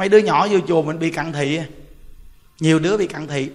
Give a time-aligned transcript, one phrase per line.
[0.00, 1.60] mấy đứa nhỏ vô chùa mình bị cận thị
[2.60, 3.50] nhiều đứa bị cận thị.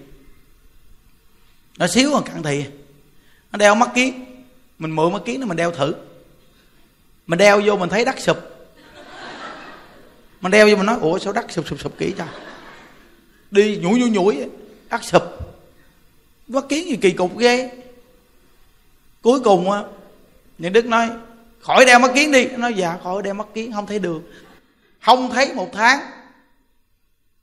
[1.78, 2.64] Nó xíu còn cận thị.
[3.52, 4.24] Nó đeo mắt kiến.
[4.78, 5.94] Mình mượn mắt kiến nó mình đeo thử.
[7.26, 8.36] Mình đeo vô mình thấy đắt sụp.
[10.40, 12.24] Mình đeo vô mình nói, ủa, sao đắt sụp sụp sụp kỹ cho?
[13.50, 14.48] Đi nhủi nhủi nhủi
[14.90, 15.22] đắt sụp.
[16.48, 17.70] Mắt kiến gì kỳ cục ghê.
[19.22, 19.82] Cuối cùng á,
[20.58, 21.10] những đức nói,
[21.60, 22.46] khỏi đeo mắt kiến đi.
[22.46, 24.22] Nói dạ khỏi đeo mắt kiến, không thấy đường
[25.00, 26.00] không thấy một tháng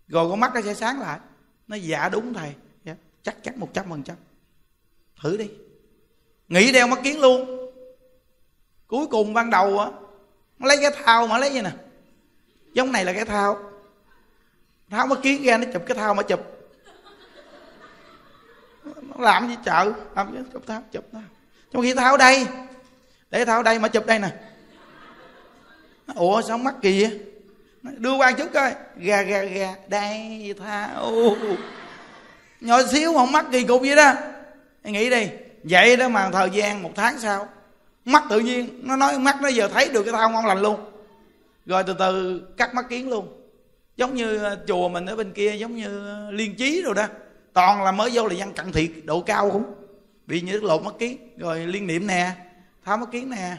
[0.07, 1.19] rồi con mắt nó sẽ sáng lại.
[1.67, 2.53] Nó dạ đúng thầy.
[2.83, 4.15] Dạ, chắc chắn một trăm phần trăm.
[5.21, 5.49] Thử đi.
[6.47, 7.69] Nghĩ đeo mắt kiến luôn.
[8.87, 9.87] Cuối cùng ban đầu á
[10.59, 11.71] nó lấy cái thao mà lấy vậy nè?
[12.73, 13.71] Giống này là cái thao.
[14.89, 16.39] Tháo mắt kiến ra nó chụp cái thao mà chụp.
[18.83, 19.93] Nó làm gì chợ?
[20.15, 21.23] Làm gì chụp thao chụp thao.
[21.71, 22.47] Trong khi tháo đây
[23.29, 24.29] để tháo đây mà chụp đây nè.
[26.15, 27.32] Ủa sao mắt kỳ vậy?
[27.83, 28.75] Đưa qua chút coi.
[28.97, 29.75] Gà gà gà.
[29.87, 31.13] Đây, thao.
[32.61, 34.13] Nhỏ xíu không mắt kỳ cục vậy đó.
[34.83, 35.27] Nghĩ đi.
[35.63, 37.47] Vậy đó mà thời gian một tháng sau
[38.05, 38.79] mắt tự nhiên.
[38.83, 40.79] Nó nói mắt nó giờ thấy được cái thao ngon lành luôn.
[41.65, 43.39] Rồi từ từ cắt mắt kiến luôn.
[43.97, 47.07] Giống như ờ, chùa mình ở bên kia, giống như liên trí rồi đó.
[47.53, 49.73] Toàn là mới vô là dân cận thiệt, độ cao cũng.
[50.27, 51.17] Bị như lột mắt kiến.
[51.37, 52.31] Rồi liên niệm nè,
[52.85, 53.57] tháo mắt kiến nè.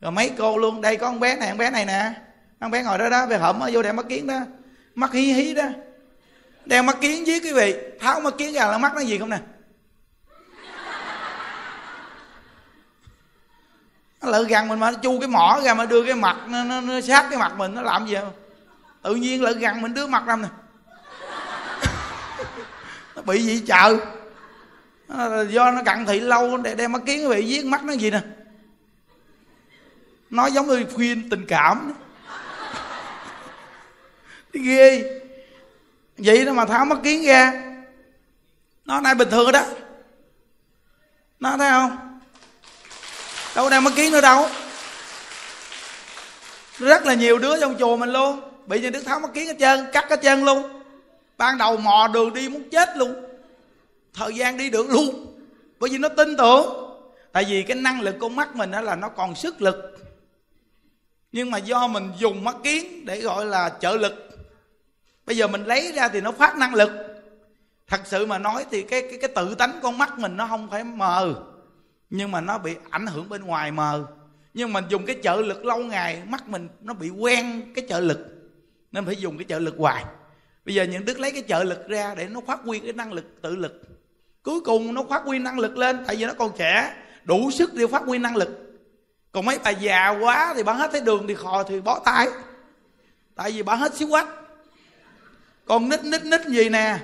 [0.00, 2.12] Rồi mấy cô luôn, đây có con bé này, con bé này nè
[2.60, 4.40] con bé ngồi đó đó về hổm vô đeo mắt kiến đó.
[4.94, 5.66] Mắt hí hí đó.
[6.64, 9.30] Đeo mắt kiến với quý vị tháo mắt kiến ra là mắt nó gì không
[9.30, 9.38] nè?
[14.22, 16.64] Nó lỡ gần mình mà nó chu cái mỏ ra mà đưa cái mặt nó,
[16.64, 18.32] nó, nó sát cái mặt mình nó làm gì không?
[19.02, 20.48] Tự nhiên lỡ gần mình đưa mặt ra nè.
[23.16, 23.96] Nó bị gì chợ
[25.48, 28.20] do nó cặn thị lâu để đem mắt kiến bị giết mắt nó gì nè?
[30.30, 31.92] Nó giống như khuyên tình cảm
[34.52, 35.20] ghê.
[36.18, 37.52] Vậy đó mà tháo mắt kiến ra.
[38.84, 39.66] Nó nay bình thường đó.
[41.40, 42.20] Nó thấy không?
[43.56, 44.48] Đâu đem mắt kiến nữa đâu.
[46.78, 48.40] Rất là nhiều đứa trong chùa mình luôn.
[48.66, 50.82] Bị nhà đức tháo mắt kiến hết trơn, cắt hết trơn luôn.
[51.38, 53.24] Ban đầu mò đường đi muốn chết luôn.
[54.14, 55.38] Thời gian đi được luôn.
[55.78, 56.94] Bởi vì nó tin tưởng.
[57.32, 59.98] Tại vì cái năng lực con mắt mình đó là nó còn sức lực.
[61.32, 64.27] Nhưng mà do mình dùng mắt kiến để gọi là trợ lực
[65.28, 66.90] bây giờ mình lấy ra thì nó phát năng lực.
[67.86, 70.70] Thật sự mà nói thì cái cái cái tự tánh con mắt mình nó không
[70.70, 71.34] phải mờ,
[72.10, 74.04] nhưng mà nó bị ảnh hưởng bên ngoài mờ.
[74.54, 78.00] Nhưng mình dùng cái trợ lực lâu ngày, mắt mình nó bị quen cái trợ
[78.00, 78.18] lực,
[78.92, 80.04] nên phải dùng cái trợ lực hoài.
[80.64, 83.12] Bây giờ những đức lấy cái trợ lực ra để nó phát huy cái năng
[83.12, 83.82] lực tự lực.
[84.42, 86.94] Cuối cùng nó phát huy năng lực lên, tại vì nó còn trẻ,
[87.24, 88.48] đủ sức để phát huy năng lực.
[89.32, 92.28] Còn mấy bà già quá thì bà hết thấy đường thì khò thì bó tay.
[93.34, 94.28] Tại vì bà hết xíu quách
[95.68, 96.98] con nít nít nít gì nè?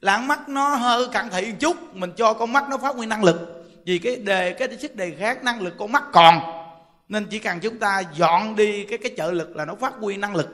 [0.00, 3.06] Lạng mắt nó hơi cận thị một chút, mình cho con mắt nó phát huy
[3.06, 3.64] năng lực.
[3.86, 6.40] Vì cái đề, cái sức đề khác năng lực con mắt còn.
[7.08, 10.16] Nên chỉ cần chúng ta dọn đi cái cái trợ lực là nó phát huy
[10.16, 10.48] năng lực.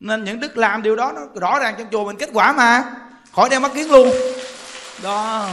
[0.00, 2.84] Nên những đức làm điều đó, nó rõ ràng trong chùa mình kết quả mà.
[3.32, 4.10] Khỏi đeo mắt kiến luôn.
[5.02, 5.48] Đó.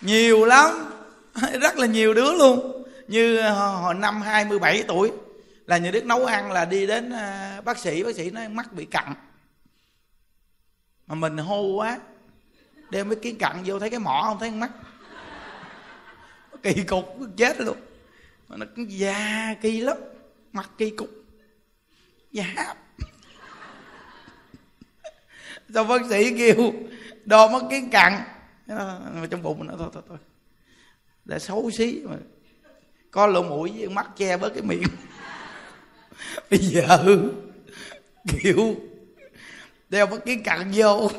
[0.00, 0.90] Nhiều lắm.
[1.60, 2.84] Rất là nhiều đứa luôn.
[3.08, 5.10] Như ờ, hồi năm 27 tuổi
[5.68, 8.72] là nhà đức nấu ăn là đi đến ờ, bác sĩ bác sĩ nói mắt
[8.72, 9.14] bị cặn.
[11.06, 11.98] Mà mình hô quá,
[12.90, 14.70] đem cái kiến cặn vô thấy cái mỏ không thấy mắt.
[16.62, 17.76] Kỳ cục, chết luôn.
[18.48, 19.96] Mà nó già kỳ lắm,
[20.52, 21.10] mặt kỳ cục.
[22.32, 22.74] Già
[25.74, 26.72] sao bác sĩ kêu,
[27.24, 28.12] đo mất kiến cặn.
[28.68, 30.18] Ờ, mà trong bụng nó, thôi thôi thôi.
[31.24, 32.16] Là xấu xí mà.
[33.10, 34.82] Có lỗ mũi với mắt che bớt cái miệng.
[36.50, 36.98] bây giờ
[38.42, 38.76] kiểu
[39.88, 41.10] đeo mắt kiến cặn vô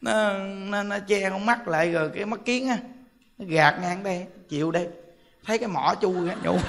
[0.00, 2.78] nó, nó, nó che con mắt lại rồi cái mắt kiến á
[3.38, 4.88] nó gạt ngang đây chịu đây.
[5.46, 6.56] Thấy cái mỏ chui nhổ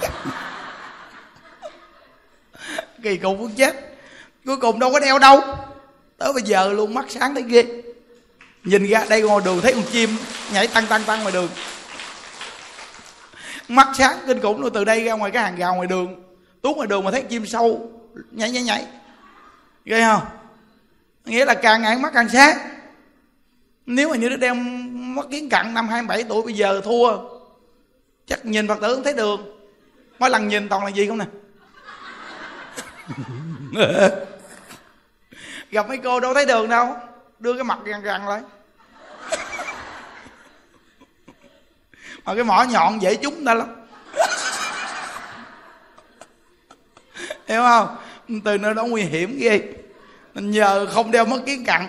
[3.03, 3.75] kỳ cục muốn chết.
[4.45, 5.41] Cuối cùng đâu có đeo đâu.
[6.17, 7.65] Tới bây giờ luôn mắt sáng thấy ghê.
[8.63, 10.17] Nhìn ra đây ngồi đường thấy con chim
[10.53, 11.49] nhảy tăng tăng tăng ngoài đường.
[13.67, 16.24] Mắt sáng kinh khủng luôn từ đây ra ngoài cái hàng rào ngoài đường
[16.65, 17.91] tuốt ngoài đường mà thấy chim sâu,
[18.31, 18.85] nhảy nhảy nhảy.
[19.85, 20.21] Ghê không?
[21.25, 22.57] Nghĩa là càng ngày mắt càng sáng.
[23.85, 27.17] Nếu mà như đứa đem mắt kiến cận năm 27 tuổi, bây giờ thua.
[28.27, 29.59] Chắc nhìn phật tử không thấy đường
[30.19, 31.25] mỗi lần nhìn toàn là gì không nè?
[35.71, 36.95] Gặp mấy cô đâu thấy đường đâu.
[37.39, 38.41] Đưa cái mặt gằn gằn lại.
[42.25, 43.84] Mà cái mỏ nhọn dễ trúng ta lắm.
[47.47, 47.87] Hiểu không?
[48.43, 49.61] Từ nơi đó nguy hiểm ghê.
[50.33, 51.87] Mình nhờ không đeo mắt kiến cặn,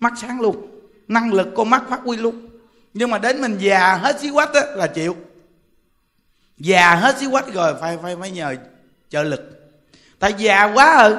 [0.00, 0.66] mắt sáng luôn.
[1.08, 2.48] Năng lực con mắt phát huy luôn.
[2.94, 5.16] Nhưng mà đến mình già hết xí quách á là chịu.
[6.58, 8.56] Già hết xí quách rồi phải phải phải nhờ
[9.08, 9.70] trợ lực.
[10.18, 11.16] Tại già quá rồi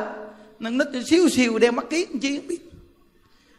[0.60, 2.60] nên nít xíu xíu đeo mắt kiến chi không biết.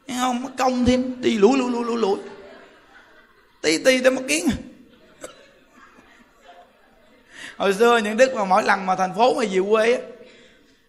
[0.08, 2.18] Thấy không mất công thêm đi lủi lủi lủi lủi lủi.
[3.62, 4.46] Tí tí đeo mắt kiến
[7.58, 10.00] hồi xưa những đức mà mỗi lần mà thành phố mà về quê á,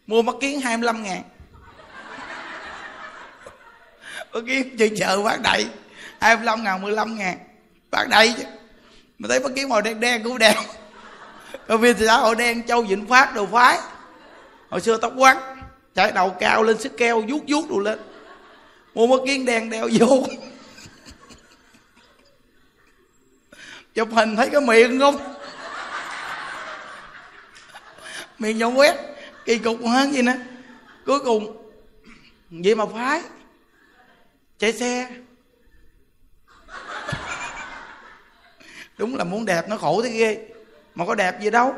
[0.08, 1.22] mua mắt kiến 25 ngàn.
[4.34, 5.66] Mắt kiến chừng chợ bán đầy
[6.22, 7.38] 25 ngàn 15 ngàn.
[7.92, 8.44] Bán đầy chứ.
[9.20, 10.54] Mà thấy mắt kiến màu đen đen cũng đeo
[11.68, 13.80] ở viên thị xã hội đen, châu vĩnh phát, đồ phái.
[14.70, 15.38] Hồi xưa tóc quắn,
[15.96, 18.00] chạy đầu cao lên sức keo, vuốt vuốt đồ lên.
[18.94, 20.24] Mua mắt kiến đen đeo vô.
[23.94, 25.39] Chụp hình thấy cái miệng không?
[28.40, 28.96] Miệng nhọn quét
[29.46, 30.36] kỳ cục hơn gì nữa
[31.06, 31.58] cuối cùng
[32.50, 33.22] vậy mà phái
[34.60, 35.10] chạy xe.
[38.98, 40.48] Đúng là muốn đẹp nó khổ thế ghê.
[40.96, 41.76] Mà có đẹp gì đâu.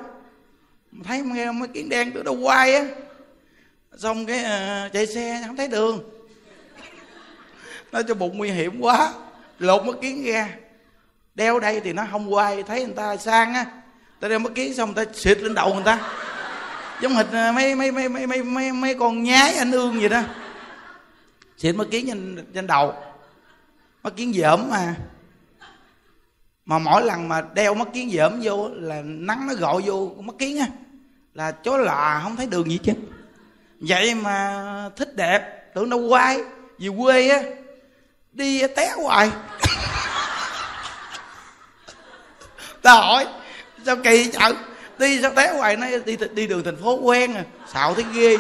[1.04, 2.86] Thấy nghe mấy kiến đen từ đâu quay á.
[3.98, 6.10] Xong cái uh, chạy xe không thấy đường.
[7.92, 9.14] Nó cho bụng nguy hiểm quá.
[9.60, 10.50] Lột mất kiến ra.
[11.36, 12.64] Đeo đây thì nó không quay.
[12.64, 13.66] Thấy người ta sang á.
[14.20, 16.12] Ta đeo mất kiến xong người ta xịt lên đầu người ta
[17.02, 20.10] giống hệt à, mấy mấy mấy mấy mấy mấy, mấy con nhái anh ương vậy
[20.10, 20.22] đó.
[21.58, 22.94] Xịt mất kiến trên trên đầu.
[24.04, 24.96] Mắt kiến dởm mà.
[26.66, 30.36] Mà mỗi lần mà đeo mắt kiến dởm vô là nắng nó gọi vô mắt
[30.40, 30.68] kiến á
[31.34, 32.94] là chó lạ không thấy đường gì chứ
[33.80, 36.40] vậy mà thích đẹp tưởng đâu quay.
[36.80, 37.42] Về quê á
[38.32, 39.30] đi té hoài.
[42.82, 43.28] Ta hỏi
[43.86, 44.54] sao kỳ chợ
[45.02, 47.46] đi sao té hoài nó đi đi đường thành phố quen à.
[47.74, 48.38] Xạo thấy ghê.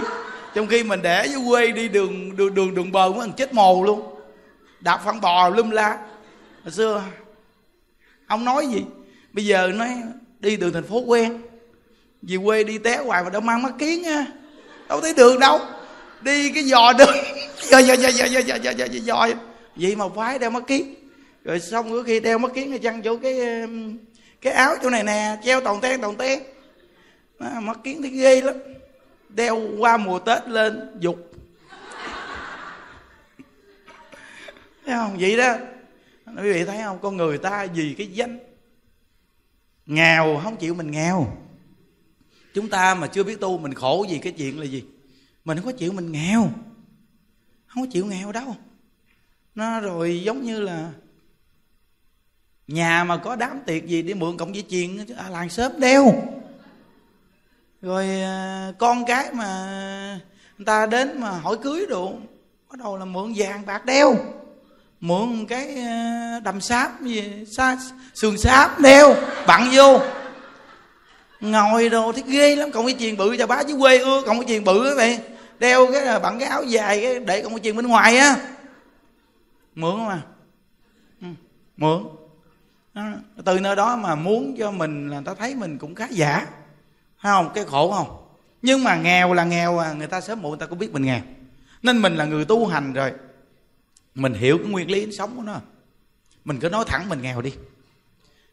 [0.55, 3.83] Trong khi mình để dưới quê đi đường đường đường đường bờ mới chết mồ
[3.83, 4.01] luôn.
[4.79, 5.97] Đạp phân bò lum la.
[6.63, 7.03] Hồi xưa,
[8.27, 8.83] ông nói gì?
[9.33, 9.89] Bây giờ nói,
[10.39, 11.41] đi đường thành phố quen.
[12.21, 14.25] Về quê đi té hoài mà đâu mang mắt kiến á
[14.89, 15.59] đâu thấy đường đâu.
[16.21, 17.15] Đi cái giò đường
[17.61, 19.27] giò giò giò giò giò giò giò giò giò.
[19.75, 20.95] Vậy mà phái đeo mắt kiến.
[21.43, 23.39] Rồi xong có khi đeo mắt kiến thì chăng chỗ cái
[24.41, 26.39] cái áo chỗ này nè, treo toàn ten toàn ten.
[27.41, 28.55] À, mắt kiến thấy ghê lắm.
[29.29, 31.31] Đeo qua mùa tết lên dục.
[34.85, 35.17] Thấy không?
[35.19, 35.57] Vậy đó.
[36.25, 36.99] Quý vị thấy không?
[37.01, 38.39] Con người ta vì cái danh.
[39.85, 41.37] Nghèo không chịu mình nghèo.
[42.53, 44.83] Chúng ta mà chưa biết tu mình khổ vì cái chuyện là gì?
[45.45, 46.49] Mình không có chịu mình nghèo.
[47.67, 48.55] Không có chịu nghèo đâu.
[49.55, 50.91] Nó rồi giống như là
[52.67, 56.13] nhà mà có đám tiệc gì đi mượn cộng dây chuyền à, làng sớm đeo
[57.81, 60.19] rồi à, con cái mà
[60.57, 62.13] người ta đến mà hỏi cưới đồ
[62.69, 64.15] bắt đầu là mượn vàng bạc đeo,
[64.99, 67.77] mượn cái à, đầm sáp gì xa
[68.13, 69.15] sườn sáp đeo,
[69.47, 69.99] bặn vô.
[71.39, 74.39] Ngồi đồ thấy ghê lắm còn cái chuyền bự cho bá chứ quê ưa còn
[74.39, 75.19] cái chuyền bự á mày.
[75.59, 78.35] Đeo cái bằng cái áo dài, cái để còn cái chuyền bên ngoài á.
[79.75, 80.21] Mượn mà
[81.21, 81.27] ừ,
[81.77, 82.03] mượn.
[83.45, 86.47] Từ nơi đó mà muốn cho mình là ta thấy mình cũng khá giả
[87.21, 88.27] thấy không cái khổ không?
[88.61, 91.03] Nhưng mà nghèo là nghèo à người ta sớm muộn người ta cũng biết mình
[91.03, 91.21] nghèo.
[91.81, 93.13] Nên mình là người tu hành rồi.
[94.15, 95.61] Mình hiểu cái nguyên lý sống của nó.
[96.45, 97.53] Mình cứ nói thẳng mình nghèo đi.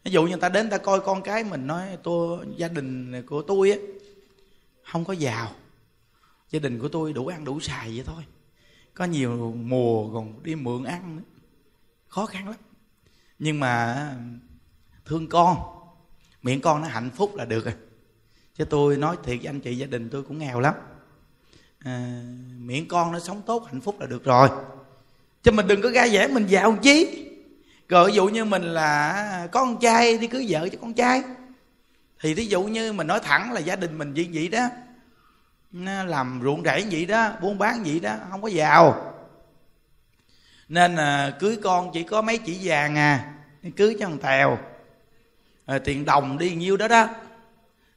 [0.04, 3.22] Ví dụ như người ta đến ta coi con cái mình, nói, tôi, gia đình
[3.26, 3.76] của tôi á,
[4.84, 5.52] không có giàu.
[6.50, 8.24] Gia đình của tôi đủ ăn đủ xài vậy thôi.
[8.94, 11.22] Có nhiều mùa còn đi mượn ăn nữa.
[12.08, 12.56] Khó khăn lắm.
[13.38, 13.96] Nhưng mà
[15.04, 15.56] thương con.
[16.42, 17.74] Miệng con nó hạnh phúc là được rồi
[18.58, 20.74] chứ tôi nói thiệt với anh chị gia đình tôi cũng nghèo lắm.
[21.84, 22.22] À,
[22.58, 24.48] miệng con nó sống tốt hạnh phúc là được rồi.
[25.42, 27.24] Chứ mình đừng có ra vẽ mình giàu chí
[27.88, 30.94] rồi ví dụ như mình là à, có con trai đi cưới vợ cho con
[30.94, 31.22] trai.
[32.20, 34.68] Thì ví dụ như mình nói thẳng là gia đình mình gì vậy đó
[35.72, 39.14] nó làm ruộng rẫy vậy đó buôn bán vậy đó không có giàu.
[40.68, 43.34] Nên à, cưới con chỉ có mấy chỉ vàng à
[43.76, 44.58] cưới cho thằng tèo.
[45.66, 47.08] À, tiền đồng đi nhiêu đó đó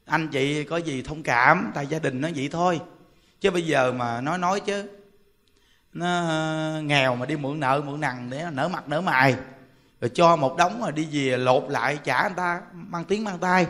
[0.04, 2.80] anh chị có gì thông cảm, tại gia đình nó vậy thôi.
[3.40, 4.88] Chứ bây giờ mà nói nói chứ,
[5.92, 9.36] nó ờ, nghèo mà đi mượn nợ, mượn nằng để nở mặt, nở mày.
[10.00, 13.38] Rồi cho một đống mà đi về lột lại trả người ta, mang tiếng mang
[13.38, 13.66] tay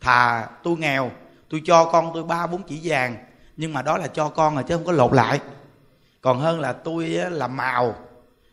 [0.00, 1.10] thà tôi nghèo,
[1.48, 3.16] tôi cho con tôi ba bốn chỉ vàng,
[3.56, 5.40] nhưng mà đó là cho con rồi chứ không có lột lại.
[6.20, 7.94] Còn hơn là tôi làm màu,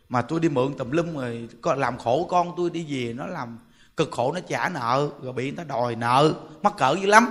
[0.08, 3.58] mà tôi đi mượn tùm lum rồi làm khổ con tôi đi về, nó làm
[3.96, 6.32] cực khổ nó trả nợ rồi bị người ta đòi nợ.
[6.62, 7.28] Mắc cỡ dữ lắm.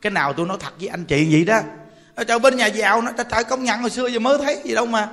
[0.00, 1.60] Cái nào tôi nói thật với anh chị vậy đó.
[2.14, 4.74] Ở trời bên nhà giàu nó trời công nhận hồi xưa giờ mới thấy gì
[4.74, 5.08] đâu mà.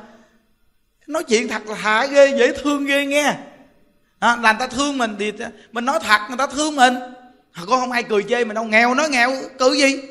[1.08, 3.36] Nói chuyện thật là hạ ghê dễ thương ghê nghe.
[4.20, 5.32] À, là người ta thương mình thì
[5.72, 6.94] mình nói thật người ta thương mình.
[7.68, 8.64] Có không ai cười chê mình đâu.
[8.64, 10.02] Nghèo nói nghèo cười gì?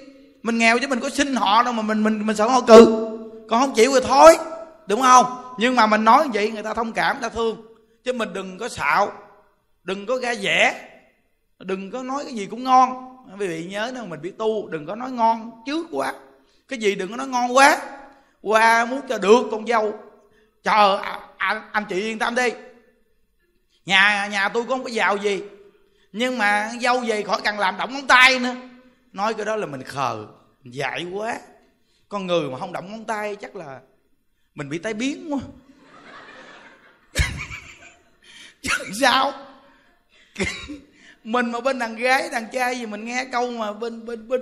[0.42, 3.08] Mình nghèo chứ mình có xin họ đâu mà mình mình mình sợ họ cự.
[3.48, 4.36] Còn không chịu rồi thôi
[4.86, 5.26] đúng không?
[5.58, 7.56] Nhưng mà mình nói vậy người ta thông cảm người ta thương.
[8.04, 9.12] Chứ mình đừng có xạo
[9.84, 10.88] đừng có ra vẻ.
[11.58, 13.16] Đừng có nói cái gì cũng ngon.
[13.40, 16.14] Quý vị nhớ nếu mình biết tu đừng có nói ngon trước quá.
[16.68, 17.78] Cái gì đừng có nói ngon quá.
[18.42, 19.94] Qua muốn cho được con dâu.
[20.62, 21.00] Chờ
[21.36, 22.48] anh, anh chị yên tâm đi.
[23.86, 25.42] Nhà nhà tôi cũng không có giàu gì.
[26.12, 28.54] Nhưng mà dâu về khỏi cần làm động ngón tay nữa.
[29.12, 30.26] Nói cái đó là mình khờ
[30.64, 31.38] dại quá.
[32.08, 33.80] Con người mà không động ngón tay chắc là
[34.54, 35.40] mình bị tai biến quá.
[39.00, 39.32] Sao?
[41.24, 44.40] mình mà bên đàn gái đàn trai gì mình nghe câu mà bên bên bên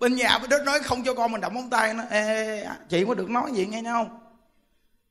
[0.00, 2.76] bên nhà bên đó nói không cho con mình động móng tay nó ê, à,
[2.88, 4.18] chị có được nói gì nghe không?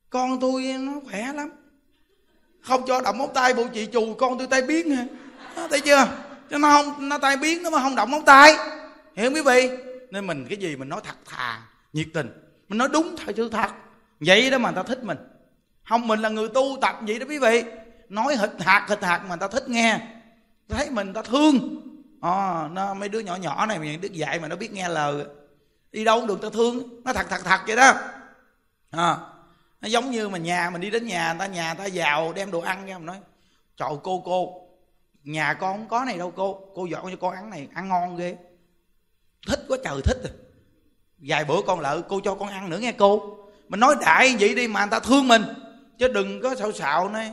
[0.10, 1.50] Con tôi nó khỏe lắm.
[2.62, 5.06] Không cho động móng tay bộ chị chù con tôi tay biến hả?
[5.70, 6.08] Thấy chưa?
[6.50, 8.54] Cho nó không nó tay biến nó mà không động móng tay.
[9.16, 9.70] Hiểu không quý vị?
[10.12, 11.62] Nên mình cái gì mình nói thật thà
[11.94, 12.30] nhiệt tình.
[12.70, 13.72] Mình nói đúng thật sự thật.
[14.20, 15.18] Vậy đó mà người ta thích mình.
[15.90, 17.64] Không mình là người tu tập vậy đó quý vị
[18.12, 20.00] nói hịch hạt hịch hạt mà người ta thích nghe.
[20.70, 21.82] Thấy mình người ta thương.
[22.22, 25.26] À, nó mấy đứa nhỏ nhỏ này những đứa dạy mà nó biết nghe lời.
[25.92, 27.04] Đi đâu cũng được ta thương.
[27.04, 27.94] Nó thật thật thật vậy đó.
[28.92, 29.18] À,
[29.82, 32.60] nó giống như mà nhà mình đi đến nhà ta nhà ta giàu đem đồ
[32.60, 33.18] ăn ra mình nói
[33.78, 34.68] trời cô cô
[35.24, 36.62] nhà con không có này đâu cô.
[36.76, 38.38] Cô dọn cho con ăn này ăn ngon ghê.
[39.48, 40.34] Thích quá trời thích rồi
[41.18, 43.38] vài bữa con lợi cô cho con ăn nữa nghe cô.
[43.70, 45.44] Mình nói đại vậy đi mà người ta thương mình.
[45.98, 47.32] Chứ đừng có xạo xạo nói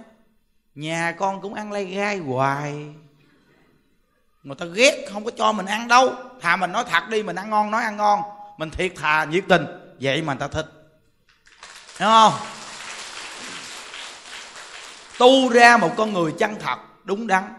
[0.78, 2.94] nhà con cũng ăn lay gai hoài.
[4.42, 6.14] Người ta ghét không có cho mình ăn đâu.
[6.40, 8.20] Thà mình nói thật đi mình ăn ngon nói ăn ngon.
[8.58, 9.66] Mình thiệt thà nhiệt tình.
[10.00, 10.66] Vậy mà người ta thích.
[11.98, 12.32] Hiểu không?
[15.18, 17.54] Tu ra một con người chân thật đúng đắn.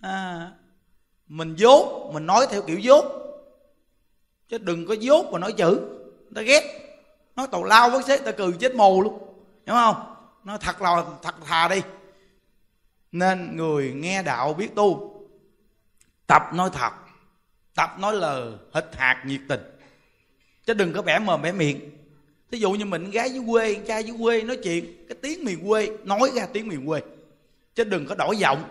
[0.00, 0.50] À,
[1.28, 3.04] mình dốt mình nói theo kiểu dốt.
[4.48, 5.80] Chứ đừng có dốt mà nói chữ.
[6.30, 6.62] Người ta ghét.
[7.36, 9.18] Nói tàu lao với sếp ta cười chết mù luôn.
[9.66, 10.13] Hiểu không?
[10.44, 11.82] Nó thật là, thật thà đi.
[13.12, 15.14] Nên người nghe đạo biết tu,
[16.26, 16.92] tập nói thật,
[17.74, 19.60] tập nói lời hịch hạt nhiệt tình.
[20.66, 21.80] Chứ đừng có bẻ mồm bẻ miệng.
[22.50, 25.68] Thí dụ như mình gái dưới quê, trai dưới quê nói chuyện, cái tiếng miền
[25.68, 27.00] quê, nói ra tiếng miền quê.
[27.74, 28.64] Chứ đừng có đổi giọng.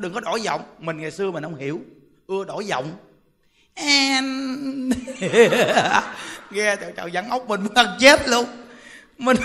[0.00, 0.62] Đừng có đổi giọng.
[0.78, 1.80] Mình ngày xưa mình không hiểu.
[2.26, 2.92] Ưa đổi giọng.
[3.74, 4.24] Em.
[6.50, 8.46] Nghe chào chào dẫn ốc mình muốn chết luôn.
[9.18, 9.36] Mình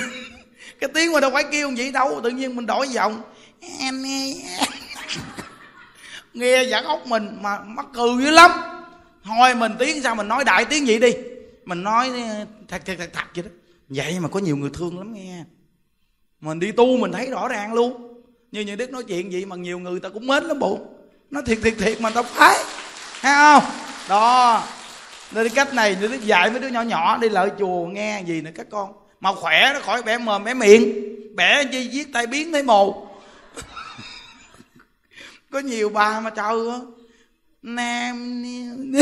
[0.83, 3.21] cái tiếng mà đâu phải kêu vậy đâu, tự nhiên mình đổi giọng.
[3.79, 4.03] Em
[6.33, 8.51] nghe giảng ốc mình mà mắc cười dữ lắm.
[9.23, 11.13] Thôi mình tiếng sao mình nói đại tiếng vậy đi.
[11.65, 12.11] Mình nói
[12.67, 13.49] thật thật thật thật vậy đó.
[13.89, 15.43] Vậy mà có nhiều người thương lắm nghe.
[16.41, 18.23] Mình đi tu mình thấy rõ ràng luôn.
[18.51, 20.79] Như những đức nói chuyện vậy mà nhiều người ta cũng mến lắm bộ.
[21.31, 22.57] Nó thiệt thiệt thiệt mà tao phải
[23.21, 23.63] thấy không?
[24.09, 24.63] Đó.
[25.31, 28.51] Nên cách này đức dạy mấy đứa nhỏ nhỏ đi lợi chùa nghe gì nữa
[28.55, 30.93] các con mà khỏe nó khỏi bẻ mồm, bẻ miệng.
[31.35, 33.07] Bẻ chi viết tay biến thấy mồ.
[35.51, 36.79] Có nhiều bà mà trời ơi.
[37.61, 38.43] Nam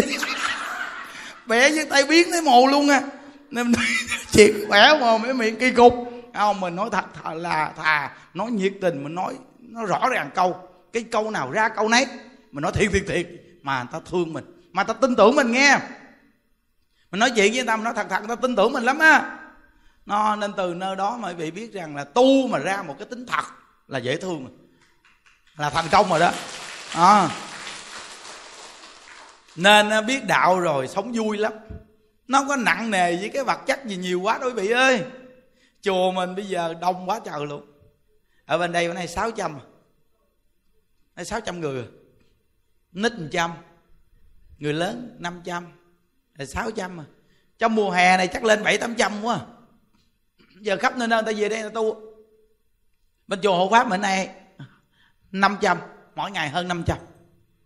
[1.45, 3.01] bẻ với tay biến thấy mồ luôn à.
[3.49, 3.73] Nên
[4.31, 5.93] chị khỏe mồm, bẻ miệng kỳ cục.
[6.33, 10.29] Không, mình nói thật, thà là thà nói nhiệt tình, mình nói nó rõ ràng
[10.35, 10.69] câu.
[10.93, 12.05] Cái câu nào ra câu nấy.
[12.51, 13.27] Mình nói thiệt thiệt thiệt.
[13.61, 14.45] Mà người ta thương mình.
[14.71, 15.77] Mà ta tin tưởng mình nghe.
[17.11, 18.83] Mình nói chuyện với người ta, mình nói thật thật, người ta tin tưởng mình
[18.83, 19.37] lắm á
[20.05, 22.95] nó nên từ nơi đó mà quý vị biết rằng là tu mà ra một
[22.99, 23.43] cái tính thật
[23.87, 24.57] là dễ thương.
[25.57, 26.31] Là thành công rồi đó.
[26.95, 27.29] À.
[29.55, 31.53] nên à, biết đạo rồi sống vui lắm.
[32.27, 34.71] Nó không có nặng nề với cái vật chất gì nhiều quá đâu quý vị
[34.71, 35.03] ơi.
[35.81, 37.65] Chùa mình bây giờ đông quá trời luôn.
[38.45, 39.59] Ở bên đây bữa nay sáu trăm.
[41.15, 41.85] Hay sáu trăm người.
[42.91, 43.51] Nít một trăm.
[44.57, 45.65] Người lớn năm trăm.
[46.35, 46.99] Là sáu trăm.
[46.99, 47.05] À
[47.61, 49.39] trong mùa hè này chắc lên bảy tám trăm quá
[50.61, 52.01] giờ khắp nơi nơi ta về đây ta tu.
[53.27, 54.29] Bên chùa hộ pháp bữa nay
[55.31, 55.77] 500
[56.15, 56.97] mỗi ngày hơn 500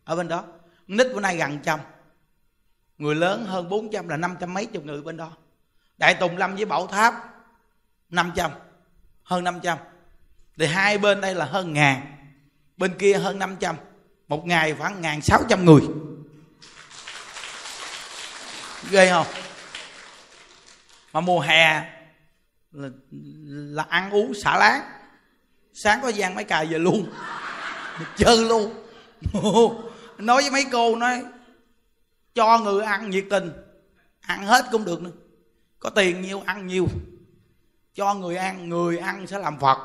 [0.04, 0.44] ở bên đó
[0.88, 1.80] nít bữa nay gần trăm.
[2.98, 5.32] Người lớn hơn 400 là 500 mấy chục người bên đó.
[5.98, 7.14] Đại tùng lâm với bảo tháp
[8.10, 8.52] 500
[9.24, 9.78] hơn 500
[10.58, 12.18] thì hai bên đây là hơn ngàn,
[12.78, 13.76] bên kia hơn 500
[14.28, 15.82] một ngày khoảng ngàn sáu trăm người.
[18.90, 19.28] Ghê không?
[21.14, 21.95] Mà mùa hè
[22.76, 22.90] là,
[23.52, 24.82] là ăn uống xả láng.
[25.74, 27.10] Sáng có gian mấy cài về luôn.
[28.18, 28.74] Chơi luôn.
[30.18, 31.24] Nói với mấy cô nói
[32.36, 33.52] cho người ăn nhiệt tình.
[34.22, 35.12] Ăn hết cũng được nữa.
[35.80, 36.88] Có tiền nhiều ăn nhiều.
[37.96, 39.78] Cho người ăn người ăn sẽ làm phật.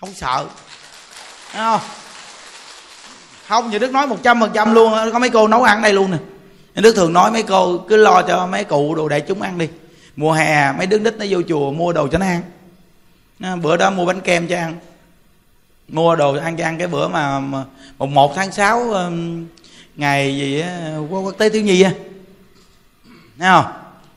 [0.00, 0.46] Không sợ.
[1.52, 1.80] Thấy không?
[3.48, 4.92] Không nhà đức nói một trăm phần trăm luôn.
[5.12, 6.18] Có mấy cô nấu ăn đây luôn nè.
[6.74, 9.58] Nhà đức thường nói mấy cô cứ lo cho mấy cụ đồ đại chúng ăn
[9.58, 9.68] đi
[10.16, 12.42] mùa hè mấy đứa nít nó vô chùa mua đồ cho nó ăn.
[13.40, 14.78] À, bữa đó mua bánh kem cho ăn.
[15.88, 17.40] Mua đồ ăn cho ăn cái bữa mà
[17.98, 19.46] mùng một tháng sáu um,
[19.96, 21.90] ngày gì á quốc tế thiếu nhi á.
[23.38, 23.64] Thấy không?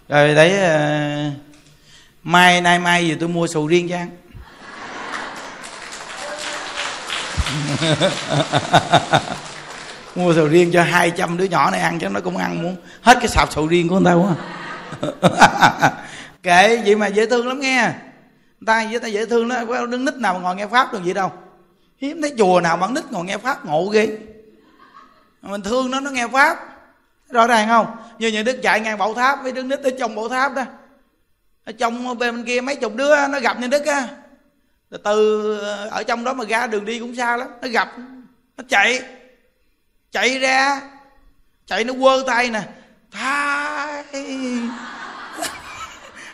[0.10, 1.32] Rồi đấy uh, ờ,
[2.24, 4.10] mai nay mai gì tôi mua sầu riêng cho ăn.
[10.16, 13.18] Mua sầu riêng cho 200 đứa nhỏ này ăn cho nó cũng ăn muốn hết
[13.20, 14.36] cái sạp sầu riêng của người ta quá.
[16.44, 17.82] kệ vậy mà dễ thương lắm nghe.
[18.60, 20.94] Người ta với ta dễ thương đó, có đứng nít nào mà ngồi nghe pháp
[20.94, 21.32] được gì đâu.
[21.98, 24.18] Hiếm thấy chùa nào mà nít ngồi nghe pháp ngộ ghê.
[25.42, 26.58] Mình thương nó nó nghe pháp.
[27.30, 27.86] Rõ ràng không?
[28.20, 30.64] Như những đức chạy ngang bảo tháp với đứng nít ở trong bảo tháp đó.
[31.66, 34.08] Ở trong bên kia mấy chục đứa nó gặp những đức á.
[35.04, 35.58] Từ,
[35.92, 37.48] ở trong đó mà ra đường đi cũng xa lắm.
[37.62, 37.90] Nó gặp,
[38.58, 39.02] nó chạy.
[40.12, 40.82] Chạy ra,
[41.66, 42.62] chạy nó quơ tay nè.
[43.12, 43.69] Tha
[44.12, 44.60] thai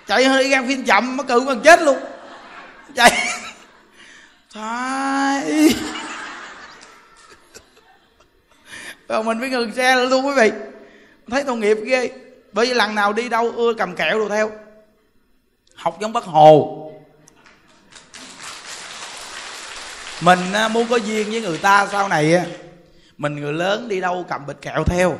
[0.07, 1.97] chạy hơi gan phim chậm nó cự bằng chết luôn.
[2.95, 3.11] Chạy
[4.53, 5.69] thai
[9.09, 10.51] rồi mình phải ngừng xe luôn quý vị.
[11.31, 12.11] Thấy tội nghiệp ghê.
[12.51, 14.51] Bởi vì lần nào đi đâu, ưa cầm kẹo đồ theo.
[15.75, 16.81] Học giống bác hồ.
[20.21, 22.45] Mình à, muốn có duyên với người ta sau này
[23.17, 25.19] mình người lớn đi đâu cầm bịch kẹo theo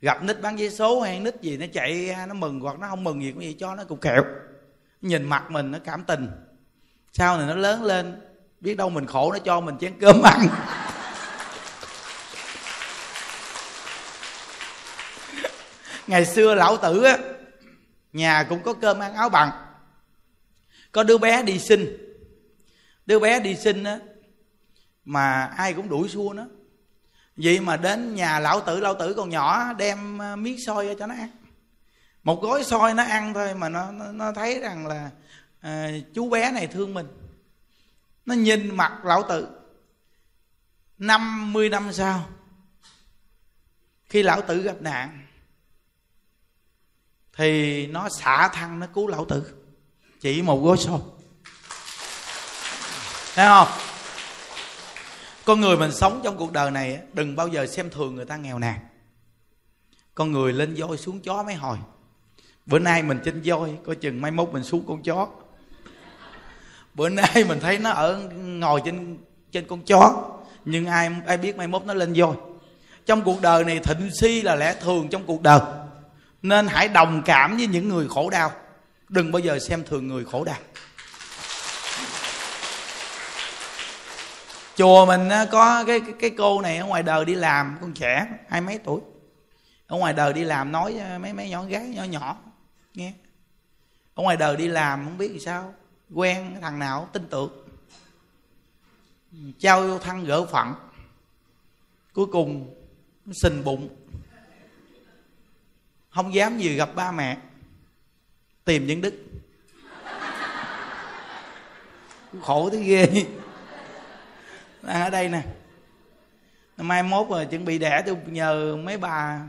[0.00, 3.04] gặp nít bán giấy số hay nít gì nó chạy nó mừng hoặc nó không
[3.04, 4.24] mừng gì cũng gì cho nó cục kẹo.
[5.00, 6.28] Nhìn mặt mình nó cảm tình.
[7.12, 8.20] Sau này nó lớn lên,
[8.60, 10.48] biết đâu mình khổ nó cho mình chén cơm ăn.
[16.06, 17.18] Ngày xưa lão tử á,
[18.12, 19.50] nhà cũng có cơm ăn áo bằng.
[20.92, 22.10] Có đứa bé đi sinh
[23.10, 23.98] đứa bé đi sinh á,
[25.04, 26.46] mà ai cũng đuổi xua nó
[27.42, 31.06] vậy mà đến nhà lão tử lão tử còn nhỏ đem ờ, miếng xôi cho
[31.06, 31.30] nó ăn.
[32.22, 35.10] Một gói xôi nó ăn thôi mà nó nó, nó thấy rằng là
[35.60, 37.06] à, chú bé này thương mình.
[38.26, 39.48] Nó nhìn mặt lão tử.
[40.98, 42.28] 50 năm sau
[44.08, 45.26] khi lão tử gặp nạn
[47.36, 49.54] thì nó xả thân nó cứu lão tử.
[50.20, 51.00] Chỉ một gói xôi
[53.34, 53.89] thấy không?
[55.44, 58.36] Con người mình sống trong cuộc đời này đừng bao giờ xem thường người ta
[58.36, 58.78] nghèo nàn.
[60.14, 61.78] Con người lên voi xuống chó mấy hồi.
[62.66, 65.28] Bữa nay mình trên voi, coi chừng mai mốt mình xuống con chó.
[66.94, 69.18] Bữa nay mình thấy nó ở ngồi trên
[69.52, 70.30] trên con chó,
[70.64, 72.36] nhưng ai ai biết mai mốt nó lên voi.
[73.06, 75.60] Trong cuộc đời này thịnh si là lẽ thường trong cuộc đời.
[76.42, 78.52] Nên hãy đồng cảm với những người khổ đau.
[79.08, 80.56] Đừng bao giờ xem thường người khổ đau.
[84.76, 88.60] Chùa mình có cái cái cô này ở ngoài đời đi làm, con trẻ, hai
[88.60, 89.00] mấy tuổi.
[89.86, 92.36] Ở ngoài đời đi làm nói mấy mấy nhỏ gái, nhỏ nhỏ,
[92.94, 93.12] nghe.
[94.14, 95.74] Ở ngoài đời đi làm không biết làm sao,
[96.14, 97.68] quen thằng nào, tin tưởng.
[99.58, 100.74] Trao thăng gỡ phận
[102.12, 102.74] cuối cùng,
[103.24, 103.96] nó sình bụng.
[106.10, 107.36] Không dám gì gặp ba mẹ.
[108.64, 109.14] Tìm những đức.
[112.42, 113.26] Khổ thế ghê
[114.82, 115.42] đang ở đây nè.
[116.76, 119.48] Mai mốt rồi chuẩn bị đẻ, tôi nhờ mấy bà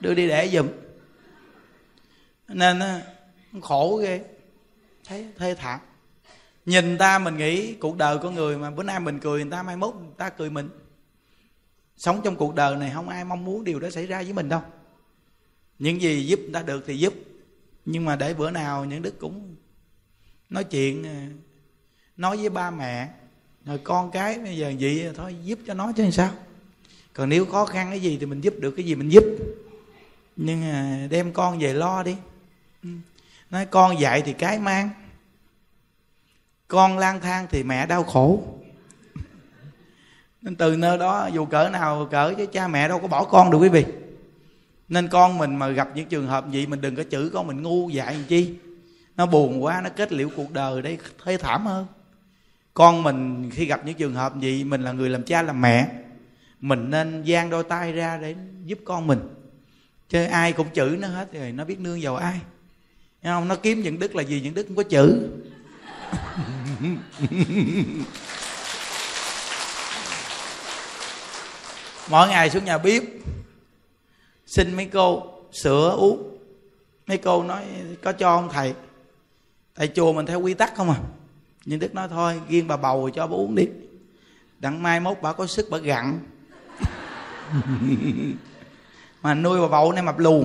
[0.00, 0.68] đưa đi đẻ giùm.
[2.48, 3.00] Nên ờ,
[3.62, 4.24] khổ ghê.
[5.04, 5.80] Thấy, thê thảm.
[6.66, 9.62] Nhìn ta mình nghĩ cuộc đời con người mà bữa nay mình cười, người ta
[9.62, 10.68] mai mốt người ta cười mình.
[11.96, 14.48] Sống trong cuộc đời này không ai mong muốn điều đó xảy ra với mình
[14.48, 14.62] đâu.
[15.78, 17.14] Những gì giúp đã được thì giúp.
[17.84, 19.56] Nhưng mà để bữa nào những đức cũng
[20.50, 21.34] nói chuyện ờ,
[22.16, 23.08] nói với ba mẹ
[23.66, 26.30] rồi con cái bây giờ vậy thôi giúp cho nó chứ làm sao?
[27.12, 29.24] Còn nếu khó khăn cái gì thì mình giúp được cái gì mình giúp.
[30.36, 30.62] Nhưng
[31.10, 32.16] đem con về lo đi.
[32.82, 32.88] Ừ.
[33.50, 34.90] Nói con dạy thì cái mang.
[36.68, 38.42] Con lang thang thì mẹ đau khổ.
[40.42, 43.50] Nên từ nơi đó dù cỡ nào cỡ chứ cha mẹ đâu có bỏ con
[43.50, 43.84] được quý vị.
[44.88, 47.62] Nên con mình mà gặp những trường hợp gì mình đừng có chửi con mình
[47.62, 48.54] ngu dại làm chi.
[49.16, 51.86] Nó buồn quá, nó kết liễu cuộc đời đây thê thảm hơn
[52.74, 55.88] con mình khi gặp những trường hợp gì, mình là người làm cha làm mẹ,
[56.60, 58.34] mình nên giang đôi tay ra để
[58.64, 59.20] giúp con mình.
[60.08, 62.40] Chứ ai cũng chửi nó hết rồi, nó biết nương vào ai.
[63.22, 63.48] Thấy không?
[63.48, 65.28] Nó kiếm những đức là gì, những đức không có chữ.
[72.10, 73.02] Mỗi ngày xuống nhà bếp,
[74.46, 76.38] xin mấy cô sữa, uống.
[77.06, 77.64] Mấy cô nói,
[78.02, 78.74] có cho không thầy?
[79.74, 80.96] Tại chùa mình theo quy tắc không à
[81.64, 83.68] nhưng đức nói thôi riêng bà bầu cho bà uống đi.
[84.58, 86.20] Đặng mai mốt bà có sức bà gặn.
[89.22, 90.44] Mà nuôi bà bầu này mập lù.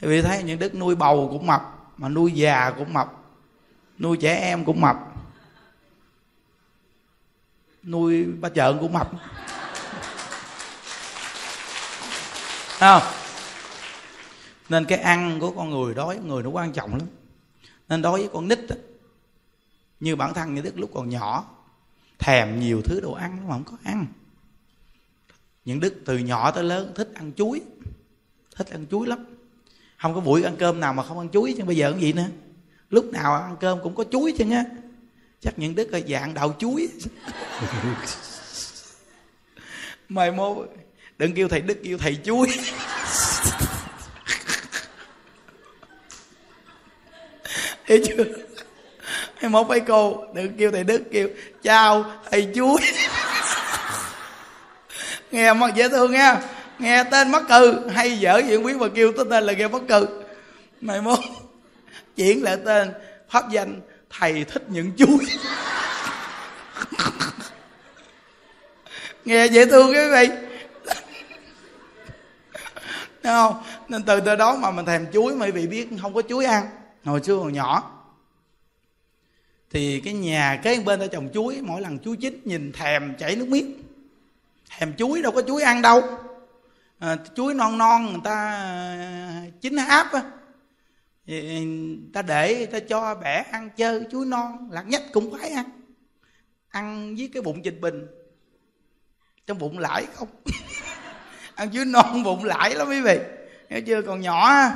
[0.00, 1.62] Thì vì thấy những đức nuôi bầu cũng mập
[1.96, 3.12] mà nuôi già cũng mập
[3.98, 4.96] nuôi trẻ em cũng mập
[7.82, 9.10] nuôi ba trợn cũng mập.
[12.78, 13.02] Không?
[14.68, 17.08] Nên cái ăn của con người đói người nó quan trọng lắm.
[17.88, 18.76] Nên đối với con nít đó,
[20.00, 21.50] như bản thân như đức lúc còn nhỏ,
[22.18, 24.06] thèm nhiều thứ đồ ăn mà không có ăn.
[25.64, 27.60] Những đức từ nhỏ tới lớn thích ăn chuối,
[28.56, 29.24] thích ăn chuối lắm.
[29.96, 32.12] Không có buổi ăn cơm nào mà không ăn chuối, chứ bây giờ cũng gì
[32.12, 32.28] nữa?
[32.90, 34.64] Lúc nào ăn cơm cũng có chuối chứ á
[35.40, 36.88] chắc những đức là dạng đào chuối.
[40.08, 40.64] Mời mô
[41.18, 42.48] đừng kêu thầy đức, kêu thầy chuối.
[47.86, 48.24] Thấy chưa?
[49.38, 51.28] Hay một mấy cô, đừng kêu thầy đức kêu,
[51.62, 52.80] chào, thầy chuối
[55.30, 56.40] nghe mà dễ thương nha.
[56.78, 59.82] Nghe tên mắc cừ, hay dở diễn biến mà kêu tới tên là nghe mắc
[59.88, 60.06] cừ.
[60.80, 61.20] Mày muốn
[62.16, 62.92] chuyển lại tên,
[63.30, 63.80] pháp danh,
[64.18, 65.18] thầy thích những chuối
[69.24, 70.28] nghe dễ thương cái quý vị
[73.28, 73.62] không?
[73.88, 76.66] Nên từ từ đó mà mình thèm chuối mấy vị biết không có chuối ăn.
[77.04, 77.90] Hồi xưa còn nhỏ
[79.70, 83.36] thì cái nhà kế bên ta trồng chuối mỗi lần chuối chín nhìn thèm chảy
[83.36, 83.82] nước miếng.
[84.78, 86.02] Thèm chuối đâu có chuối ăn đâu.
[86.98, 90.22] À, chuối non non người ta à, chín áp á.
[92.12, 95.70] Ta để ta cho bẻ ăn chơi chuối non lạc nhất cũng phải ăn.
[96.68, 98.06] Ăn với cái bụng trình bình.
[99.46, 100.28] Trong bụng lãi không?
[101.54, 103.18] Ăn chuối non bụng lãi lắm quý vị.
[103.68, 104.02] Nghe chưa?
[104.02, 104.70] Còn nhỏ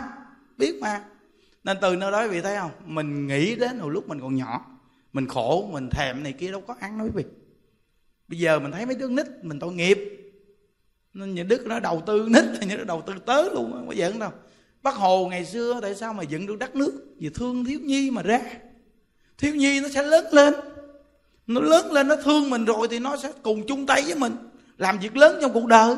[0.58, 1.04] biết mà.
[1.64, 2.70] Nên từ nơi đó quý vị thấy không?
[2.84, 4.66] Mình nghĩ đến hồi lúc mình còn nhỏ
[5.12, 7.30] mình khổ, mình thèm này kia, đâu có ăn đâu quý vị.
[8.28, 9.98] Bây giờ mình thấy mấy đứa nít, mình tội nghiệp.
[11.14, 13.94] Nên nhà đức nó đầu tư nít thì nó đầu tư tớ luôn, không có
[13.94, 14.30] giỡn đâu.
[14.82, 18.10] Bác hồ ngày xưa, tại sao mà dựng được đất nước vì thương thiếu nhi
[18.10, 18.40] mà ra?
[19.38, 20.54] Thiếu nhi nó sẽ lớn lên.
[21.46, 24.36] Nó lớn lên, nó thương mình rồi thì nó sẽ cùng chung tay với mình,
[24.78, 25.96] làm việc lớn trong cuộc đời.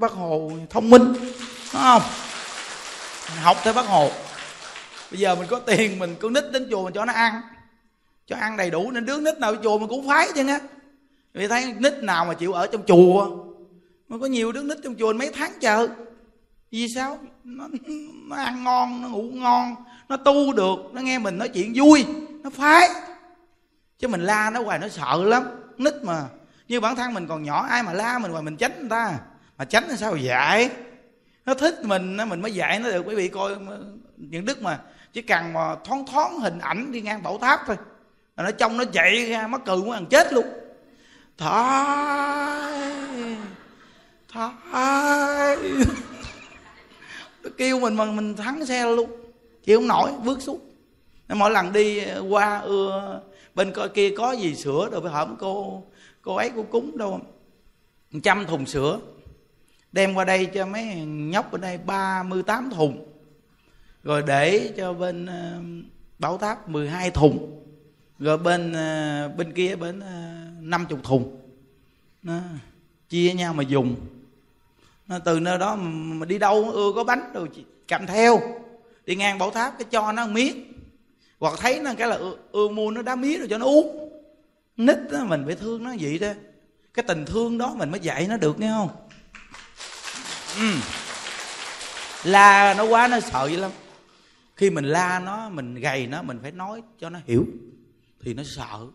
[0.00, 2.02] Bác hồ thông minh, đúng không?
[3.42, 4.10] Học theo bác hồ.
[5.10, 7.42] Bây giờ mình có tiền, mình cứ nít đến chùa mình cho nó ăn
[8.26, 10.60] cho ăn đầy đủ nên đứa nít nào chùa mình cũng phái chứ á
[11.34, 13.36] vì thấy nít nào mà chịu ở trong chùa
[14.08, 15.88] mà có nhiều đứa nít trong chùa mấy tháng chờ
[16.70, 17.18] vì sao?
[17.44, 17.68] Nó,
[18.28, 19.74] nó ăn ngon nó ngủ ngon
[20.08, 22.04] nó tu được nó nghe mình nói chuyện vui
[22.42, 22.88] nó phái
[23.98, 25.44] chứ mình la nó hoài nó sợ lắm.
[25.78, 26.24] Nít mà.
[26.68, 29.18] Như bản thân mình còn nhỏ ai mà la mình hoài mình tránh người ta.
[29.58, 30.70] Mà tránh thì sao dạy?
[31.46, 33.02] Nó thích mình mình mới dạy nó được.
[33.06, 33.56] Quý vị coi
[34.16, 34.80] những đức mà
[35.12, 37.76] chỉ cần mà thoáng thoáng hình ảnh đi ngang bảo tháp thôi
[38.36, 40.46] là nó trong nó chạy ra, mắc cười muốn ăn chết luôn.
[41.38, 42.26] Thái
[44.28, 45.56] thái
[47.42, 49.10] nó kêu mình mà mình thắng xe luôn.
[49.64, 50.60] Chịu không nổi bước xuống.
[51.28, 53.20] Mỗi lần đi qua, ưa,
[53.54, 55.82] bên coi kia có gì sữa rồi phải hỏi cô
[56.22, 57.20] cô ấy cô cúng đâu
[58.22, 58.98] trăm thùng sữa.
[59.92, 63.06] Đem qua đây cho mấy nhóc ở đây 38 thùng.
[64.02, 65.60] Rồi để cho bên ờ,
[66.18, 67.65] bảo tháp 12 thùng
[68.18, 70.06] rồi bên ờ, bên kia bên ờ,
[70.60, 71.40] năm 50 thùng.
[72.22, 72.40] Nó
[73.08, 73.96] chia nhau mà dùng.
[75.06, 77.48] Nó từ nơi đó mà, mà đi đâu ưa có bánh rồi
[77.88, 78.40] cầm theo.
[79.06, 80.72] Đi ngang bảo tháp cái cho nó miếng.
[81.40, 84.10] Hoặc thấy nó cái là ưa, ưa mua nó đá mía rồi cho nó uống.
[84.76, 86.32] Nít đó, mình phải thương nó vậy đó.
[86.94, 88.88] Cái tình thương đó mình mới dạy nó được nghe không?
[90.58, 90.72] Ừ.
[92.24, 93.70] la nó quá nó sợ vậy lắm.
[94.56, 97.44] Khi mình la nó mình gầy nó mình phải nói cho nó hiểu
[98.26, 98.86] thì nó sợ.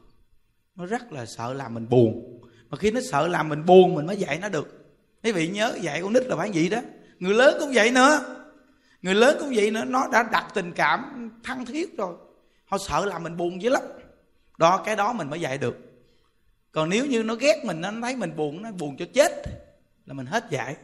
[0.76, 2.42] Nó rất là sợ làm mình buồn.
[2.70, 4.96] Mà khi nó sợ làm mình buồn, mình mới dạy nó được.
[5.24, 6.80] Quý vị nhớ dạy con nít là phải vậy đó.
[7.20, 8.36] Người lớn cũng vậy nữa.
[9.02, 9.84] Người lớn cũng vậy nữa.
[9.88, 12.16] Nó đã đặt tình cảm thân thiết rồi.
[12.66, 13.82] Họ sợ làm mình buồn dữ lắm.
[14.58, 15.78] Đó, cái đó mình mới dạy được.
[16.72, 19.32] Còn nếu như nó ghét mình, nó thấy mình buồn, nó buồn cho chết,
[20.06, 20.76] là mình hết dạy.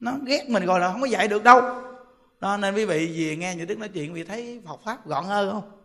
[0.00, 1.60] Nó ghét mình rồi là không có dạy được đâu.
[2.40, 5.24] Đó, nên quý vị về nghe những đức nói chuyện vì thấy Phật pháp gọn
[5.24, 5.81] hơn không?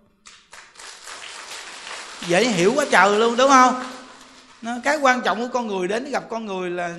[2.27, 3.83] Dễ hiểu quá trời luôn đúng không?
[4.61, 6.95] Nó, cái quan trọng của con người đến gặp con người là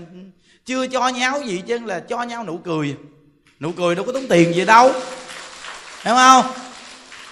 [0.64, 2.96] chưa cho nhau gì chứ là cho nhau nụ cười.
[3.60, 4.92] Nụ cười đâu có tốn tiền gì đâu.
[6.02, 6.44] Hiểu không?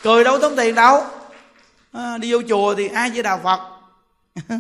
[0.03, 1.05] Cười đâu có tốn tiền đâu.
[1.93, 3.61] À, đi vô chùa thì ai với đạo phật?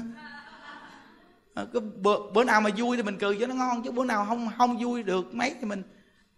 [1.54, 1.64] À,
[2.02, 4.50] bữa, bữa nào mà vui thì mình cười cho nó ngon chứ bữa nào không
[4.58, 5.82] không vui được mấy thì mình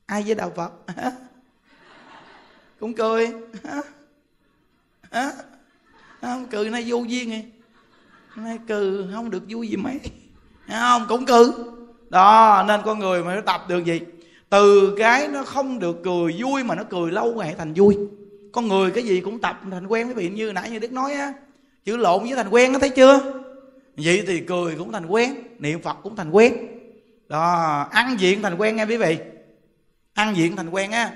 [0.06, 0.72] ai với đạo phật?
[2.80, 3.32] Cũng cười.
[5.10, 5.32] À, à
[6.20, 7.46] không cười nó vô duyên này
[8.44, 10.00] nay cười không được vui gì mấy.
[10.68, 11.44] Không, cũng cười
[12.10, 14.00] đó, nên con người mà nó tập được gì?
[14.50, 17.96] Từ cái nó không được cười vui mà nó cười lâu ngày thành vui.
[18.52, 20.08] Con người cái gì cũng tập thành quen.
[20.08, 21.32] Quý vị như nãy như đức nói á,
[21.84, 23.42] chữ lộn với thành quen á, thấy chưa?
[23.96, 26.54] Vậy thì cười cũng thành quen, niệm phật cũng thành quen.
[27.28, 29.18] Đó, ăn diện thành quen nghe quý vị.
[30.14, 31.12] Ăn diện thành quen á.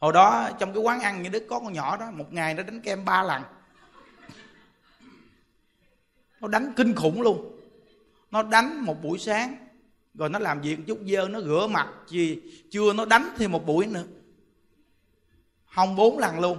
[0.00, 2.62] Hồi đó trong cái quán ăn như đức có con nhỏ đó, một ngày nó
[2.62, 3.42] đánh kem ba lần
[6.42, 7.58] nó đánh kinh khủng luôn.
[8.30, 9.56] Nó đánh một buổi sáng,
[10.14, 13.66] rồi nó làm việc chút dơ, nó rửa mặt gì chưa nó đánh thêm một
[13.66, 14.04] buổi nữa.
[15.64, 16.58] Hông bốn lần luôn.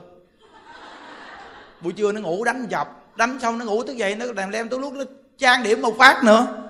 [1.82, 4.70] Buổi trưa nó ngủ đánh chập đánh xong nó ngủ thức dậy, nó đèm lem
[4.70, 5.04] tới lúc nó
[5.38, 6.70] trang điểm một phát nữa.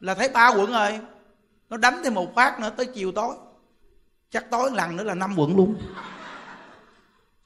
[0.00, 1.00] Là thấy ba quận rồi.
[1.68, 3.34] Nó đánh thêm một phát nữa, tới chiều tối.
[4.30, 5.76] Chắc tối lần nữa là năm quận luôn.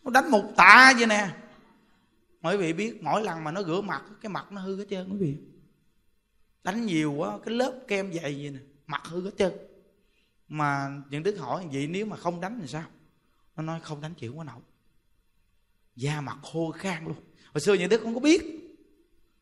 [0.03, 1.29] Nó đánh một tạ vậy nè
[2.43, 5.11] mọi vị biết mỗi lần mà nó rửa mặt, cái mặt nó hư hết trơn,
[5.11, 5.37] quý vị.
[6.65, 9.53] Đánh nhiều quá, cái lớp kem dày vậy nè, mặt hư hết trơn.
[10.49, 12.85] Mà những đức hỏi, vậy nếu mà không đánh thì sao?
[13.57, 14.61] Nó nói, không đánh chịu quá nổi.
[15.97, 17.17] Da mặt khô khan luôn.
[17.55, 18.43] Hồi xưa những đức không có biết.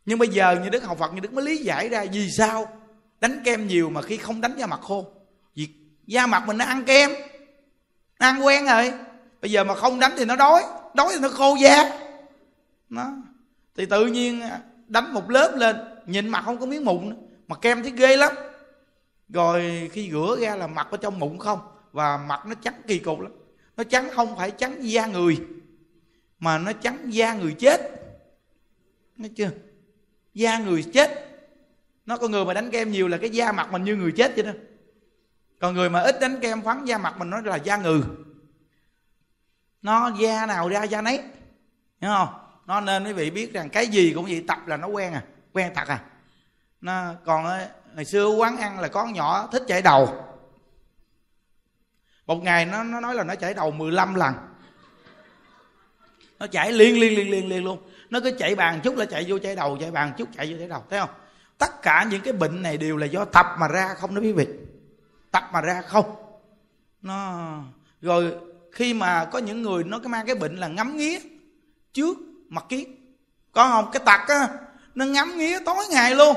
[0.06, 2.80] Nhưng bây giờ như đức học phật như đức mới lý giải ra vì sao
[3.20, 5.12] đánh kem nhiều mà khi không đánh da mặt khô.
[5.54, 5.68] Vì
[6.06, 7.10] da mặt mình nó ăn kem,
[8.20, 8.92] nó ăn quen rồi.
[9.40, 10.62] Bây giờ mà không đánh thì nó đói
[10.94, 12.00] đói thì nó khô da
[12.90, 13.12] nó.
[13.76, 14.42] Thì tự nhiên
[14.86, 15.76] đánh một lớp lên,
[16.06, 17.16] nhìn mặt không có miếng mụn nữa.
[17.48, 18.32] mà kem thấy ghê lắm.
[19.28, 21.58] Rồi khi rửa ra là mặt ở trong mụn không,
[21.92, 23.32] và mặt nó trắng kỳ cục lắm.
[23.76, 25.38] Nó trắng không phải trắng da người,
[26.38, 27.80] mà nó trắng da người chết.
[29.16, 29.50] Nghe chưa?
[30.34, 31.26] Da người chết.
[32.06, 34.32] Nó có người mà đánh kem nhiều là cái da mặt mình như người chết
[34.36, 34.52] vậy đó.
[35.60, 38.00] Còn người mà ít đánh kem phấn da mặt mình nó là da người
[39.82, 41.18] nó da nào ra da nấy.
[42.00, 42.28] Hiểu không?
[42.70, 45.22] Nó nên quý vị biết rằng cái gì cũng vậy, tập là nó quen à
[45.52, 46.00] quen thật à.
[46.80, 50.24] Nó, còn ờ, ngày xưa quán ăn là con nhỏ thích chảy đầu.
[52.26, 54.34] Một ngày nó nó nói là nó chảy đầu 15 lần.
[56.38, 57.78] Nó chảy liên liên liên liên liên luôn.
[58.10, 60.58] Nó cứ chạy bàn chút là chạy vô chạy đầu chạy bàn chút chạy vô
[60.58, 61.10] chạy đầu, thấy không?
[61.58, 64.32] Tất cả những cái bệnh này đều là do tập mà ra không đó quý
[64.32, 64.46] vị.
[65.30, 66.14] Tập mà ra không.
[67.02, 67.58] Nó,
[68.00, 68.34] rồi
[68.72, 71.18] khi mà có những người nó cái mang cái bệnh là ngắm nghía
[71.92, 72.18] trước
[72.50, 72.88] mặt kiết
[73.52, 73.90] có không?
[73.92, 74.48] Cái tật á,
[74.94, 76.36] nó ngắm nghía tối ngày luôn.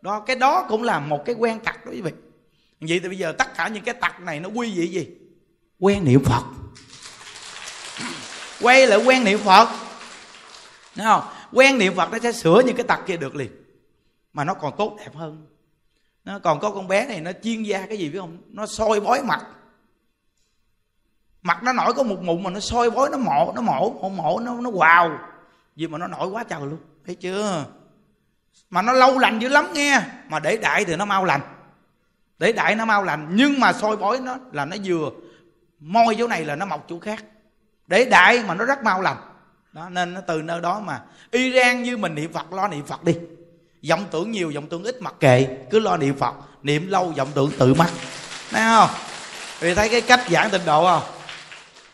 [0.00, 2.10] Đó, cái đó cũng là một cái quen tật đó quý vị.
[2.80, 5.08] Vậy thì bây giờ tất cả những cái tật này nó quy vị gì?
[5.80, 6.42] Quen niệm phật.
[8.60, 9.68] Quay lại quen niệm phật.
[10.96, 11.22] Đúng không?
[11.52, 13.50] Quen niệm phật nó sẽ sửa những cái tật kia được liền.
[14.32, 15.46] Mà nó còn tốt đẹp hơn.
[16.24, 18.38] Nó còn có con bé này, nó chuyên gia cái gì biết không?
[18.46, 19.46] Nó soi bói mặt.
[21.42, 24.08] Mặt nó nổi có một mụn mà nó soi bói, nó mổ nó mổ mổ
[24.08, 25.18] mổ, nó nó wow
[25.76, 27.64] vì mà nó nổi quá trời luôn, thấy chưa?
[28.70, 30.00] Mà nó lâu lành dữ lắm nghe.
[30.28, 31.40] Mà để đại thì nó mau lành.
[32.38, 33.28] Để đại nó mau lành.
[33.30, 35.10] Nhưng mà soi bói nó là nó vừa.
[35.80, 37.24] Môi chỗ này là nó mọc chỗ khác.
[37.86, 39.16] Để đại mà nó rất mau lành.
[39.72, 41.02] Đó, nên nó từ nơi đó mà.
[41.30, 43.14] Y như mình niệm phật, lo niệm phật đi.
[43.88, 45.48] Vọng tưởng nhiều, vọng tưởng ít mặc kệ.
[45.70, 47.86] Cứ lo niệm phật, niệm lâu, vọng tưởng tự mất
[48.50, 48.90] thấy không?
[49.60, 51.02] Vì thấy cái cách giảng tịnh độ không?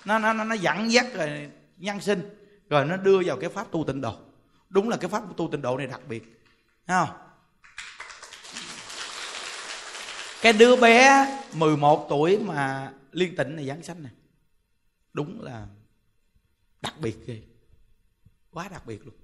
[0.04, 2.39] Nó nó nó nó dẫn dắt rồi nhân sinh
[2.70, 4.18] rồi nó đưa vào cái pháp tu tịnh độ.
[4.68, 6.22] Đúng là cái pháp tu tịnh độ này đặc biệt.
[6.86, 7.16] Thấy không?
[10.42, 14.12] Cái đứa bé 11 tuổi mà liên tịnh này giảng sanh này,
[15.12, 15.66] đúng là
[16.80, 17.42] đặc biệt ghê.
[18.50, 19.14] Quá đặc biệt luôn.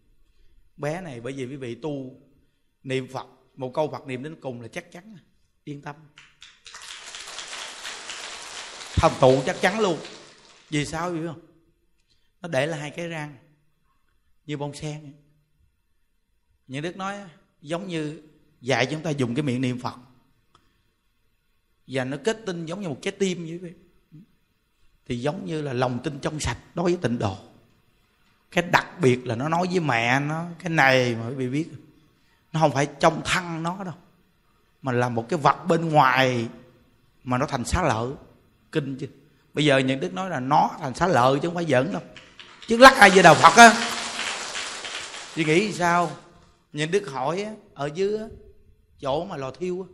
[0.77, 2.21] Bé này bởi vì quý vị tu
[2.83, 5.17] niệm phật, một câu phật niệm đến cùng là chắc chắn,
[5.65, 5.97] yên tâm.
[8.95, 9.99] Thành tụ chắc chắn luôn.
[10.71, 11.46] Vì sao vậy không?
[12.43, 13.37] Nó để là hai cái răng
[14.47, 15.13] như bông sen.
[16.69, 17.19] Những đức nói
[17.63, 18.23] giống như
[18.61, 19.95] dạy chúng ta dùng cái miệng niệm phật.
[21.87, 23.75] Và nó kết tinh giống như một trái tim vậy.
[25.07, 27.37] Thì giống như là lòng tin trong sạch đối với tịnh độ.
[28.51, 31.69] Cái đặc biệt là nó nói với mẹ nó, cái này mà quý vị biết,
[32.53, 33.95] nó không phải trong thân nó đâu,
[34.83, 36.49] mà là một cái vật bên ngoài
[37.25, 38.13] mà nó thành xá lợi.
[38.73, 39.09] Kinh chứ
[39.55, 42.03] bây giờ những đức nói là nó thành xá lợi chứ không phải giỡn đâu
[42.69, 43.75] chứ lắc ai về đầu phật á.
[45.35, 46.11] Chị nghĩ sao?
[46.73, 48.25] Những đức hỏi á, ở dưới á,
[49.01, 49.89] chỗ mà lò thiêu á,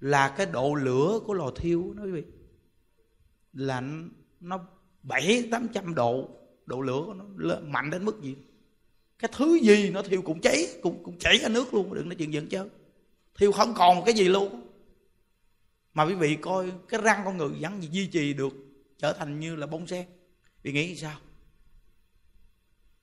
[0.00, 2.22] là cái độ lửa của lò thiêu đó quý vị.
[3.52, 3.82] Là
[4.40, 4.60] nó
[5.02, 6.28] bảy tám trăm độ
[6.66, 7.24] độ lửa của nó
[7.60, 8.36] mạnh đến mức gì?
[9.18, 12.16] Cái thứ gì nó thiêu cũng cháy cũng cũng chảy ra nước luôn đừng nói
[12.18, 12.68] chuyện giận chứ
[13.38, 14.66] thiêu không còn một cái gì luôn.
[15.94, 18.52] Mà quý vị coi cái răng con người vẫn duy trì được
[18.98, 20.06] trở thành như là bông sen.
[20.62, 21.18] Vì nghĩ sao?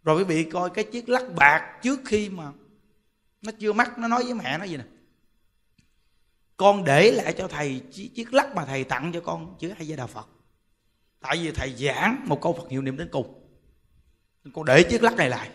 [0.08, 2.52] Rồi quý vị coi cái chiếc lắc bạc trước khi mà
[3.42, 4.84] nó chưa mắc, nó nói với mẹ nó gì nè.
[6.58, 9.96] Con để lại cho thầy chiếc lắc mà thầy tặng cho con chữ hay gia
[9.96, 10.28] đà phật.
[11.20, 13.50] Tại vì thầy giảng một câu phật hiệu niệm đến cùng.
[14.54, 15.50] Con để chiếc lắc này lại.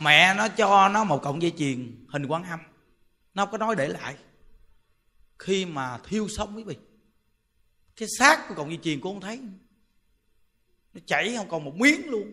[0.00, 2.60] Mẹ nó cho nó một cọng dây chuyền hình quán âm.
[3.34, 4.16] Nó không có nói để lại.
[5.38, 6.76] Khi mà thiêu xong quý vị,
[7.96, 9.40] cái xác của cọng dây chuyền cô không thấy
[10.94, 12.30] nó chảy không còn một miếng luôn.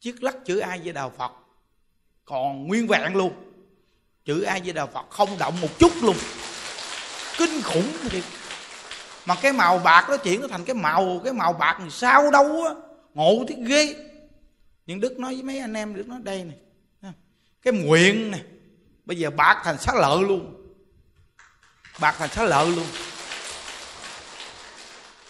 [0.00, 1.32] Chiếc lắc chữ ai với đào phật
[2.24, 3.32] còn nguyên vẹn luôn.
[4.24, 6.16] Chữ ai với đào phật không động một chút luôn.
[7.38, 8.24] Kinh khủng thiệt.
[9.26, 12.64] Mà cái màu bạc nó chuyển nó thành cái màu cái màu bạc sao đâu
[12.64, 12.74] á.
[13.14, 13.94] Ngộ thì ghê.
[14.86, 16.56] Nhưng đức nói với mấy anh em, đức nói đây này
[17.62, 18.42] cái nguyện này,
[19.04, 20.72] bây giờ bạc thành xá lợi luôn.
[22.00, 22.86] Bạc thành xá lợi luôn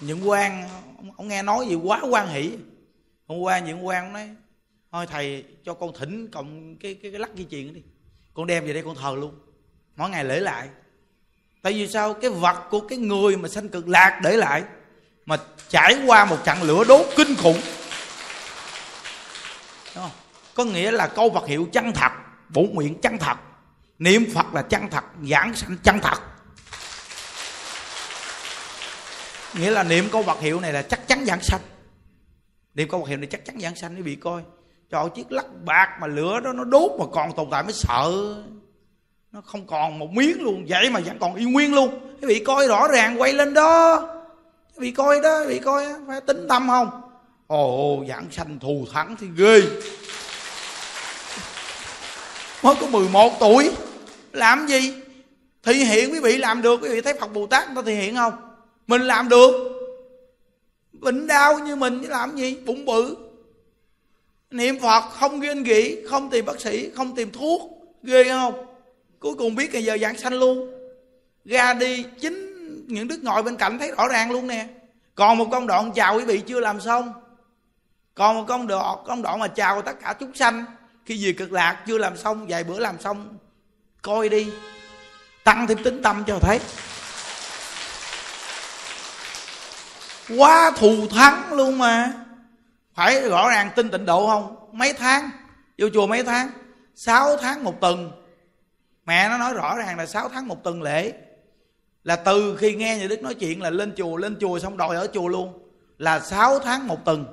[0.01, 0.69] những quan
[1.17, 2.51] ông, nghe nói gì quá quan hỷ.
[3.27, 4.29] Hôm qua những quan nói
[4.93, 7.83] thôi thầy cho con thỉnh cộng cái cái, cái lắc di chuyện đi.
[8.35, 9.35] Con đem về đây con thờ luôn.
[9.97, 10.69] Mỗi ngày lễ lại.
[11.63, 12.15] Tại vì sao?
[12.15, 14.63] Cái vật của cái người mà sanh cực lạc để lại
[15.27, 15.37] mà
[15.69, 17.61] trải qua một trận lửa đốt kinh khủng.
[19.95, 20.11] Đúng không?
[20.55, 22.13] có nghĩa là câu Phật hiệu chân thật
[22.49, 23.37] bổ nguyện chân thật.
[23.99, 26.19] Niệm Phật là chân thật giảng sanh chân thật.
[29.55, 31.61] Nghĩa là niệm câu vật hiệu này là chắc chắn giảng sanh.
[32.75, 34.43] Niệm câu vật hiệu này chắc chắn giảng sanh, quý vị coi.
[34.91, 38.35] Cho chiếc lắc bạc mà lửa đó, nó đốt mà còn tồn tại mới sợ.
[39.33, 42.01] Nó không còn một miếng luôn, vậy mà vẫn còn y nguyên luôn.
[42.21, 44.01] Quý vị coi rõ ràng, quay lên đó.
[44.77, 47.03] Quý vị coi đó, quý vị coi phải tính tâm không?
[47.47, 49.63] Ồ, giảng sanh thù thắng thì ghê.
[52.63, 53.71] Mới có 11 tuổi.
[54.33, 54.95] Làm gì?
[55.63, 57.95] Thị hiện, quý vị làm được, quý vị thấy phật bồ tát người ta thị
[57.95, 58.50] hiện không?
[58.87, 59.53] Mình làm được.
[60.93, 62.57] Bệnh đau như mình chứ làm gì?
[62.67, 63.17] Bụng bự.
[64.51, 67.61] Niệm phật không ghen nghĩ không tìm bác sĩ, không tìm thuốc.
[68.03, 68.67] Ghê không?
[69.19, 70.71] Cuối cùng biết ngày giờ giảng sanh luôn.
[71.45, 72.51] Ra đi chính
[72.87, 74.67] những đức ngồi bên cạnh thấy rõ ràng luôn nè.
[75.15, 77.13] Còn một công đoạn chào quý vị chưa làm xong.
[78.15, 80.65] Còn một công đoạn công đoạn mà chào tất cả chúng sanh.
[81.05, 83.37] Khi về cực lạc chưa làm xong, vài bữa làm xong,
[84.03, 84.49] coi đi.
[85.45, 86.59] Tăng thêm tính tâm cho thấy.
[90.39, 92.13] Quá thù thắng luôn mà.
[92.95, 94.57] Phải rõ ràng tin tịnh độ không?
[94.73, 95.31] Mấy tháng?
[95.79, 96.51] Vô chùa mấy tháng?
[96.95, 98.13] Sáu tháng một tuần.
[99.07, 101.13] Mẹ nó nói rõ ràng là 6 tháng một tuần lễ.
[102.05, 104.97] Là từ khi nghe nhà đức nói chuyện là lên chùa lên chùa xong đòi
[104.97, 105.71] ở chùa luôn.
[105.99, 107.25] Là 6 tháng một tuần.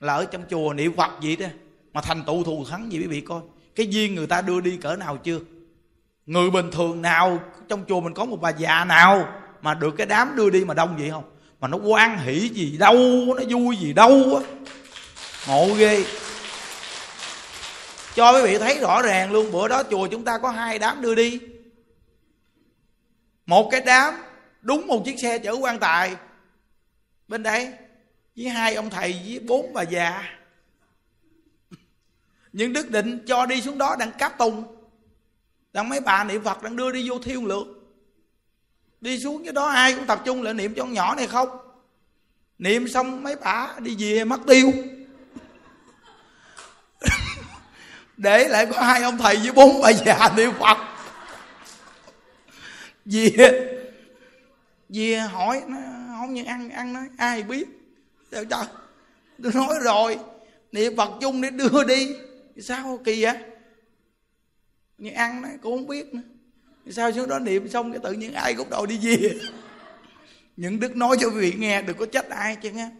[0.00, 1.46] Là ở trong chùa niệm phật vậy đó.
[1.92, 3.40] Mà thành tụ thù thắng gì quý vị coi.
[3.74, 5.38] Cái duyên người ta đưa đi cỡ nào chưa?
[6.26, 7.38] Người bình thường nào
[7.68, 9.28] trong chùa mình có một bà già nào
[9.62, 11.24] mà được cái đám đưa đi mà đông vậy không?
[11.60, 12.96] Mà nó quan hỷ gì đâu,
[13.36, 14.42] nó vui gì đâu á.
[15.48, 16.04] Ngộ ghê.
[18.14, 21.02] Cho quý vị thấy rõ ràng luôn, bữa đó chùa chúng ta có hai đám
[21.02, 21.40] đưa đi.
[23.46, 24.14] Một cái đám
[24.60, 26.16] đúng một chiếc xe chở quan tài.
[27.28, 27.72] Bên đây,
[28.36, 30.38] với hai ông thầy, với bốn bà già.
[32.52, 34.64] Nhưng đức định cho đi xuống đó đang cáp tùng.
[35.72, 37.77] Đang mấy bà niệm phật đang đưa đi vô thiêu lượt
[39.00, 41.48] đi xuống cái đó ai cũng tập trung lại niệm cho con nhỏ này không?
[42.58, 44.72] Niệm xong mấy bà đi về mất tiêu.
[48.16, 50.78] Để lại có hai ông thầy với bốn bà già niệm phật.
[53.04, 53.30] Về
[54.88, 55.78] về hỏi nó,
[56.18, 57.68] không như ăn ăn nó ai biết?
[58.30, 58.64] Trời trời?
[59.42, 60.18] Tôi nói rồi,
[60.72, 62.16] niệm phật chung để đưa đi.
[62.62, 63.36] Sao kỳ vậy?
[64.98, 66.22] Như ăn nó cũng không biết nữa
[66.92, 69.34] sao xuống đó niệm xong cái tự nhiên ai cũng đầu đi về?
[70.56, 72.90] Những đức nói cho quý vị nghe, đừng có trách ai chứ nghe.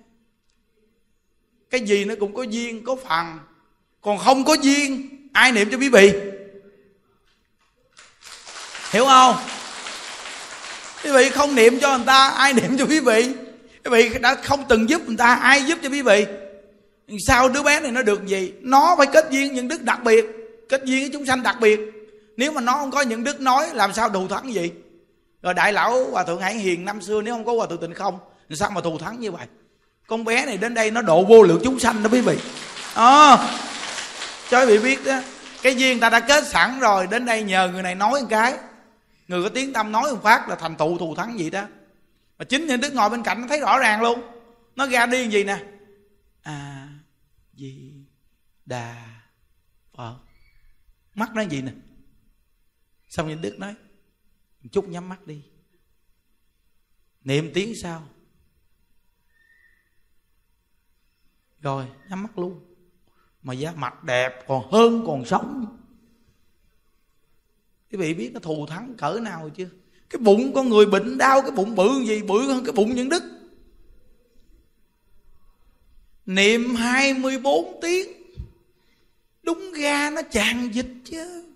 [1.70, 3.38] Cái gì nó cũng có duyên, có phần.
[4.01, 6.12] Còn không có duyên, ai niệm cho quý vị?
[8.91, 9.36] Hiểu không?
[11.05, 13.32] Quý vị không niệm cho người ta, ai niệm cho quý vị?
[13.84, 16.26] Quý vị đã không từng giúp người ta, ai giúp cho quý vị?
[17.26, 18.53] Sao đứa bé này nó được gì?
[18.61, 20.26] Nó phải kết duyên những đức đặc biệt,
[20.68, 21.97] kết duyên với chúng sanh đặc biệt
[22.39, 24.72] nếu mà nó không có những đức nói làm sao thù thắng gì
[25.43, 27.95] rồi đại lão hòa thượng hải hiền năm xưa nếu không có hòa thượng tịnh
[27.95, 28.18] không
[28.51, 29.47] sao mà thù thắng như vậy?
[30.07, 32.39] Con bé này đến đây nó độ vô lượng chúng sanh đó quý vị.
[32.95, 33.36] À,
[34.51, 35.20] cho quý vị biết đó
[35.62, 38.55] cái duyên ta đã kết sẵn rồi đến đây nhờ người này nói một cái.
[39.28, 41.62] Người có tiếng tâm nói một phát là thành tựu thù thắng gì đó
[42.39, 44.20] mà chính những đức ngồi bên cạnh nó thấy rõ ràng luôn.
[44.76, 45.59] Nó ra đi gì nè?
[46.43, 46.89] À
[47.55, 47.93] gì
[48.66, 48.95] đà
[49.97, 50.14] phật.
[51.14, 51.72] Mắt nó gì nè?
[53.09, 53.74] Xong những đức nói,
[54.72, 55.42] chút nhắm mắt đi.
[57.24, 58.09] Niệm tiếng sao?
[61.61, 62.64] Rồi, nhắm mắt luôn.
[63.42, 65.78] Mà da mặt đẹp, còn hơn còn sống.
[67.90, 69.68] Quý vị biết nó thù thắng cỡ nào chưa?
[70.11, 72.22] Cái bụng con người bệnh đau, cái bụng bự gì?
[72.22, 73.22] Bự hơn cái bụng những đức.
[76.26, 78.09] Niệm 24 tiếng,
[79.42, 81.47] đúng ra nó tràn dịch chứ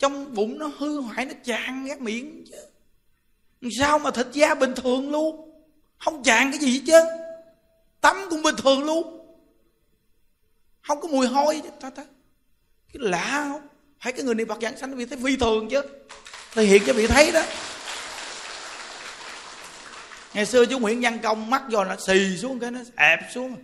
[0.00, 2.56] trong bụng nó hư hoại nó tràn ra miệng chứ.
[3.78, 5.62] Sao mà thịt da bình thường luôn?
[5.98, 7.00] Không tràn cái gì chứ.
[8.00, 9.26] Tắm cũng bình thường luôn.
[10.82, 11.68] Không có mùi hôi chứ.
[11.80, 12.04] Ta ta.
[12.92, 13.68] Cái lạ không?
[14.00, 15.82] Phải cái người niệm phật giảng sanh bị thấy phi thường chứ.
[16.52, 17.42] Thể hiện cho bị thấy đó.
[20.34, 23.56] Ngày xưa chú nguyễn văn công mắt rồi nó xì xuống cái nó ẹp xuống.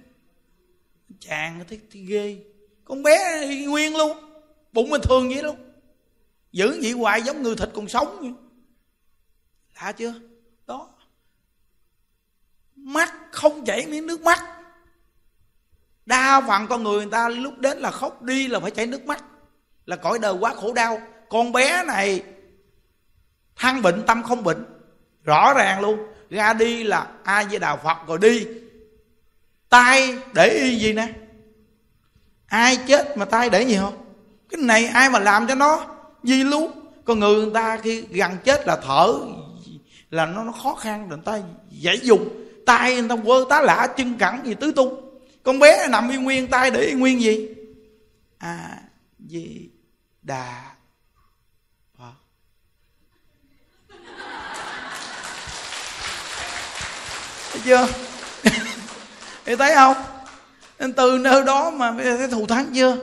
[1.20, 2.36] Chàng thấy, thấy ghê.
[2.84, 4.18] Con bé nguyên luôn.
[4.72, 5.65] Bụng bình thường vậy luôn
[6.52, 8.32] giữ vậy hoài giống người thịt còn sống vậy.
[9.74, 10.14] lạ chưa?
[10.66, 10.88] Đó.
[12.76, 14.44] Mắt không chảy miếng nước mắt.
[16.06, 19.06] Đa phần con người người ta lúc đến là khóc đi là phải chảy nước
[19.06, 19.24] mắt.
[19.84, 21.00] Là cõi đời quá khổ đau.
[21.28, 22.22] Con bé này
[23.56, 24.64] thăng bệnh tâm không bệnh
[25.24, 25.98] rõ ràng luôn.
[26.30, 28.46] Ra đi là ai với đào phật rồi đi.
[29.68, 31.12] Tay để y gì nè?
[32.46, 34.04] Ai chết mà tay để gì không?
[34.48, 35.95] Cái này ai mà làm cho nó?
[36.22, 36.70] Di luôn
[37.04, 39.14] con người người ta khi gần chết là thở
[40.10, 41.40] là nó, nó khó khăn người ta
[41.70, 42.28] dễ dùng.
[42.66, 45.18] Tay người ta quơ tá lạ chân cẳng gì tứ tung.
[45.42, 47.48] Con bé nằm yên nguyên tay để yên nguyên gì?
[48.38, 48.78] À
[49.18, 49.68] gì
[50.22, 50.62] đà
[51.98, 52.12] Phật.
[57.52, 57.88] Thấy chưa?
[59.44, 59.96] Thì thấy không?
[60.78, 62.96] Nên từ nơi đó mà thấy thù thắng chưa?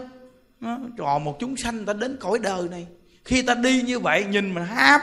[0.59, 2.87] Nó trò một chúng sanh ta đến cõi đời này
[3.25, 5.01] khi ta đi như vậy, nhìn mình ham.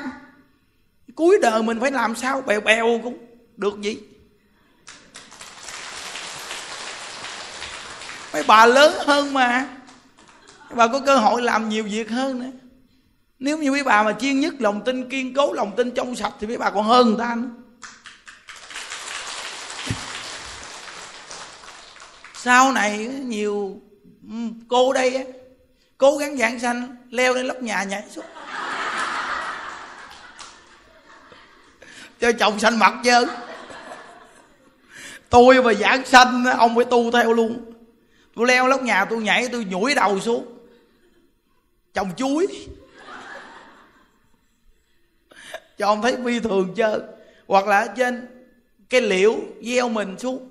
[1.14, 2.40] Cuối đời mình phải làm sao?
[2.40, 3.18] Bèo bèo cũng
[3.56, 3.98] được gì?
[8.32, 9.66] Mấy bà lớn hơn mà.
[10.68, 12.50] Mấy bà có cơ hội làm nhiều việc hơn nữa.
[13.38, 16.32] Nếu như mấy bà mà chuyên nhất lòng tin, kiên cố lòng tin trong sạch
[16.40, 17.48] thì mấy bà còn hơn người ta nữa.
[22.34, 23.80] Sau này nhiều
[24.30, 24.36] ừ,
[24.68, 25.26] cô đây
[26.00, 28.24] cố gắng giảng sanh, leo lên lóc nhà nhảy xuống.
[32.20, 33.26] Cho chồng sanh mặt chứ.
[35.30, 37.72] Tôi mà giảng sanh, ông phải tu theo luôn.
[38.34, 40.58] Tôi leo lóc nhà tôi nhảy, tôi nhủi đầu xuống.
[41.94, 42.46] Chồng chuối.
[45.78, 47.00] Cho ông thấy phi thường chơi
[47.46, 48.28] hoặc là ở trên
[48.90, 50.50] cái liễu gieo mình xuống.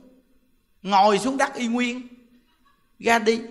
[0.81, 2.07] Ngồi xuống đất y nguyên.
[2.99, 3.41] Ra đi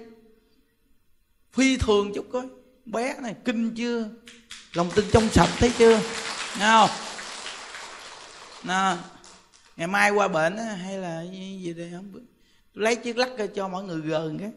[1.52, 2.46] phi thường chút coi.
[2.84, 4.08] Bé này kinh chưa?
[4.72, 6.00] Lòng tin trong sạch thấy chưa?
[6.58, 6.90] Nghe không?
[8.64, 8.96] Nè,
[9.76, 12.12] ngày mai qua bệnh hay là gì đây không?
[12.74, 14.50] Lấy chiếc lắc cho mọi người gần cái.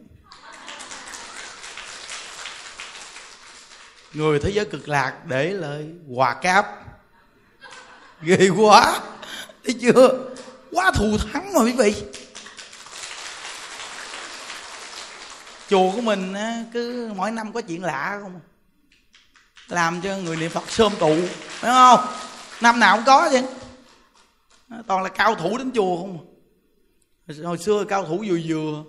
[4.12, 6.66] Người thế giới cực lạc để lại hòa cáp.
[8.22, 9.00] Ghê quá.
[9.64, 10.30] Thấy chưa?
[10.70, 11.94] Quá thù thắng mà quý vị.
[15.72, 16.34] Chùa của mình
[16.72, 18.40] cứ mỗi năm có chuyện lạ không?
[19.68, 22.14] Làm cho người niệm phật sơm tụ phải không?
[22.60, 23.42] Năm nào cũng có chứ.
[24.86, 26.18] Toàn là cao thủ đến chùa không
[27.26, 27.34] à.
[27.44, 28.84] hồi xưa cao thủ vừa vừa,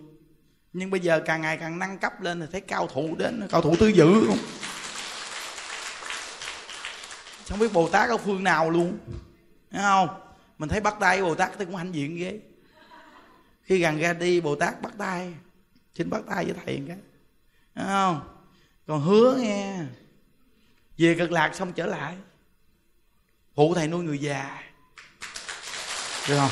[0.74, 3.62] nhưng bây giờ càng ngày càng nâng cấp lên thì thấy cao thủ đến, cao
[3.62, 4.38] thủ tứ dữ không?
[7.50, 8.98] Không biết bồ tát ở phương nào luôn
[9.72, 10.10] thấy không?
[10.58, 12.40] Mình thấy bắt tay bồ tát thì cũng hãnh diện ghê.
[13.64, 15.34] Khi gần ra đi, bồ tát bắt tay
[15.96, 16.98] xin bắt tay với thầy cái.
[17.76, 18.20] Đúng không?
[18.88, 19.78] Còn hứa nghe.
[20.98, 22.16] Về cực lạc xong trở lại.
[23.56, 24.64] Phụ thầy nuôi người già.
[26.30, 26.52] Được không?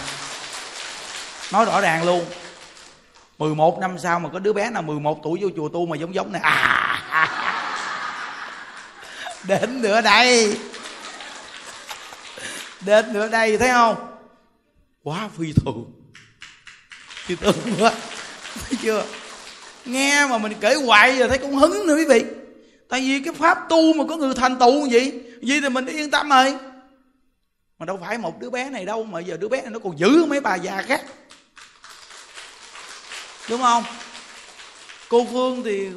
[1.52, 2.26] Nói rõ ràng luôn.
[3.38, 6.16] 11 năm sau mà có đứa bé nào 11 tuổi vô chùa tu mà giống
[6.16, 7.28] giống này à
[9.48, 10.60] đến nữa đây.
[12.82, 14.18] Đến nữa đây, thấy không?
[15.04, 15.92] Quá phi thường.
[17.08, 17.92] Phi thường quá.
[18.54, 19.06] Thấy chưa?
[19.86, 22.24] Nghe mà mình kể hoài giờ thấy cũng hứng nữa quý vị.
[22.90, 25.12] Tại vì cái pháp tu mà có người thành tựu gì
[25.42, 26.56] gì thì mình yên tâm rồi.
[27.80, 30.00] Mà đâu phải một đứa bé này đâu, mà giờ đứa bé này nó còn
[30.00, 31.02] giữ mấy bà già khác.
[33.50, 33.84] Đúng không?
[35.10, 35.90] Cô phương thì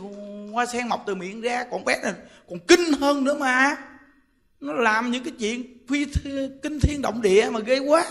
[0.52, 2.12] hoa sen mọc từ miệng ra, còn bé này
[2.50, 3.76] còn kinh hơn nữa mà.
[4.60, 6.06] Nó làm những cái chuyện phi
[6.62, 8.04] kinh thiên động địa mà ghê quá.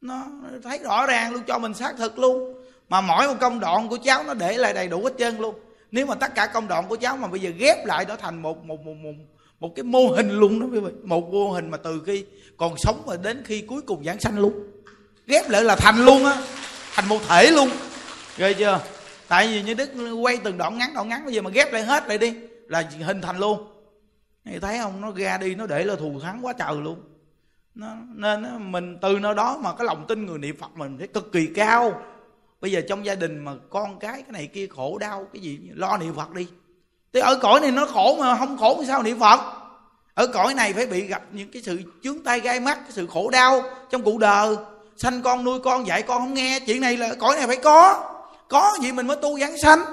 [0.00, 0.26] Nó
[0.62, 2.61] thấy rõ ràng luôn, cho mình xác thực luôn
[2.92, 5.54] mà mỗi một công đoạn của cháu nó để lại đầy đủ hết trơn luôn.
[5.90, 8.42] Nếu mà tất cả công đoạn của cháu mà bây giờ ghép lại nó thành
[8.42, 9.12] một một một một,
[9.60, 10.92] một cái mô hình luôn đó quý vị.
[11.04, 12.24] Một mô hình mà từ khi
[12.56, 14.52] còn sống và đến khi cuối cùng giảng sanh luôn.
[15.26, 16.42] Ghép lại là thành luôn á.
[16.92, 17.68] Thành một thể luôn.
[18.36, 18.80] Ghê chưa?
[19.28, 19.90] Tại vì như đức
[20.22, 22.34] quay từng đoạn ngắn đoạn ngắn bây giờ mà ghép lại hết lại đi
[22.68, 23.68] là hình thành luôn.
[24.44, 25.00] Thì thấy không?
[25.00, 27.00] Nó ra đi nó để là thù thắng quá trời luôn.
[27.74, 31.06] Nó, nên mình từ nơi đó mà cái lòng tin người niệm phật mình thấy
[31.06, 32.02] cực kỳ cao
[32.62, 35.58] bây giờ trong gia đình mà con cái cái này kia khổ đau cái gì
[35.74, 36.46] lo niệm phật đi.
[37.12, 39.40] Thì ở cõi này nó khổ mà không khổ thì sao niệm phật?
[40.14, 43.06] Ở cõi này phải bị gặp những cái sự chướng tay gai mắt cái sự
[43.06, 44.56] khổ đau trong cuộc đời.
[44.96, 46.60] Sanh con nuôi con dạy con không nghe.
[46.60, 48.10] Chuyện này là cõi này phải có.
[48.48, 49.84] Có gì mình mới tu giảng sanh?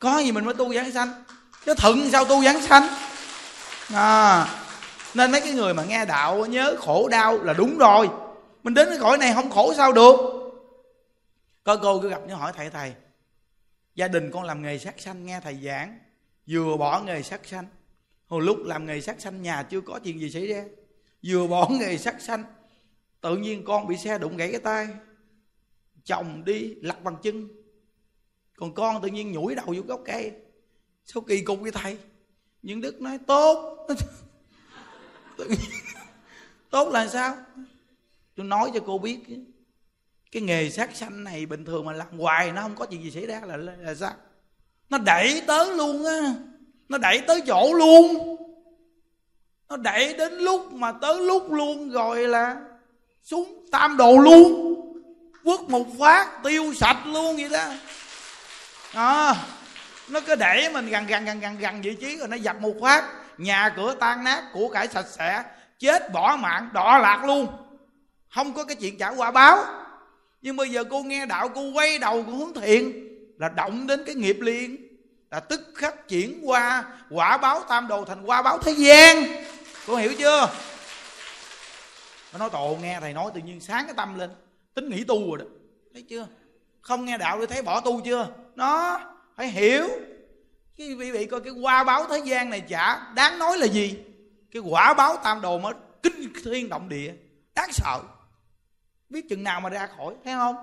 [0.00, 1.24] Có gì mình mới tu giảng sanh?
[1.66, 2.88] Chứ thuận sao tu giảng sanh?
[3.94, 4.46] À,
[5.14, 8.10] nên mấy cái người mà nghe đạo nhớ khổ đau là đúng rồi.
[8.62, 10.41] Mình đến cái cõi này không khổ sao được
[11.64, 12.94] có cô cứ gặp nó hỏi, thầy thầy,
[13.94, 15.98] gia đình con làm nghề sát sanh, nghe thầy giảng,
[16.46, 17.66] vừa bỏ nghề sát sanh.
[18.26, 20.64] Hồi lúc làm nghề sát sanh, nhà chưa có chuyện gì xảy ra.
[21.26, 22.44] Vừa bỏ nghề sát sanh,
[23.20, 24.88] tự nhiên con bị xe đụng gãy cái tay,
[26.04, 27.48] chồng đi lặt bằng chân.
[28.56, 30.32] Còn con tự nhiên nhủi đầu vô gốc cây.
[31.04, 31.98] Sao kỳ cục với thầy?
[32.62, 33.86] Nhưng đức nói, tốt.
[35.38, 35.58] Tự nhiên,
[36.70, 37.36] tốt là sao?
[38.36, 39.20] Tôi nói cho cô biết
[40.32, 43.10] cái nghề sát sanh này bình thường mà làm hoài nó không có chuyện gì
[43.10, 44.12] xảy ra là là, là sao?
[44.90, 46.34] Nó đẩy tới luôn á.
[46.88, 48.36] Nó đẩy tới chỗ luôn.
[49.68, 52.56] Nó đẩy đến lúc mà tới lúc luôn rồi là
[53.22, 54.74] xuống tam đồ luôn.
[55.44, 57.64] Quất một phát tiêu sạch luôn vậy đó.
[58.94, 59.34] À,
[60.08, 62.74] nó cứ để mình gần gần gần gần gần vị trí rồi nó dập một
[62.82, 63.04] phát.
[63.38, 65.44] Nhà cửa tan nát của cải sạch sẽ
[65.78, 67.46] chết bỏ mạng đọa lạc luôn.
[68.34, 69.81] Không có cái chuyện trả quả báo
[70.42, 74.02] nhưng bây giờ cô nghe đạo, cô quay đầu, cô hướng thiện, là động đến
[74.06, 74.76] cái nghiệp liền,
[75.30, 79.44] là tức khắc chuyển qua, quả báo tam đồ thành quả báo thế gian.
[79.86, 80.50] Cô hiểu chưa?
[82.32, 84.30] Nó nói tổ nghe thầy nói tự nhiên sáng cái tâm lên,
[84.74, 85.44] tính nghỉ tu rồi đó.
[85.92, 86.26] Thấy chưa?
[86.80, 88.28] Không nghe đạo thì thấy bỏ tu chưa?
[88.54, 89.00] Nó
[89.36, 89.88] phải hiểu.
[90.76, 93.98] Cái quý vị coi cái qua báo thế gian này chả đáng nói là gì.
[94.52, 97.12] Cái quả báo tam đồ mới kinh thiên động địa,
[97.54, 98.00] đáng sợ
[99.12, 100.56] biết chừng nào mà ra khỏi thấy không?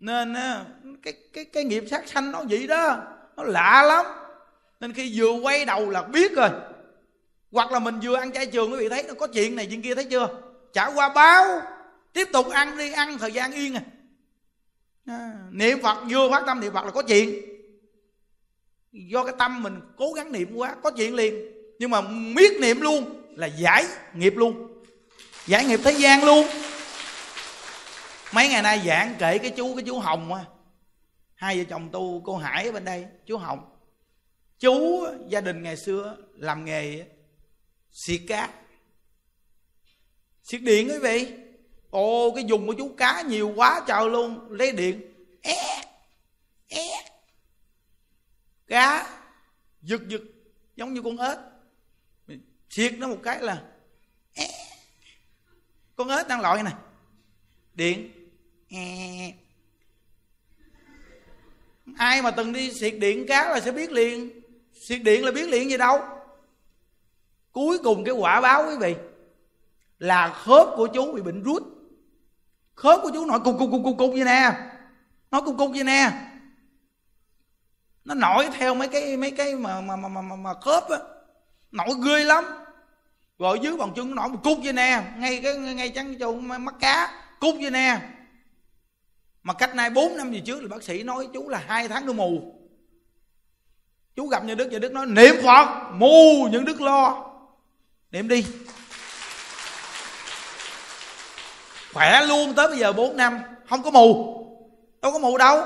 [0.00, 0.64] Nên ờ,
[1.02, 2.96] cái cái cái nghiệp sát sanh nó vậy đó
[3.36, 4.06] nó lạ lắm.
[4.80, 6.48] Nên khi vừa quay đầu là biết rồi.
[7.52, 9.82] Hoặc là mình vừa ăn chay trường quý vị thấy nó có chuyện này chuyện
[9.82, 10.28] kia thấy chưa?
[10.72, 11.62] Trả qua báo
[12.12, 13.82] tiếp tục ăn đi ăn thời gian yên à,
[15.06, 17.34] à niệm phật vừa phát tâm niệm phật là có chuyện.
[18.92, 21.34] Do cái tâm mình cố gắng niệm quá có chuyện liền.
[21.78, 24.82] Nhưng mà miết niệm luôn là giải nghiệp luôn.
[25.46, 26.46] Giải nghiệp thế gian luôn
[28.32, 30.44] mấy ngày nay giảng kể cái chú cái chú hồng á.
[31.34, 33.76] Hai vợ chồng tu cô hải ở bên đây chú hồng.
[34.58, 37.06] Chú gia đình ngày xưa làm nghề
[37.92, 38.50] xiết cá
[40.42, 41.32] xiết điện quý vị.
[41.90, 45.82] Ồ cái dùng của chú cá nhiều quá trời luôn lấy điện é,
[46.68, 46.86] é,
[48.66, 49.18] cá
[49.82, 50.20] giật giật
[50.76, 51.38] giống như con ếch.
[52.70, 53.62] Xiết nó một cái là
[54.34, 54.48] é,
[55.96, 56.74] con ếch đang lội này
[57.74, 58.19] điện
[58.70, 58.76] Ừ.
[61.96, 64.30] ai mà từng đi xịt điện cá là sẽ biết liền.
[64.74, 66.00] Xịt điện là biết liền gì đâu.
[67.52, 68.94] Cuối cùng cái quả báo quý vị
[69.98, 71.62] là khớp của chú bị bệnh rút.
[72.74, 74.52] Khớp của chú nổi cục cục cục cục cục vậy nè.
[75.30, 76.10] Nó cục cục vậy nè.
[78.04, 80.98] Nó nổi theo mấy cái mấy cái mà mà mà mà, mà khớp á.
[81.72, 82.44] Nổi ghê lắm.
[83.38, 85.12] Rồi dưới bằng chân nó nổi một cục vậy nè.
[85.16, 87.24] Ngay cái ngay trắng chỗ mắt cá.
[87.40, 88.00] Cục vậy nè
[89.42, 92.06] mà cách nay 4 năm gì trước thì bác sĩ nói chú là hai tháng
[92.06, 92.54] nó mù.
[94.16, 97.30] Chú gặp như đức như đức nói, niệm phật, mù những đức lo.
[98.10, 98.46] Niệm đi.
[101.94, 103.38] Khỏe luôn, tới bây giờ 4 năm,
[103.68, 104.36] không có mù.
[105.02, 105.64] Đâu có mù đâu.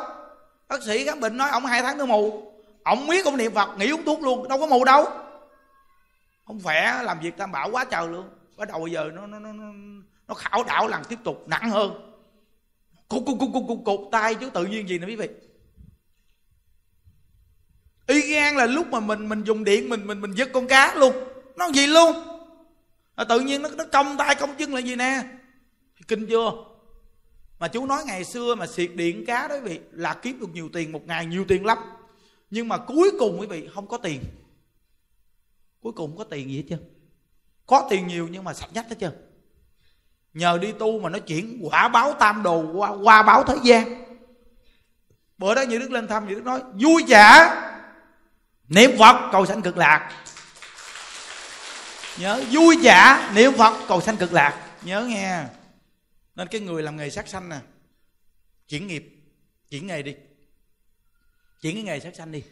[0.69, 2.53] Bác sĩ khám bệnh nói, ông hai tháng nó mù.
[2.83, 5.05] Ông biết ông niệm phật, nghỉ uống thuốc luôn, đâu có mù đâu.
[6.47, 8.29] Không khỏe, làm việc tam bảo quá trời luôn.
[8.57, 9.53] Bắt đầu bây giờ nó nó nó
[10.29, 12.14] nó khảo đảo lần tiếp tục, nặng hơn
[13.09, 15.29] cục cục cục cục cục cụt tay chú tự nhiên gì nè quý vị.
[18.07, 20.95] Y gan là lúc mà mình mình dùng điện mình mình mình giật con cá
[20.95, 21.15] luôn.
[21.57, 22.17] Nó gì luôn?
[23.15, 25.23] À, tự nhiên nó nó cong tay cong chân là gì nè?
[26.09, 26.53] Kinh chưa?
[27.59, 30.49] Mà chú nói ngày xưa mà xịt điện cá đó quý vị là kiếm được
[30.53, 31.79] nhiều tiền một ngày nhiều tiền lắm.
[32.51, 34.21] Nhưng mà cuối cùng quý vị không có tiền.
[35.81, 36.95] Cuối cùng không có tiền gì hết trơn
[37.67, 39.13] có tiền nhiều nhưng mà sạch nhất hết chưa
[40.35, 44.05] nhờ đi tu mà nó chuyển quả báo tam đồ qua, qua báo thế gian.
[45.39, 47.55] Bữa đó như đức lên thăm như đức nói vui chả
[48.69, 50.25] niệm phật cầu sanh cực lạc.
[52.19, 54.61] Nhớ vui vẻ niệm phật cầu sanh cực lạc.
[54.83, 55.45] Nhớ nghe.
[56.35, 57.57] Nên cái người làm nghề sát sanh nè
[58.69, 59.11] chuyển nghiệp
[59.71, 60.15] chuyển nghề đi.
[61.61, 62.43] Chuyển cái nghề sát sanh đi.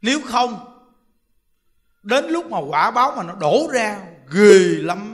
[0.00, 0.80] Nếu không
[2.02, 5.13] đến lúc mà quả báo mà nó đổ ra ghê lắm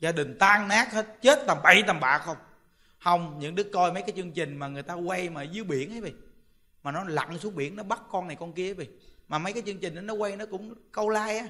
[0.00, 2.36] gia đình tan nát hết, chết tầm bậy tầm bạ không.
[2.98, 5.90] Không, những đứa coi mấy cái chương trình mà người ta quay mà dưới biển
[5.90, 6.12] ấy vậy
[6.82, 8.88] mà nó lặn xuống biển, nó bắt con này con kia vậy
[9.28, 11.48] mà mấy cái chương trình đó, nó quay nó cũng câu like á.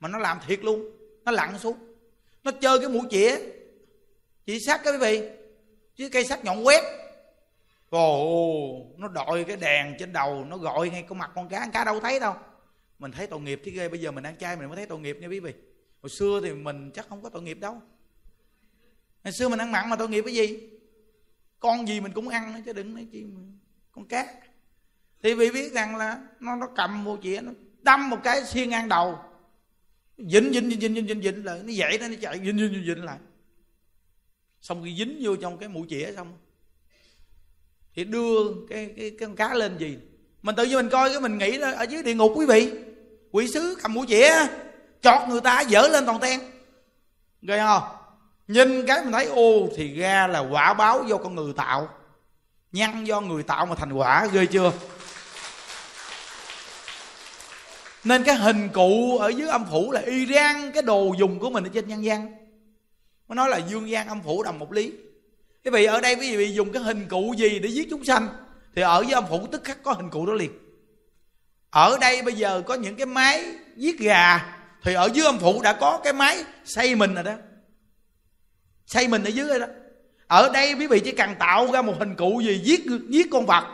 [0.00, 0.90] Mà nó làm thiệt luôn,
[1.24, 1.76] nó lặn xuống.
[2.44, 3.36] Nó chơi cái mũi chĩa.
[4.46, 5.28] Chỉ sắt cái quý vị
[5.96, 6.82] chứ cây sắt nhọn quét.
[7.90, 11.60] Ồ nó đội cái đèn trên đầu, nó gọi ngay con mặt con cá.
[11.60, 12.34] Con cá đâu thấy đâu.
[12.98, 14.98] Mình thấy tội nghiệp chứ ghê, bây giờ mình ăn chay mình mới thấy tội
[14.98, 15.52] nghiệp nha quý vị
[16.02, 17.82] hồi xưa thì mình chắc không có tội nghiệp đâu.
[19.24, 20.58] Hồi xưa mình ăn mặn mà tội nghiệp cái gì?
[21.60, 23.40] Con gì mình cũng ăn chứ đừng nói chi mà.
[23.92, 24.34] Con cá
[25.22, 28.70] thì vì biết rằng là nó nó cầm vô chĩa nó đâm một cái xiên
[28.70, 29.18] ngang đầu.
[30.18, 31.60] Dính dính dính dính dính dính, dính lại.
[31.64, 33.18] Nó dậy nó chạy dính dính dính, dính lại.
[34.60, 36.38] Xong khi dính vô trong cái mũi chĩa xong
[37.94, 39.98] thì đưa cái cái, cái con cá lên gì?
[40.42, 42.72] Mình tự nhiên mình coi cái mình nghĩ là ở dưới địa ngục quý vị.
[43.30, 44.30] Quỷ sứ cầm mũi chĩa
[45.02, 46.40] chọt người ta dở lên toàn ten.
[47.42, 47.82] Ghê không?
[48.48, 51.88] Nhìn cái mình thấy, ô, thì ra là quả báo do con người tạo.
[52.72, 54.72] Nhân do người tạo mà thành quả, ghê chưa?
[58.04, 61.50] Nên cái hình cụ ở dưới âm phủ là y rang cái đồ dùng của
[61.50, 62.32] mình ở trên nhân gian.
[63.28, 64.92] Mới nói là dương gian âm phủ đồng một lý.
[65.64, 68.28] Quý vị ở đây quý vị dùng cái hình cụ gì để giết chúng sanh,
[68.74, 70.50] thì ở dưới âm phủ tức khắc có hình cụ đó liền.
[71.70, 73.44] Ở đây bây giờ có những cái máy
[73.76, 77.34] giết gà thì ở dưới âm phủ đã có cái máy xây mình rồi đó.
[78.86, 79.66] Xây mình ở dưới rồi đó.
[80.26, 83.46] Ở đây quý vị chỉ cần tạo ra một hình cụ gì giết giết con
[83.46, 83.64] vật,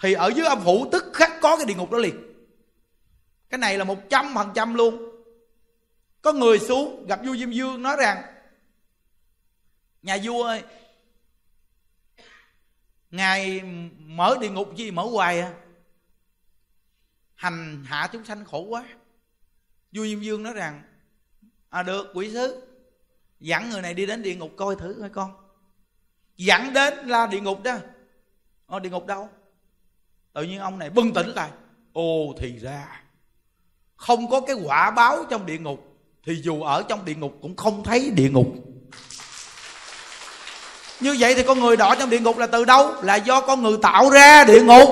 [0.00, 2.34] thì ở dưới âm phủ tức khắc có cái địa ngục đó liền.
[3.50, 5.10] Cái này là một trăm phần trăm luôn.
[6.22, 8.22] Có người xuống, gặp vua diêm dương, nói rằng,
[10.02, 10.62] nhà vua ơi,
[13.10, 13.62] ngài
[13.98, 15.52] mở địa ngục gì mở hoài à?
[17.34, 18.84] Hành hạ chúng sanh khổ quá
[19.94, 20.82] vua diêm dương nói rằng
[21.70, 22.62] à được, quỷ sứ,
[23.40, 25.30] dẫn người này đi đến địa ngục coi thử coi con.
[26.36, 27.76] Dẫn đến là địa ngục đó.
[28.66, 29.28] Ở địa ngục đâu?
[30.32, 31.50] Tự nhiên ông này bưng tỉnh lại.
[31.92, 33.02] Ồ thì ra,
[33.96, 37.56] không có cái quả báo trong địa ngục, thì dù ở trong địa ngục cũng
[37.56, 38.46] không thấy địa ngục.
[41.00, 43.02] Như vậy thì con người đỏ trong địa ngục là từ đâu?
[43.02, 44.88] Là do con người tạo ra địa ngục.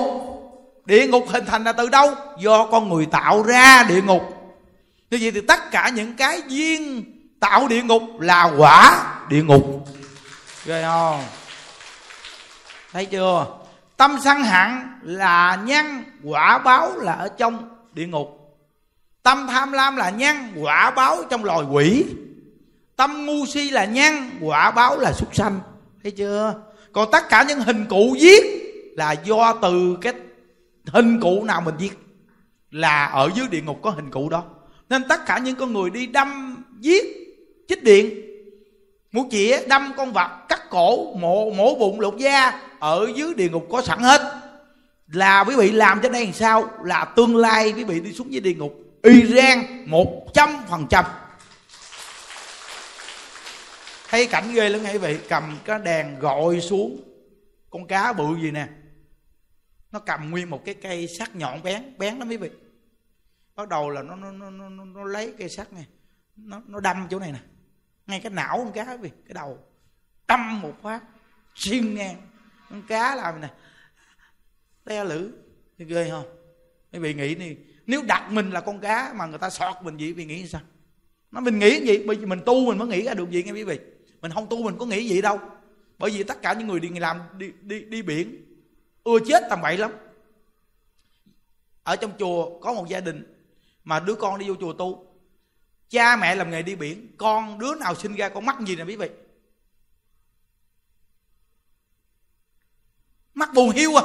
[0.85, 2.15] Địa ngục hình thành là từ đâu?
[2.39, 4.42] Do con người tạo ra địa ngục
[5.13, 7.05] như vậy thì tất cả những cái duyên
[7.39, 9.87] tạo địa ngục là quả địa ngục.
[10.65, 11.23] Ghê không?
[12.93, 13.45] Thấy chưa?
[13.97, 14.69] Tâm sân hận
[15.01, 18.39] là nhân, quả báo là ở trong địa ngục.
[19.23, 22.05] Tâm tham lam là nhân, quả báo trong loài quỷ.
[22.95, 25.59] Tâm ngu si là nhân, quả báo là súc sanh.
[26.03, 26.53] Thấy chưa?
[26.93, 28.43] Còn tất cả những hình cụ giết
[28.97, 30.13] là do từ cái
[30.87, 31.99] hình cụ nào mình giết.
[32.71, 34.43] Là ở dưới địa ngục có hình cụ đó
[34.93, 37.03] nên tất cả những con người đi đâm, giết,
[37.67, 38.21] chích điện
[39.11, 43.49] một chĩa đâm con vật, cắt cổ, mổ mổ bụng, lột da, ở dưới địa
[43.49, 44.21] ngục có sẵn hết.
[45.07, 46.69] Là quý vị làm cho đây làm sao?
[46.83, 48.73] Là tương lai quý vị đi xuống dưới địa ngục.
[49.03, 51.05] Y ran một trăm phần trăm.
[54.09, 55.17] Thấy cảnh ghê lắm quý vị?
[55.29, 56.97] Cầm cái đèn gọi xuống.
[57.69, 58.67] Con cá bự gì nè?
[59.91, 62.49] Nó cầm nguyên một cái cây sắc nhọn bén bén lắm quý vị
[63.55, 65.87] bắt đầu là nó nó nó nó, nó lấy cây sắt này
[66.35, 67.39] nó nó đâm chỗ này nè.
[68.07, 69.59] Ngay cái não con cá vì cái đầu.
[70.27, 71.03] Đâm một phát.
[71.55, 72.15] Xuyên ngang.
[72.69, 73.53] Con cá làm nè.
[74.83, 75.31] Te lử.
[75.77, 76.25] Ghê không?
[76.91, 77.57] Mấy vị nghĩ đi.
[77.85, 80.61] Nếu đặt mình là con cá mà người ta sọt mình vậy vì nghĩ sao?
[81.31, 83.51] Nó mình nghĩ gì bởi vì mình tu mình mới nghĩ ra được gì nghe
[83.51, 83.79] quý vị.
[84.21, 85.39] Mình không tu mình có nghĩ gì đâu.
[85.97, 88.45] Bởi vì tất cả những người đi làm đi đi đi biển
[89.03, 89.91] ưa chết tầm bậy lắm.
[91.83, 93.42] Ở trong chùa có một gia đình
[93.83, 95.19] mà đứa con đi vô chùa tu.
[95.89, 97.07] Cha mẹ làm nghề đi biển.
[97.17, 99.09] Con đứa nào sinh ra con mắt gì nè quý vị.
[103.33, 104.03] Mắt buồn hiu à.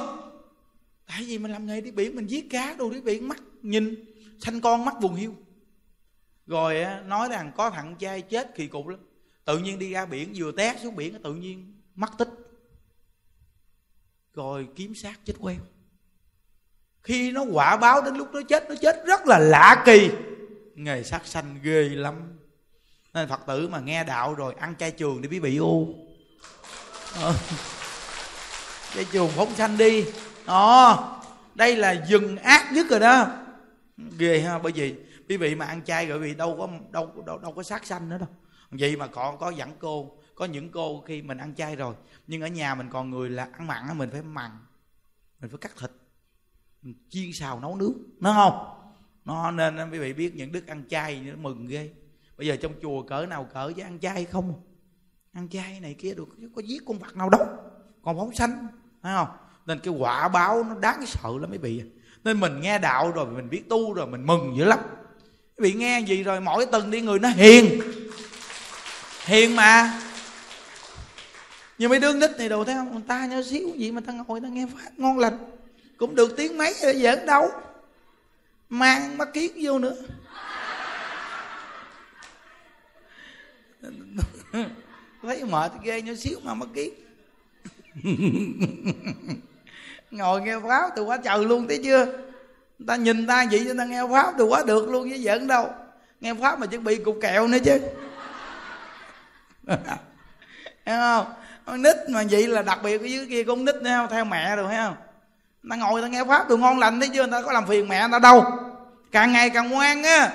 [1.07, 4.05] Tại vì mình làm nghề đi biển, mình giết cá đồ đi biển, mắt nhìn,
[4.39, 5.35] sanh con mắt buồn hiu.
[6.47, 9.01] Rồi nói rằng có thằng trai chết kỳ cục lắm.
[9.45, 12.29] Tự nhiên đi ra biển, vừa té xuống biển, tự nhiên mắt tích.
[14.35, 15.57] Rồi kiếm xác chết queo
[17.09, 20.11] khi nó quả báo đến lúc nó chết nó chết rất là lạ kỳ.
[20.75, 22.39] Nghề sát sanh ghê lắm.
[23.15, 25.87] Nên phật tử mà nghe đạo rồi, ăn chay trường đi quý vị ô
[28.95, 30.05] chay trường phóng sanh đi.
[30.47, 31.23] Đó,
[31.55, 33.27] đây là dừng ác nhất rồi đó.
[34.19, 34.95] Ghê ha, bởi vì
[35.29, 38.09] quý vị mà ăn chay rồi vì đâu có, đâu đâu đâu có sát sanh
[38.09, 38.29] nữa đâu.
[38.71, 41.95] Vậy mà còn có dẫn cô, có những cô khi mình ăn chay rồi,
[42.27, 44.51] nhưng ở nhà mình còn người là ăn mặn mình phải mặn,
[45.41, 45.91] mình phải cắt thịt
[47.09, 48.79] chiên xào nấu nướng, nó không
[49.25, 51.91] nó nên quý vị biết những đức ăn chay nó mừng ghê.
[52.39, 54.53] Bây giờ trong chùa cỡ nào cỡ chứ ăn chay không?
[55.33, 57.47] Ăn chay này kia được có giết con vật nào đâu.
[58.03, 58.67] Còn phóng sanh
[59.03, 59.29] phải không?
[59.67, 61.87] Nên cái quả báo nó đáng sợ lắm mấy vị à.
[62.25, 64.79] nên mình nghe đạo rồi, mình biết tu rồi, mình mừng dữ lắm.
[65.57, 67.81] Quý vị nghe gì rồi, mỗi tuần đi người nó hiền.
[69.25, 70.01] Hiền mà.
[71.79, 72.93] Nhưng mấy đứa nít này đồ, thấy không?
[72.93, 75.58] Người ta nhớ xíu gì mà ta ngồi ta nghe phát ngon lành
[75.99, 77.51] cũng được tiếng mấy rồi, giỡn đâu.
[78.69, 79.95] Mang mắt kiến vô nữa.
[85.23, 86.95] Thấy mệt ghê nhỏ xíu mà mắt kiến.
[90.11, 92.05] Ngồi nghe pháp từ quá trời luôn, thấy chưa?
[92.79, 95.47] Người ta nhìn ta vậy cho ta nghe pháp từ quá được luôn chứ giỡn
[95.47, 95.71] đâu.
[96.21, 97.79] Nghe pháp mà chuẩn bị cục kẹo nữa chứ.
[100.85, 101.27] Thấy không?
[101.65, 104.07] Con nít mà vậy là đặc biệt cái dưới kia con nít nữa không?
[104.11, 104.97] Theo mẹ rồi, thấy không?
[105.71, 107.27] Ta ngồi ta nghe pháp được ngon lành thấy chưa?
[107.27, 108.45] Người ta có làm phiền mẹ người ta đâu.
[109.13, 110.31] Càng ngày càng ngoan á.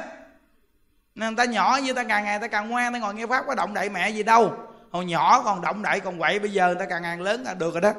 [1.15, 2.93] Nên người ta nhỏ như ta càng ngày ta càng ngoan.
[2.93, 4.53] Ta ngồi nghe pháp có động đậy mẹ gì đâu.
[4.91, 7.53] Hồi nhỏ còn động đậy còn quậy bây giờ người ta càng ngày lớn là
[7.53, 7.93] được rồi đó.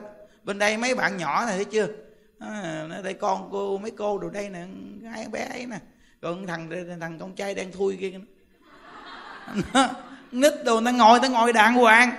[0.45, 1.87] Bên đây mấy bạn nhỏ này thấy chưa?
[2.41, 4.65] À, đây con cô mấy cô đồ đây nè
[5.11, 5.79] hai bé ấy nè.
[6.23, 6.71] Còn thằng
[7.01, 8.13] thằng con trai đang thui kia.
[10.33, 12.11] Nít đồ nó ngồi nó ngồi đàng hoàng.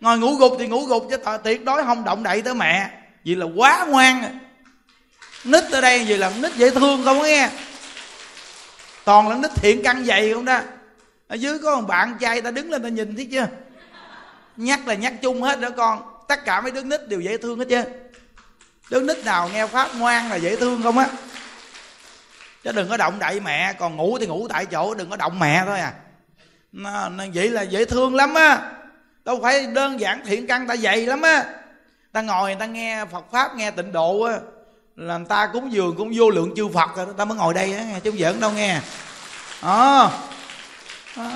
[0.00, 3.34] Ngồi ngủ gục thì ngủ gục chứ tuyệt đối không động đậy tới mẹ vì
[3.34, 4.38] là quá ngoan.
[5.44, 7.50] Nít ở đây vì là nít dễ thương không nghe?
[9.04, 10.60] Toàn là nít thiện căn dày không đó.
[11.28, 13.46] Ở dưới có một bạn trai ta đứng lên ta nhìn thấy chưa?
[14.56, 16.02] Nhắc là nhắc chung hết đó con.
[16.28, 17.82] Tất cả mấy đứa nít đều dễ thương hết chứ.
[18.90, 21.08] Đứa nít nào nghe pháp ngoan là dễ thương không á?
[22.64, 25.38] Chứ đừng có động đậy mẹ còn ngủ thì ngủ tại chỗ đừng có động
[25.38, 25.92] mẹ thôi à.
[26.72, 28.70] Nó, nó vậy là dễ thương lắm á.
[29.24, 31.44] Đâu phải đơn giản thiện căn ta dày lắm á
[32.12, 34.38] ta ngồi người ta nghe phật pháp nghe tịnh độ á
[34.96, 37.74] là người ta cúng dường cũng vô lượng chư phật rồi ta mới ngồi đây
[37.74, 38.80] á chứ không giỡn đâu nghe.
[39.60, 40.10] À,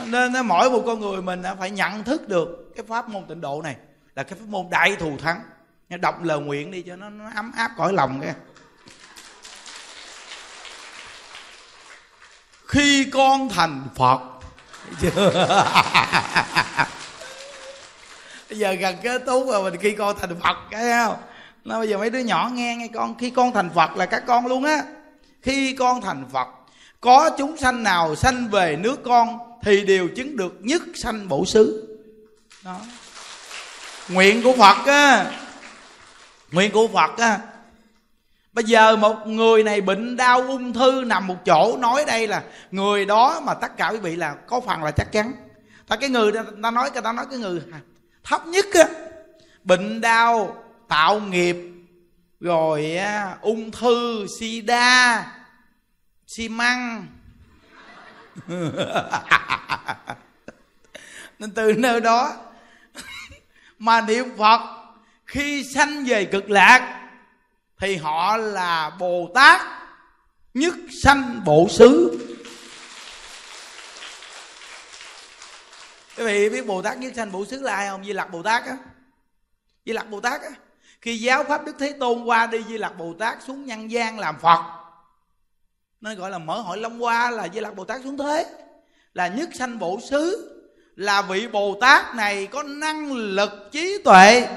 [0.07, 3.62] nên mỗi một con người mình phải nhận thức được cái pháp môn tịnh độ
[3.62, 3.77] này
[4.14, 5.41] là cái pháp môn đại thù thắng.
[6.01, 8.35] Đọc lời nguyện đi cho nó, nó ấm áp cõi lòng kìa
[12.66, 14.20] khi con thành phật.
[18.53, 21.16] bây giờ gần kết thúc rồi, mình khi con thành phật cái không?
[21.64, 24.22] Nó bây giờ mấy đứa nhỏ nghe nghe con, khi con thành phật là các
[24.26, 24.82] con luôn á.
[25.42, 26.48] Khi con thành phật,
[27.00, 31.44] có chúng sanh nào sanh về nước con thì đều chứng được nhất sanh bổ
[31.44, 31.88] xứ.
[32.64, 32.76] Đó.
[34.09, 35.26] Nguyện của phật á.
[36.50, 37.38] Nguyện của phật á.
[38.53, 42.42] Bây giờ một người này bệnh đau ung thư nằm một chỗ, nói đây là
[42.70, 45.32] người đó mà tất cả quý vị là có phần là chắc chắn.
[45.88, 47.61] Ta cái người, ta nói người ta nói cái người
[48.25, 48.89] thấp nhất á
[49.64, 51.57] bệnh đau tạo nghiệp
[52.41, 55.27] rồi á, ung thư sida
[56.27, 57.07] xi măng.
[61.39, 62.37] Nên từ nơi đó
[63.79, 64.61] mà niệm phật
[65.27, 67.09] khi sanh về cực lạc
[67.81, 69.61] thì họ là bồ tát
[70.55, 72.18] nhất sanh bộ xứ.
[76.17, 78.05] Quý vị biết bồ tát nhất sanh bổ xứ là ai không?
[78.05, 78.77] Di lặc bồ tát á.
[79.87, 80.51] Di lặc bồ tát á.
[81.01, 84.19] Khi giáo pháp đức thế tôn qua đi, di lặc bồ tát xuống nhân gian
[84.19, 84.61] làm phật.
[86.01, 88.47] Nên gọi là mở hội long hoa là di lặc bồ tát xuống thế.
[89.15, 90.49] Là nhất sanh bổ xứ.
[90.97, 94.49] Là vị bồ tát này có năng lực trí tuệ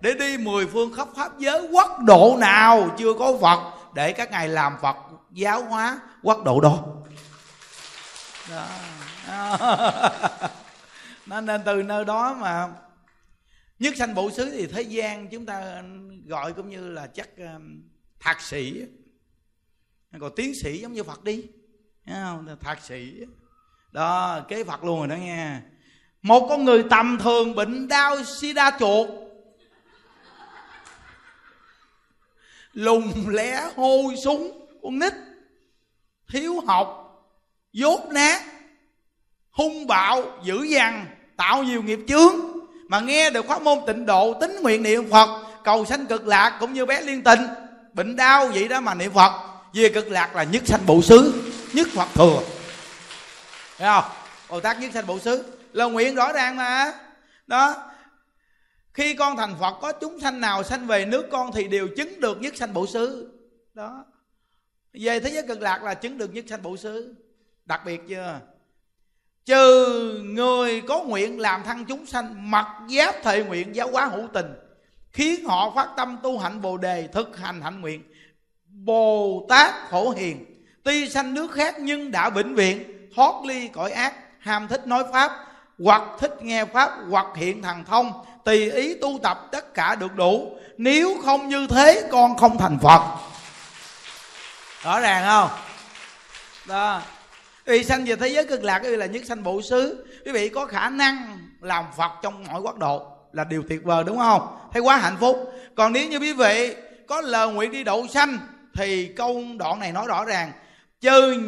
[0.00, 3.60] để đi mười phương khắp pháp giới quốc độ nào chưa có phật
[3.94, 4.96] để các ngài làm phật
[5.32, 6.78] giáo hóa quốc độ đó.
[8.50, 8.66] Đó.
[11.26, 12.72] nên từ nơi đó mà
[13.78, 15.82] nhất sanh bộ xứ thì thế gian chúng ta
[16.26, 17.82] gọi cũng như là chắc um,
[18.20, 18.82] thạc sĩ.
[20.20, 21.44] Còn tiến sĩ giống như phật đi
[22.06, 22.56] không?
[22.60, 23.20] thạc sĩ.
[23.92, 25.60] Đó, kế phật luôn rồi đó nghe
[26.24, 29.08] một con người tầm thường bệnh đau sida chuột.
[32.72, 35.12] Lùng lẽ hôi súng, con nít.
[36.28, 37.14] Thiếu học,
[37.72, 38.42] dốt nát,
[39.50, 42.34] hung bạo, dữ dằn tạo nhiều nghiệp chướng.
[42.88, 45.28] Mà nghe được pháp môn tịnh độ tính nguyện niệm phật,
[45.64, 47.40] cầu sanh cực lạc cũng như bé liên tình
[47.92, 49.32] bệnh đau vậy đó mà niệm phật.
[49.74, 52.40] Về cực lạc là nhất sanh bộ xứ nhất phật thừa.
[53.78, 54.04] Thấy không?
[54.48, 56.92] Bồ tát nhất sanh bộ xứ là nguyện rõ ràng mà.
[57.46, 57.74] Đó.
[58.92, 62.20] Khi con thành phật, có chúng sanh nào sanh về nước con thì đều chứng
[62.20, 63.30] được nhất sanh bộ xứ
[63.74, 64.04] đó.
[64.92, 67.14] Về thế giới cực lạc là chứng được nhất sanh bộ xứ
[67.64, 68.40] đặc biệt chưa?
[69.46, 74.28] Trừ người có nguyện làm thân chúng sanh, mặc giáp thệ nguyện giáo hóa hữu
[74.32, 74.54] tình,
[75.12, 78.02] khiến họ phát tâm tu hạnh bồ đề, thực hành hạnh nguyện.
[78.66, 83.90] Bồ tát khổ hiền, tuy sanh nước khác nhưng đã vĩnh viễn, thoát ly cõi
[83.90, 85.30] ác, ham thích nói pháp,
[85.84, 88.12] hoặc thích nghe pháp, hoặc hiện thần thông,
[88.44, 90.58] tùy ý tu tập tất cả được đủ.
[90.76, 93.02] Nếu không như thế, con không thành phật.
[94.82, 95.50] Rõ ràng không?
[96.66, 97.00] Đó
[97.64, 100.06] vì sanh về thế giới cực lạc là nhất sanh bộ xứ.
[100.24, 104.04] Quý vị có khả năng làm phật trong mọi quốc độ là điều tuyệt vời
[104.06, 104.58] đúng không?
[104.72, 105.52] Thấy quá hạnh phúc.
[105.74, 106.74] Còn nếu như quý vị
[107.06, 108.38] có lời nguyện đi độ sanh
[108.74, 110.52] thì câu đoạn này nói rõ ràng.
[111.00, 111.44] Trừ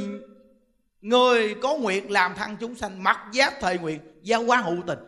[1.01, 4.99] người có nguyện làm thân chúng sanh mặc giáp thời nguyện giáo hóa hữu tình.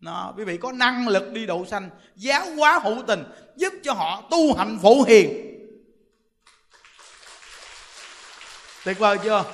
[0.00, 3.24] Đó, quý vị có năng lực đi độ sanh giáo hóa hữu tình
[3.56, 5.42] giúp cho họ tu hành phổ hiền.
[8.84, 9.44] Tuyệt vời chưa?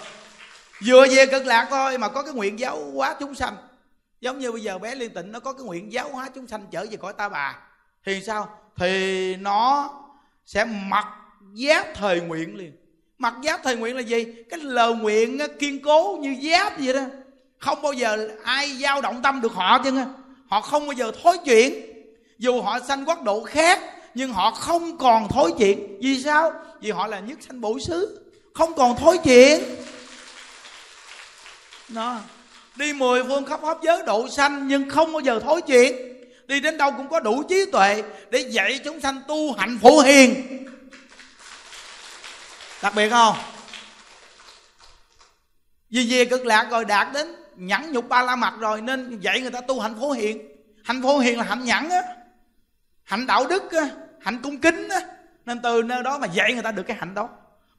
[0.87, 3.57] Vừa về cực lạc thôi mà có cái nguyện giáo hóa chúng sanh.
[4.21, 6.67] Giống như bây giờ bé liên tịnh nó có cái nguyện giáo hóa chúng sanh
[6.71, 7.59] trở về cõi ta bà.
[8.07, 8.59] Thì sao?
[8.77, 9.91] Thì nó
[10.47, 11.07] sẽ mặc
[11.55, 12.73] giáp thời nguyện liền.
[13.19, 14.25] Mặc giáp thời nguyện là gì?
[14.51, 17.01] Cái lời nguyện kiên cố như giáp vậy đó.
[17.59, 19.93] Không bao giờ ai dao động tâm được họ chứ
[20.49, 21.75] họ không bao giờ thối chuyện
[22.39, 23.81] dù họ sanh quốc độ khác,
[24.15, 26.53] nhưng họ không còn thối chuyện vì sao?
[26.81, 28.29] Vì họ là nhất sanh bổ xứ.
[28.55, 29.63] Không còn thối chuyện
[31.89, 32.21] đó.
[32.77, 35.97] Đi mười phương khắp pháp giới độ sanh nhưng không bao giờ thối chuyện.
[36.47, 40.01] Đi đến đâu cũng có đủ trí tuệ để dạy chúng sanh tu hạnh phổ
[40.01, 40.59] hiền.
[42.83, 43.37] Đặc biệt không?
[45.91, 49.41] Vì về cực lạc rồi đạt đến nhẫn nhục ba la mật rồi nên dạy
[49.41, 50.49] người ta tu hạnh phổ hiền.
[50.85, 52.03] Hạnh phổ hiền là hạnh nhẫn á,
[53.05, 53.89] hạnh đạo đức á,
[54.21, 55.01] hạnh cung kính á.
[55.47, 57.29] Nên từ nơi đó mà dạy người ta được cái hạnh đó.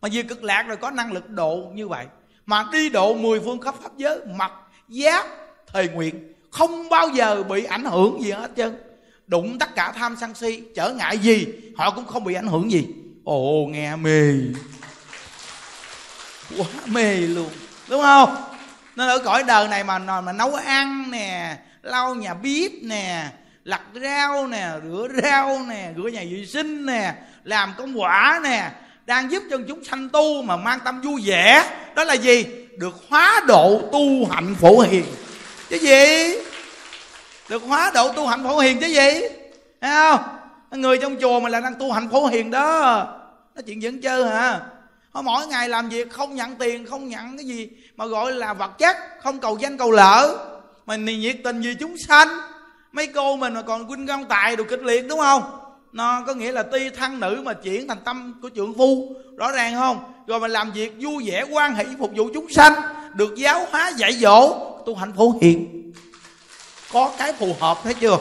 [0.02, 2.06] Mà về cực lạc rồi có năng lực độ như vậy
[2.46, 4.52] mà đi độ mười phương khắp pháp giới, mặc
[4.90, 5.26] giác
[5.74, 8.78] thời nguyện, không bao giờ bị ảnh hưởng gì hết trơn.
[9.28, 12.72] Đụng tất cả tham sân si, trở ngại gì, họ cũng không bị ảnh hưởng
[12.72, 12.88] gì.
[13.24, 14.34] Ồ, nghe mê.
[16.58, 17.50] Quá mê luôn,
[17.90, 18.36] đúng không?
[18.96, 23.30] Nên ở cõi đời này mà mà nấu ăn nè, lau nhà bếp nè,
[23.64, 27.14] lặt rau nè, rửa rau nè, rửa nhà vệ sinh nè,
[27.44, 28.72] làm công quả nè
[29.06, 31.70] đang giúp cho chúng sanh tu mà mang tâm vui vẻ.
[31.96, 32.46] Đó là gì?
[32.78, 35.06] Được hóa độ tu hạnh phổ hiền.
[35.70, 36.34] Chứ gì?
[37.50, 39.22] Được hóa độ tu hạnh phổ hiền chứ gì?
[39.82, 40.20] Thấy không?
[40.72, 43.08] Người trong chùa mà là đang tu hạnh phổ hiền đó.
[43.56, 44.60] Nó chuyện vẫn chơi hả?
[45.12, 48.54] Họ mỗi ngày làm việc không nhận tiền, không nhận cái gì mà gọi là
[48.54, 50.38] vật chất, không cầu danh cầu lỡ.
[50.86, 52.28] Mà nhiệt tình vì chúng sanh.
[52.92, 55.44] Mấy cô mình mà còn huynh công tài đồ kịch liệt, đúng không?
[55.94, 59.16] Nó có nghĩa là ti thân nữ mà chuyển thành tâm của trượng phu.
[59.38, 60.14] Rõ ràng không?
[60.28, 62.74] Rồi mà làm việc vui vẻ, quan hệ phục vụ chúng sanh,
[63.14, 65.92] được giáo hóa, dạy dỗ, tu hạnh phổ hiền.
[66.94, 68.18] Có cái phù hợp, thấy chưa?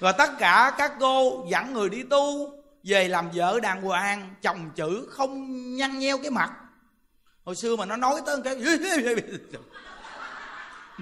[0.00, 2.52] Rồi tất cả các cô dẫn người đi tu,
[2.84, 6.50] về làm vợ đàng hoàng, chồng chữ, không nhăn nheo cái mặt.
[7.44, 8.56] Hồi xưa mà nó nói tới cái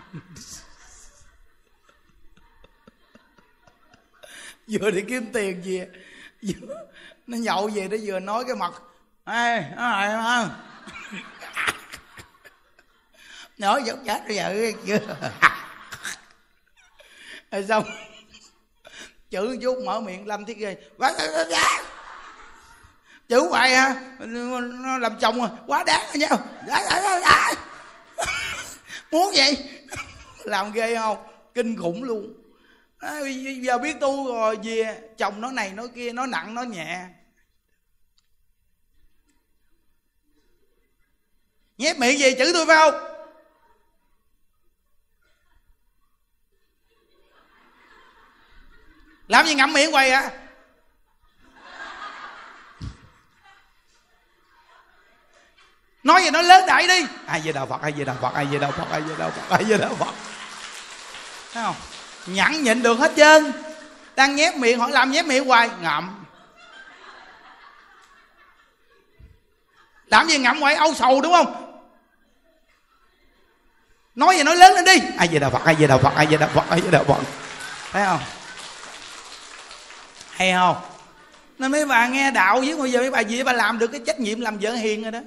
[4.81, 5.89] vừa đi kiếm tiền về
[6.43, 6.75] vừa,
[7.27, 8.83] nó nhậu về nó vừa nói cái mặt.
[9.25, 10.51] Ê nó lại không
[13.59, 14.99] nói giống chết rồi giờ, chưa
[17.51, 17.85] rồi xong
[19.31, 21.13] chữ chút mở miệng lâm thiết ghê quá
[23.29, 26.39] chữ hoài ha nó làm chồng à quá đáng rồi nhau.
[29.11, 29.57] Muốn vậy?
[30.45, 31.19] Làm ghê không?
[31.55, 32.40] Kinh khủng luôn
[33.01, 33.21] à,
[33.61, 37.09] giờ biết tu rồi về chồng nó này nói kia nó nặng nó nhẹ.
[41.79, 42.95] Nhét miệng gì chữ tôi phải không?
[49.29, 50.31] Làm gì ngậm miệng quay à
[56.03, 57.07] nói gì nó lớn đại đi.
[57.27, 59.31] Ai về đạo phật ai về đạo phật ai về đạo phật ai về đạo
[59.31, 60.15] phật ai về đạo phật.
[61.53, 61.77] Thấy không?
[62.27, 63.53] Nhẫn nhịn được hết trơn.
[64.17, 65.71] Đang nhép miệng hỏi làm nhép miệng hoài.
[65.83, 66.25] Ngậm.
[70.07, 70.75] Làm gì ngậm hoài?
[70.75, 71.67] Âu sầu đúng không?
[74.15, 74.99] Nói gì nói lớn lên đi.
[75.19, 75.65] Ai về đạo phật?
[75.65, 76.15] Ai về đạo phật?
[76.15, 76.65] Ai về đạo phật?
[76.69, 77.21] Ai về đạo phật?
[77.93, 78.21] Thấy không?
[80.31, 80.77] Hay không?
[81.59, 84.01] Nên mấy bà nghe đạo với bây giờ mấy bà gì bà làm được cái
[84.07, 85.21] trách nhiệm làm vợ hiền rồi đó.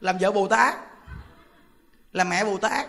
[0.00, 0.74] Làm vợ bồ tát
[2.16, 2.86] làm mẹ bồ tát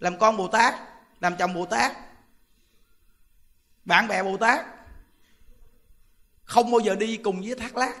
[0.00, 0.74] làm con bồ tát
[1.20, 1.92] làm chồng bồ tát
[3.84, 4.66] bạn bè bồ tát.
[6.44, 7.94] Không bao giờ đi cùng với thác lát.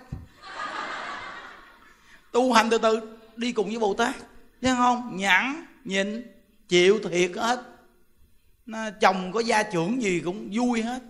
[2.32, 4.14] Tu hành từ từ đi cùng với bồ tát.
[4.62, 5.16] Thấy không?
[5.16, 6.26] Nhẫn nhịn
[6.68, 7.62] chịu thiệt hết.
[8.66, 11.02] Nó, chồng có gia trưởng gì cũng vui hết.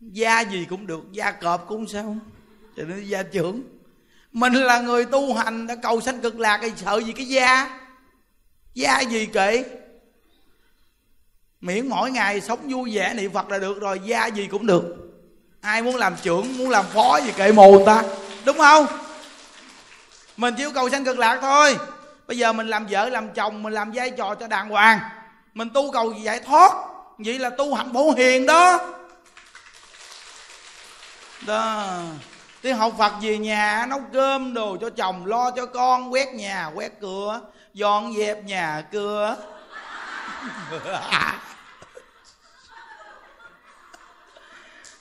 [0.00, 2.16] Gia gì cũng được gia cọp cũng sao.
[2.76, 3.62] Cho nên gia trưởng.
[4.32, 7.83] Mình là người tu hành đã cầu sanh cực lạc thì sợ gì cái gia?
[8.74, 9.64] Gia gì kệ
[11.60, 14.84] miễn mỗi ngày sống vui vẻ niệm phật là được rồi, gia gì cũng được.
[15.60, 18.02] Ai muốn làm trưởng, muốn làm phó gì kệ mù người ta.
[18.44, 18.86] Đúng không?
[20.36, 21.78] Mình chỉ cầu sanh cực lạc thôi.
[22.26, 25.00] Bây giờ mình làm vợ, làm chồng, mình làm vai trò cho đàng hoàng.
[25.54, 26.72] Mình tu cầu giải thoát?
[27.18, 28.94] Vậy là tu hạnh bổ hiền đó.
[31.46, 31.98] Đó.
[32.62, 36.70] Đi học phật về nhà, nấu cơm đồ cho chồng, lo cho con, quét nhà,
[36.74, 37.40] quét cửa
[37.74, 39.36] dọn dẹp nhà cửa.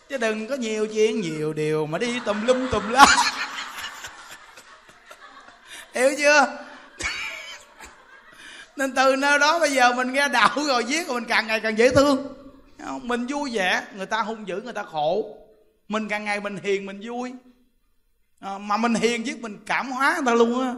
[0.09, 3.05] Chứ đừng có nhiều chuyện nhiều điều mà đi tùm lum tùm la.
[5.93, 6.57] Hiểu chưa?
[8.75, 11.59] Nên từ nơi đó bây giờ mình nghe đạo rồi viết rồi mình càng ngày
[11.59, 12.33] càng dễ thương.
[13.01, 15.37] Mình vui vẻ người ta hung dữ người ta khổ.
[15.87, 17.33] Mình càng ngày mình hiền mình vui.
[18.39, 20.73] À, mà mình hiền chứ mình cảm hóa người ta luôn á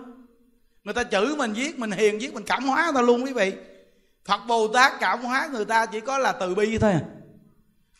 [0.86, 3.33] người ta chửi mình viết mình, hiền viết mình, cảm hóa người ta luôn quý
[3.33, 3.53] vị.
[4.25, 7.01] Phật bồ tát cảm hóa người ta chỉ có là từ bi thôi à.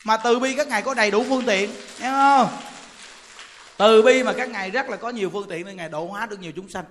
[0.06, 1.70] mà từ bi các ngài có đầy đủ phương tiện,
[2.00, 2.48] nghe không?
[3.78, 6.26] Từ bi mà các ngài rất là có nhiều phương tiện nên ngài độ hóa
[6.26, 6.86] được nhiều chúng sanh.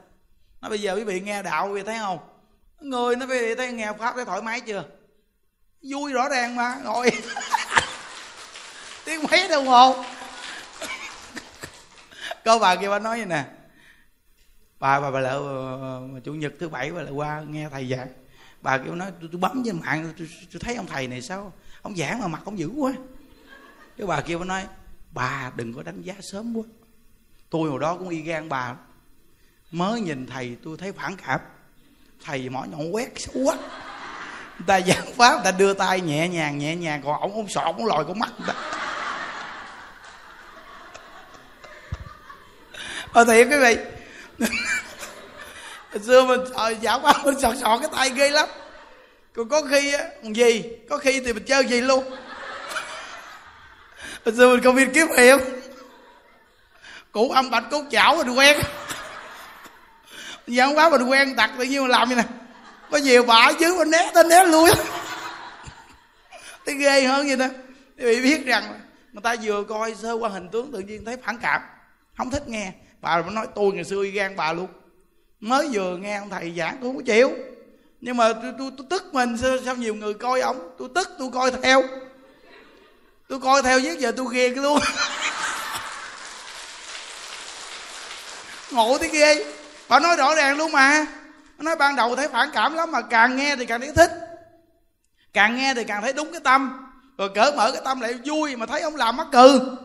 [0.61, 2.19] Nó bây giờ quý vị nghe đạo quý vị thấy không?
[2.81, 4.85] Người nó về thấy nghe pháp thấy thoải mái chưa?
[5.83, 7.11] Vui rõ ràng mà, ngồi.
[9.05, 10.05] Tiếng mấy đồng hồ.
[12.45, 13.45] Có bà kia bà nói như nè
[14.85, 17.89] bà bà bà lỡ ờ, ờ, chủ nhật thứ bảy bà lại qua nghe thầy
[17.89, 18.09] giảng.
[18.63, 21.53] Bà kêu nói tôi, tôi bấm trên mạng tôi, tôi thấy ông thầy này sao?
[21.83, 22.93] Ông giảng mà mặt ông dữ quá.
[23.99, 24.63] Cái bà kia bà nói
[25.11, 26.65] bà đừng có đánh giá sớm quá.
[27.51, 28.75] Tôi hồi đó cũng y gan bà
[29.71, 31.41] mới nhìn thầy tôi thấy phản cảm.
[32.25, 33.57] Thầy mỏ nhọn quét xấu quá.
[34.59, 37.49] Người ta giảng pháp người ta đưa tay nhẹ nhàng nhẹ nhàng còn ổng ông
[37.49, 38.55] sọt ổng lòi con mắt người ta.
[43.13, 43.77] Ờ thiệt quý vị
[46.07, 48.49] xưa mình ờ, dạo qua mình sọt sọt cái tay ghê lắm.
[49.35, 50.63] Còn có khi á gì?
[50.91, 52.05] Có khi thì mình chơi gì luôn?
[54.25, 55.41] Hồi xưa mình công viên kiếm hiệp
[57.13, 58.61] cụ âm bạch cốt chảo mình quen.
[60.47, 62.27] Giờ quá mình quen tặc tự nhiên mình làm như này.
[62.91, 64.71] Có nhiều bả chứ mình né tên né lui.
[66.67, 67.47] Thấy ghê hơn vậy đó
[67.97, 68.81] bị biết rằng
[69.13, 71.61] người ta vừa coi sơ qua hình tướng tự nhiên thấy phản cảm.
[72.17, 72.73] Không thích nghe
[73.05, 74.67] bà mới nói tôi ngày xưa y gan bà luôn.
[75.41, 77.31] Mới vừa nghe ông thầy giảng tôi không có chịu.
[78.01, 80.75] Nhưng mà tôi, tôi, tôi tức mình sao, sao nhiều người coi ông?
[80.79, 81.83] Tôi tức tôi coi theo.
[83.29, 84.79] Tôi coi theo giết giờ tôi ghê cái luôn.
[88.71, 89.45] Ngộ thế ghê.
[89.89, 91.07] Bà nói rõ ràng luôn mà.
[91.59, 94.11] Nói ban đầu thấy phản cảm lắm mà càng nghe thì càng thấy thích.
[95.33, 96.91] Càng nghe thì càng thấy đúng cái tâm.
[97.19, 99.77] Rồi cỡ mở cái tâm lại vui mà thấy ông làm mắc cừ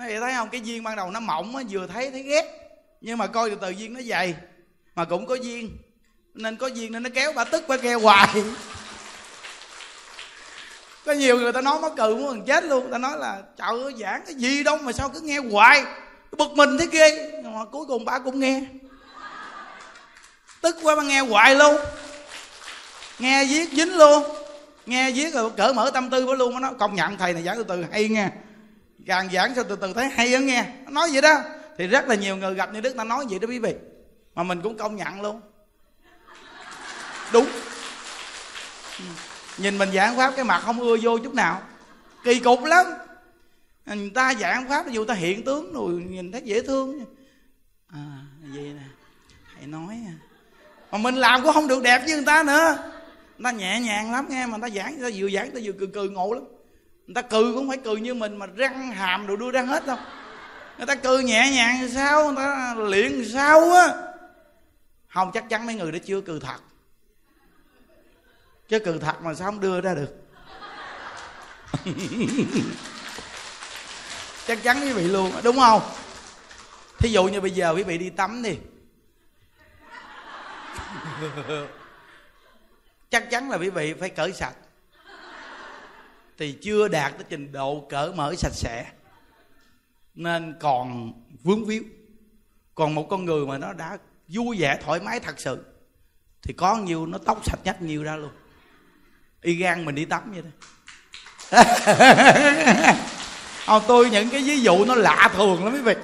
[0.00, 0.48] nó vậy thấy không?
[0.48, 2.44] Cái duyên ban đầu nó mỏng á, vừa thấy thấy ghét.
[3.00, 4.34] Nhưng mà coi từ từ duyên nó dày,
[4.94, 5.78] mà cũng có duyên
[6.34, 8.28] nên có duyên nên nó kéo bà tức bà kêu hoài.
[11.06, 12.88] Có nhiều người ta nói mắc cười muốn gần chết luôn.
[12.92, 15.84] Ta nói là, trời ơi, giảng cái gì đâu mà sao cứ nghe hoài?
[16.38, 17.30] Bực mình thế ghê.
[17.42, 18.62] Nhưng mà cuối cùng bà cũng nghe.
[20.60, 21.76] Tức quá mà nghe hoài luôn.
[23.18, 24.24] Nghe viết dính luôn.
[24.86, 26.60] Nghe viết rồi cỡ mở tâm tư với luôn.
[26.60, 28.30] Nó công nhận thầy này giảng từ từ hay nghe
[29.06, 30.66] càng giảng sao từ từ thấy hay hơn nghe.
[30.84, 31.40] Nó nói vậy đó.
[31.78, 33.74] Thì rất là nhiều người gặp như đức, ta nói vậy đó quý vị.
[34.34, 35.40] Mà mình cũng công nhận luôn.
[37.32, 37.46] Đúng.
[38.98, 39.04] Ừ.
[39.58, 41.62] Nhìn mình giảng pháp cái mặt không ưa vô chút nào.
[42.24, 42.86] Kỳ cục lắm.
[43.86, 47.04] Người ta giảng pháp dù ta hiện tướng rồi, nhìn thấy dễ thương.
[47.88, 48.18] À
[48.54, 48.82] vậy nè.
[49.56, 50.14] Hãy nói à.
[50.90, 52.76] Mà mình làm cũng không được đẹp như người ta nữa.
[53.38, 55.62] Người ta nhẹ nhàng lắm nghe, mà người ta giảng, người ta vừa giảng, người
[55.62, 56.44] ta vừa cười cười ngộ lắm
[57.10, 59.86] người ta cười cũng phải cười như mình mà răng hàm đồ đưa ra hết
[59.86, 59.96] đâu.
[60.78, 63.94] Người ta cười nhẹ nhàng sao, người ta luyện sao á.
[65.08, 66.56] Không, chắc chắn mấy người đó chưa cười thật.
[68.68, 70.14] Chứ cười thật mà sao không đưa ra được.
[74.46, 75.82] Chắc chắn quý vị luôn, đúng không?
[76.98, 78.58] Thí dụ như bây giờ quý vị đi tắm đi.
[83.10, 84.54] Chắc chắn là quý vị phải cởi sạch
[86.40, 88.86] thì chưa đạt tới trình độ cỡ mở sạch sẽ.
[90.14, 91.12] Nên còn
[91.42, 91.82] vướng víu.
[92.74, 95.64] Còn một con người mà nó đã vui vẻ, thoải mái thật sự,
[96.42, 98.30] thì có nhiều nó tóc sạch nhất nhiều ra luôn.
[99.42, 100.50] Y gan mình đi tắm vậy đó.
[103.66, 105.94] Không, tôi những cái ví dụ nó lạ thường lắm quý vị.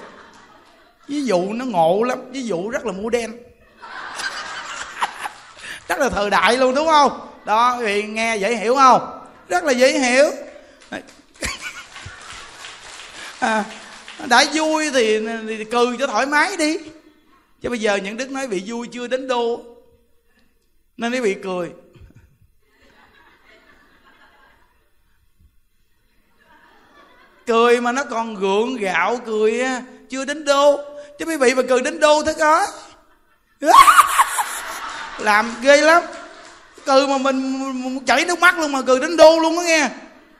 [1.08, 3.32] Ví dụ nó ngộ lắm, ví dụ rất là mua đen.
[5.88, 7.28] Rất là thời đại luôn, đúng không?
[7.44, 9.25] Đó, quý vị nghe dễ hiểu không?
[9.48, 10.30] Rất là dễ hiểu.
[13.38, 13.64] À,
[14.28, 16.78] đã vui thì, thì cười cho thoải mái đi.
[17.62, 19.62] Chứ bây giờ những đức nói bị vui chưa đến đô
[20.96, 21.70] nên nó bị cười.
[27.46, 29.64] Cười mà nó còn gượng gạo cười
[30.10, 30.80] chưa đến đô.
[31.18, 32.66] Chứ quý vị mà cười đến đô thế có.
[35.18, 36.02] Làm ghê lắm
[36.86, 39.90] cười mà mình chảy nước mắt luôn mà cười đến đô luôn đó nghe.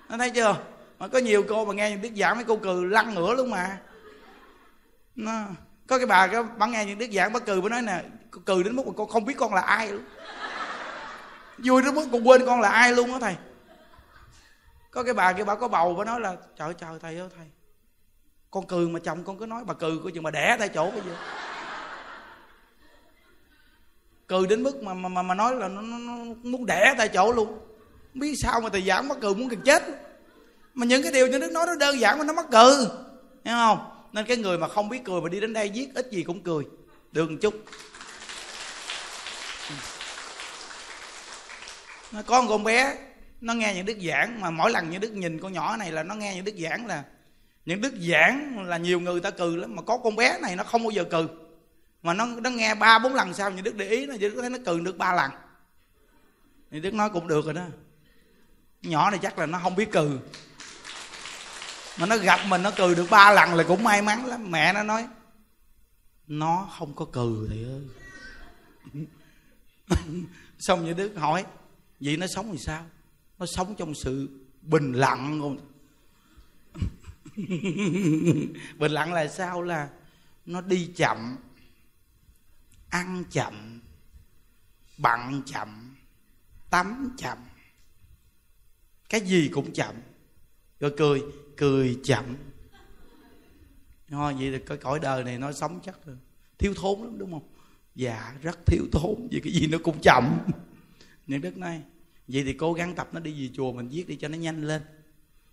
[0.08, 0.56] Anh thấy chưa?
[0.98, 3.50] Mà có nhiều cô mà nghe những tiết giảng mấy cô cười lăn ngửa luôn
[3.50, 3.78] mà.
[5.14, 5.32] Nó,
[5.86, 8.02] có cái bà cái bà nghe những tiết giảng, bà cười bà nói nè
[8.44, 10.04] cười đến mức mà con không biết con là ai luôn.
[11.58, 13.36] Vui đến mức con quên con là ai luôn á thầy.
[14.90, 17.46] Có cái bà kia bà có bầu, bà nói là, trời trời, thầy ơi, thầy.
[18.50, 20.90] Con cười mà chồng con cứ nói, bà cười coi chừng bà đẻ tại chỗ
[20.90, 21.16] bây giờ
[24.26, 27.08] cười đến mức mà mà mà, mà nói là nó, nó, nó muốn đẻ tại
[27.08, 27.46] chỗ luôn.
[28.12, 29.82] Không biết sao mà thầy giảng mắc cười muốn gần chết.
[30.74, 32.76] Mà những cái điều như đức nói nó đơn giản mà nó mắc cười.
[33.44, 33.78] Hiểu không?
[34.12, 36.40] Nên cái người mà không biết cười mà đi đến đây viết ít gì cũng
[36.40, 36.64] cười.
[37.12, 37.64] Được một chút.
[42.12, 42.96] Nó có một con bé
[43.40, 46.02] nó nghe những đức giảng mà mỗi lần những đức nhìn con nhỏ này là
[46.02, 47.04] nó nghe những đức giảng là
[47.66, 50.64] những đức giảng là nhiều người ta cười lắm mà có con bé này nó
[50.64, 51.26] không bao giờ cười
[52.02, 54.38] mà nó nó nghe ba, bốn lần sau như đức để ý nó như đức
[54.40, 55.30] thấy nó cừ được ba lần.
[56.70, 57.64] Thì đức nói cũng được rồi đó.
[58.82, 60.18] Nhỏ này chắc là nó không biết cừ.
[61.98, 64.50] Mà nó gặp mình nó cười được ba lần là cũng may mắn lắm.
[64.50, 65.06] Mẹ nó nói,
[66.26, 67.82] nó không có cừ thầy ơi.
[70.58, 71.44] Xong như đức hỏi,
[72.00, 72.86] vậy nó sống thì sao?
[73.38, 74.28] Nó sống trong sự
[74.62, 75.58] bình lặng không?
[78.78, 79.62] Bình lặng là sao?
[79.62, 79.88] Là
[80.46, 81.36] nó đi chậm
[82.96, 83.80] ăn chậm
[84.98, 85.96] bận chậm,
[86.70, 87.38] tắm chậm.
[89.08, 89.94] Cái gì cũng chậm.
[90.80, 91.22] Rồi cười
[91.56, 92.36] cười chậm.
[94.08, 95.98] Thôi vậy thì cái cõi đời này nó sống chắc
[96.58, 97.48] thiếu thốn lắm, đúng không?
[97.94, 100.38] Dạ rất thiếu thốn, vì cái gì nó cũng chậm.
[101.26, 101.82] Những đất này,
[102.28, 104.62] vậy thì cố gắng tập nó đi về chùa mình viết đi cho nó nhanh
[104.64, 104.82] lên.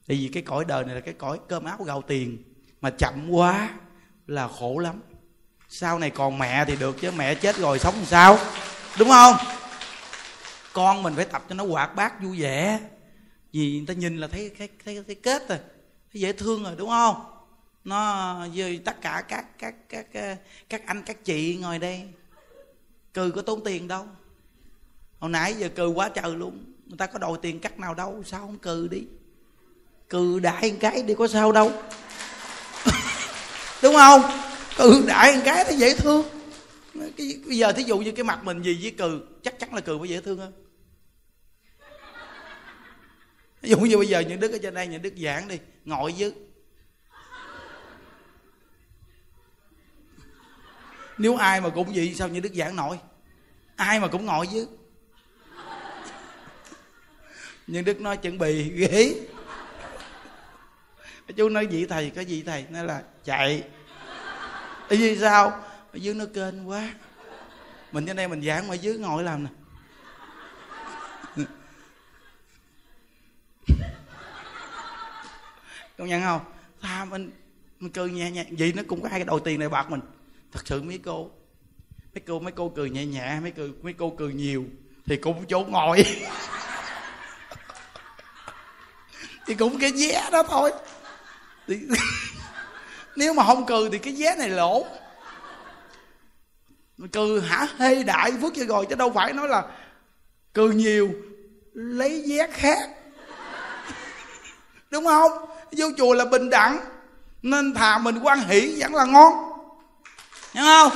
[0.08, 2.44] Tại vì cái cõi đời này là cái cõi cơm áo gạo tiền.
[2.82, 3.80] Mà chậm quá
[4.28, 5.02] là khổ lắm
[5.76, 8.38] sau này còn mẹ thì được chứ mẹ chết rồi sống làm sao?
[9.00, 9.36] Đúng không?
[10.74, 12.80] Con mình phải tập cho nó hoạt bát vui vẻ.
[13.54, 15.58] Vì người ta nhìn là thấy thấy thấy, thấy kết rồi
[16.14, 17.16] thấy dễ thương rồi đúng không?
[17.84, 20.06] Nó với tất cả các các các
[20.70, 22.04] các anh các chị ngồi đây.
[23.14, 24.06] Cười có tốn tiền đâu.
[25.20, 26.64] Hồi nãy giờ cười quá trời luôn.
[26.86, 29.04] Người ta có đòi tiền cắt nào đâu sao không cười đi?
[30.10, 31.72] Cười đại cái đi có sao đâu.
[33.82, 34.22] Đúng không?
[34.78, 36.26] Cừ đại cái nó dễ thương.
[37.18, 39.82] Cái, bây giờ thí dụ như cái mặt mình gì với cừ chắc chắn là
[39.82, 40.54] cừ mới dễ thương hơn.
[43.62, 46.14] Ví dụ như bây giờ những đức ở trên đây những đức giảng đi ngồi
[46.14, 46.32] dưới
[51.18, 53.00] nếu ai mà cũng vậy sao như đức giảng nổi?
[53.76, 54.68] Ai mà cũng ngồi chứ?
[57.68, 59.16] nhưng đức nói chuẩn bị ghế.
[61.36, 63.64] Chú nói gì thầy có gì thầy nói là chạy
[64.94, 65.50] tại vì sao?
[65.94, 66.94] Ở dưới nó kênh quá.
[67.92, 69.50] Mình trên đây mình giảng mà dưới ngồi làm nè.
[75.98, 76.42] Công nhận không?
[76.82, 77.32] Tha mình
[77.80, 80.02] mình cười nhẹ nhẹ vậy nó cũng có hai cái đầu tiền này bạc mình.
[80.52, 81.30] Thật sự mấy cô
[82.14, 84.66] mấy cô mấy cô cười nhẹ nhẹ mấy cười mấy cô cười nhiều
[85.06, 86.06] thì cũng chỗ ngồi.
[89.48, 90.72] Thì cũng cái vé đó thôi.
[91.68, 91.80] Thì,
[93.16, 94.86] nếu mà không cười thì cái vé này lỗ
[97.12, 97.68] cười hả?
[97.78, 99.64] Hê đại phước cho rồi chứ đâu phải nói là
[100.54, 101.10] cười nhiều,
[101.74, 102.90] lấy vé khác.
[104.90, 105.32] Đúng không?
[105.72, 106.80] Vô chùa là bình đẳng,
[107.42, 109.34] nên thà mình quan hỷ vẫn là ngon.
[110.54, 110.92] Hiểu không?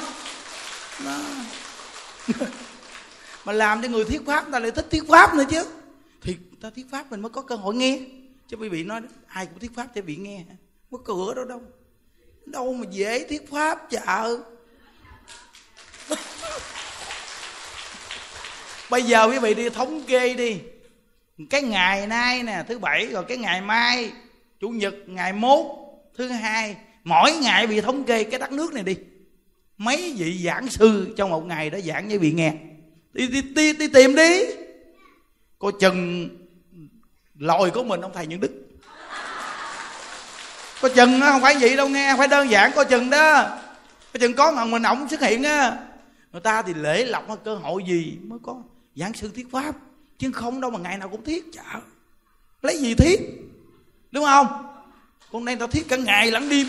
[1.06, 1.18] Đó.
[3.46, 5.66] mà làm cho người thuyết pháp ta lại thích thuyết pháp nữa chứ.
[6.22, 8.00] Thì ta thuyết pháp mình mới có cơ hội nghe.
[8.48, 10.44] Chứ quý vị nói, ai cũng thuyết pháp cho vị nghe
[10.92, 11.62] có cửa đâu đâu
[12.52, 14.40] đâu mà dễ thuyết pháp chợ.
[18.90, 20.60] Bây giờ quý vị đi thống kê đi.
[21.50, 24.12] Cái ngày nay nè thứ bảy rồi cái ngày mai
[24.60, 25.66] chủ nhật ngày mốt
[26.18, 28.96] thứ hai mỗi ngày bị thống kê cái đất nước này đi.
[29.78, 32.54] Mấy vị giảng sư trong một ngày đó giảng với vị nghe.
[33.14, 34.44] Đi đi, đi, đi tìm đi.
[35.60, 36.30] Coi chừng
[37.40, 38.67] lòi của mình ông thầy những đức
[40.82, 43.60] có chừng không phải vậy đâu nghe phải đơn giản coi chừng đó.
[44.14, 45.78] Có chừng có mà mình ổng xuất hiện á.
[46.32, 48.56] Người ta thì lễ lọc cơ hội gì mới có
[48.96, 49.76] giảng sư thuyết pháp.
[50.20, 51.80] Chứ không đâu mà ngày nào cũng thiết chợ
[52.62, 53.20] lấy gì thiết
[54.12, 54.48] đúng không?
[55.32, 56.68] Con nay tao thiết cả ngày lẫn đêm.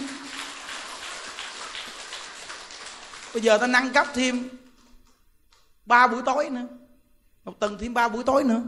[3.35, 4.49] Bây giờ ta nâng cấp thêm
[5.87, 6.67] ba buổi tối nữa.
[7.45, 8.63] Một tuần thêm ba buổi tối nữa.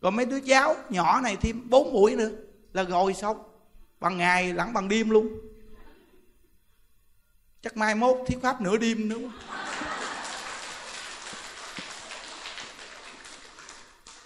[0.00, 2.30] Còn mấy đứa cháu nhỏ này thêm bốn buổi nữa
[2.72, 3.36] là rồi xong
[4.00, 5.28] bằng ngày lẫn bằng đêm luôn.
[7.62, 9.28] Chắc mai mốt thuyết pháp nửa đêm nữa.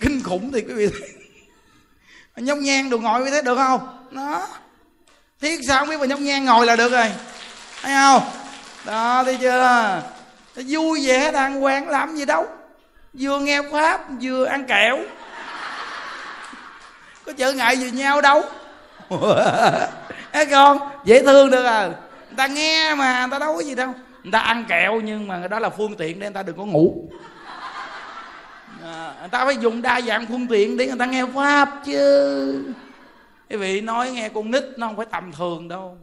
[0.00, 0.88] Kinh khủng thì quý vị.
[2.36, 4.08] Nhóc nhang được ngồi như thế được không?
[4.10, 4.48] Nó
[5.40, 7.12] thiết sao không biết mà nhóc nhang ngồi là được rồi.
[7.82, 8.30] Thấy không?
[8.84, 10.02] Đó, thấy chưa?
[10.54, 12.46] Vui vẻ, đàng hoàng, làm gì đâu.
[13.12, 14.98] Vừa nghe pháp, vừa ăn kẹo.
[17.26, 18.42] Có trở ngại gì nhau đâu.
[20.32, 21.86] thấy con dễ thương được à?
[21.86, 23.94] Người ta nghe mà người ta đâu có gì đâu.
[24.22, 26.64] Người ta ăn kẹo nhưng mà đó là phương tiện để người ta đừng có
[26.64, 27.08] ngủ.
[28.84, 32.64] À, người ta phải dùng đa dạng phương tiện để người ta nghe pháp chứ.
[33.50, 35.98] Quý vị nói nghe con nít nó không phải tầm thường đâu.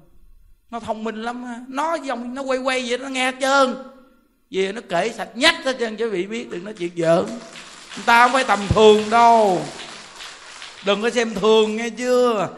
[0.71, 3.75] Nó thông minh lắm nó dòng nó quay quay vậy nó nghe hết trơn.
[4.51, 7.25] Vì nó kể sạch nhất hết trơn cho quý vị biết đừng nói chuyện giỡn.
[7.95, 9.61] Người ta không phải tầm thường đâu.
[10.85, 12.49] Đừng có xem thường nghe chưa?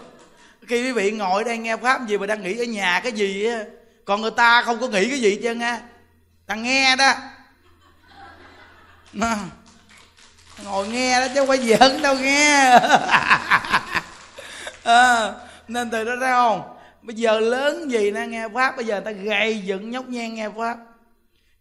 [0.70, 3.46] Khi quý vị ngồi đây nghe pháp gì mà đang nghĩ ở nhà cái gì
[3.46, 3.64] á?
[4.06, 5.80] Còn người ta không có nghĩ cái gì chứ nghe
[6.46, 7.14] ta nghe đó.
[9.14, 9.36] Nó,
[10.64, 12.80] ngồi nghe đó chứ không phải giỡn đâu nghe.
[14.84, 15.32] À,
[15.68, 16.78] nên từ đó ra không?
[17.02, 20.50] Bây giờ lớn gì nó nghe pháp bây giờ ta gầy dựng nhóc nhen nghe
[20.58, 20.78] pháp.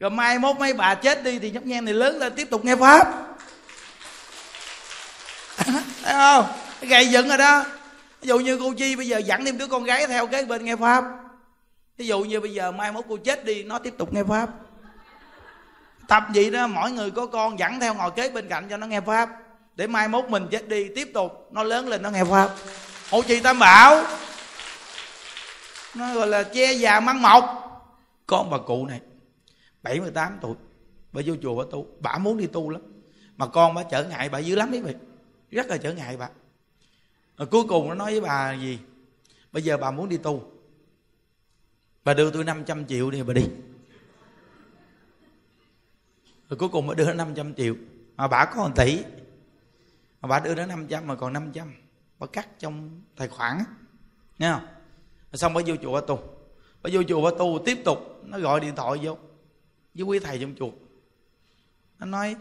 [0.01, 2.65] Rồi mai mốt mấy bà chết đi thì nhóc nhen này lớn lên tiếp tục
[2.65, 3.07] nghe pháp.
[6.03, 6.47] Thấy không?
[6.81, 7.65] Gầy dựng rồi đó
[8.21, 10.65] ví dụ như cô chi bây giờ dẫn thêm đứa con gái theo cái bên
[10.65, 11.05] nghe pháp.
[11.97, 14.49] Ví dụ như bây giờ mai mốt cô chết đi, nó tiếp tục nghe pháp.
[16.09, 18.87] Tập vậy đó, mỗi người có con dẫn theo ngồi kế bên cạnh cho nó
[18.87, 19.31] nghe pháp.
[19.75, 22.51] Để mai mốt mình chết đi, tiếp tục, nó lớn lên nó nghe pháp.
[23.11, 24.05] Hộ trì tam bảo?
[25.95, 27.65] Nó gọi là che già măng mọc.
[28.27, 29.01] Con bà cụ này
[29.83, 30.55] 78 tuổi,
[31.13, 32.83] bà vô chùa bà tu, bà muốn đi tu lắm.
[33.37, 34.95] Mà con bà trở ngại bà dữ lắm đấy vậy
[35.51, 36.29] rất là trở ngại bà
[37.39, 38.79] rồi cuối cùng nó nói với bà gì?
[39.53, 40.53] Bây giờ bà muốn đi tu.
[42.05, 43.49] Bà đưa tôi 500 triệu đi, bà đi.
[46.49, 47.75] Rồi cuối cùng bà đưa 500 triệu.
[48.17, 49.03] Mà bà có 1 tỷ.
[50.21, 51.75] Mà bà đưa nó 500 mà còn 500
[52.19, 53.59] bà cắt trong tài khoản
[54.39, 54.67] nghe không?
[55.33, 56.19] Rồi xong bà vô chùa bà tu.
[56.83, 59.19] Bà vô chùa bà tu tiếp tục, nó gọi điện thoại vô
[59.95, 60.71] với quý thầy trong chùa.
[61.99, 62.37] Nó nói,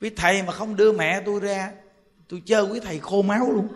[0.00, 1.72] quý thầy mà không đưa mẹ tôi ra
[2.28, 3.68] tôi chơi quý thầy khô máu luôn.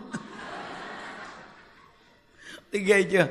[2.72, 3.28] Thấy ghê chưa?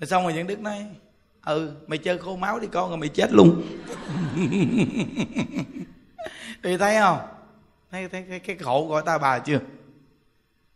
[0.00, 0.86] Rồi xong rồi những đức nói
[1.44, 3.62] ừ mày chơi khô máu đi con rồi mày chết luôn.
[6.62, 7.18] Thì thấy không?
[7.90, 9.60] Thấy, thấy cái, cái khổ của ta bà chưa?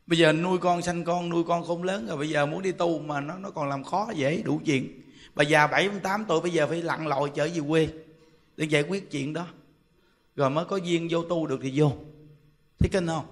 [0.06, 2.72] Bây giờ nuôi con sanh con nuôi con không lớn rồi bây giờ muốn đi
[2.72, 5.02] tu mà nó nó còn làm khó dễ đủ chuyện.
[5.34, 7.88] Bà già bảy tám tuổi bây giờ phải lặn lội trở về quê
[8.56, 9.46] để giải quyết chuyện đó
[10.38, 11.92] rồi mới có duyên vô tu được thì vô.
[12.78, 13.26] Thấy kinh không?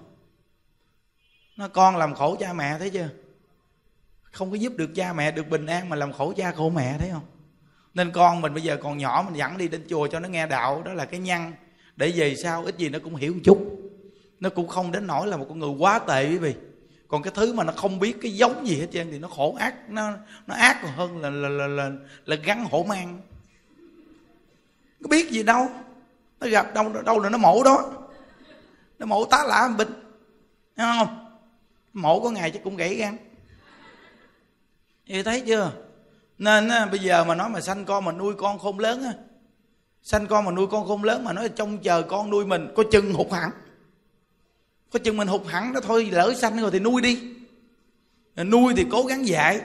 [1.57, 3.09] Nó con làm khổ cha mẹ thấy chưa?
[4.23, 6.97] Không có giúp được cha mẹ được bình an mà làm khổ cha khổ mẹ
[6.99, 7.25] thấy không?
[7.93, 10.47] Nên con mình bây giờ còn nhỏ mình dẫn đi đến chùa cho nó nghe
[10.47, 11.53] đạo đó là cái nhăn.
[11.95, 13.89] Để về sau ít gì nó cũng hiểu một chút.
[14.39, 16.55] Nó cũng không đến nỗi là một con người quá tệ quý vị.
[17.07, 19.55] Còn cái thứ mà nó không biết cái giống gì hết trơn thì nó khổ
[19.59, 20.11] ác nó
[20.47, 21.91] nó ác còn hơn là là là là,
[22.25, 23.21] là gắn hổ mang.
[25.03, 25.69] Có biết gì đâu
[26.39, 27.91] nó gặp đâu đâu là nó mổ đó.
[28.99, 29.93] Nó mổ tá lạ bình
[30.75, 31.37] thấy không?
[31.93, 33.17] Mổ có ngày chắc cũng gãy gan.
[35.09, 35.71] Vậy thấy chưa?
[36.37, 39.13] Nên á, bây giờ mà nói mà sanh con mà nuôi con không lớn á
[40.03, 42.83] sanh con mà nuôi con không lớn mà nói trông chờ con nuôi mình có
[42.91, 43.51] chừng hụt hẳn.
[44.91, 47.33] Có chừng mình hụt hẳn đó thôi lỡ sanh rồi thì nuôi đi.
[48.35, 49.61] Nuôi thì cố gắng dạy.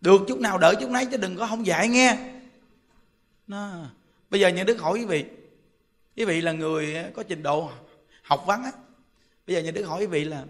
[0.00, 2.18] Được chút nào đợi chút nấy chứ đừng có không dạy nghe.
[3.46, 3.70] Nó
[4.34, 5.24] bây giờ những đức hỏi quý vị.
[6.16, 7.70] Quý vị là người có trình độ
[8.22, 8.72] học vấn á.
[9.46, 10.44] Bây giờ những đức hỏi quý vị là,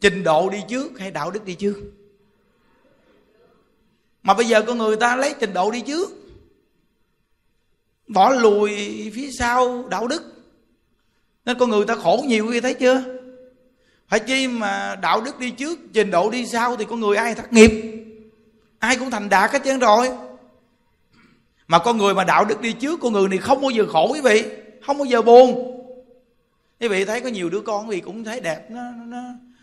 [0.00, 1.76] trình độ đi trước hay đạo đức đi trước?
[4.22, 6.10] Mà bây giờ con người ta lấy trình độ đi trước,
[8.06, 8.70] bỏ lùi
[9.14, 10.22] phía sau đạo đức.
[11.44, 13.02] Nên con người ta khổ nhiều khi thấy chưa?
[14.08, 17.34] Phải chi mà đạo đức đi trước, trình độ đi sau thì con người ai
[17.34, 17.70] thất nghiệp?
[18.78, 20.10] Ai cũng thành đạt hết trơn rồi
[21.68, 24.08] mà con người mà đạo đức đi trước con người này không bao giờ khổ,
[24.12, 24.44] quý vị.
[24.86, 25.70] Không bao giờ buồn.
[26.80, 29.18] Quý vị thấy có nhiều đứa con thì cũng thấy đẹp, nó nó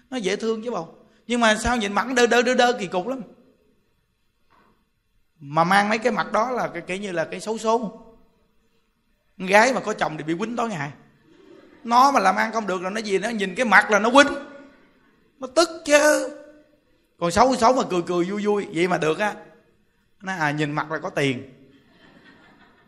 [0.10, 0.96] nó dễ thương chứ bầu
[1.28, 3.22] nhưng mà sao nhìn mặt đơ đơ đơ đơ, kỳ cục lắm.
[5.40, 8.02] Mà mang mấy cái mặt đó là cái, kiểu như là cái xấu số
[9.38, 10.92] gái mà có chồng thì bị quýnh tối ngày.
[11.84, 13.20] Nó mà làm ăn không được là nó gì?
[13.20, 14.28] Nó nhìn cái mặt là nó quýnh.
[15.40, 16.30] Nó tức chứ.
[17.20, 19.36] Còn xấu xấu mà cười cười vui vui, vậy mà được á.
[20.22, 21.61] Nó à nhìn mặt là có tiền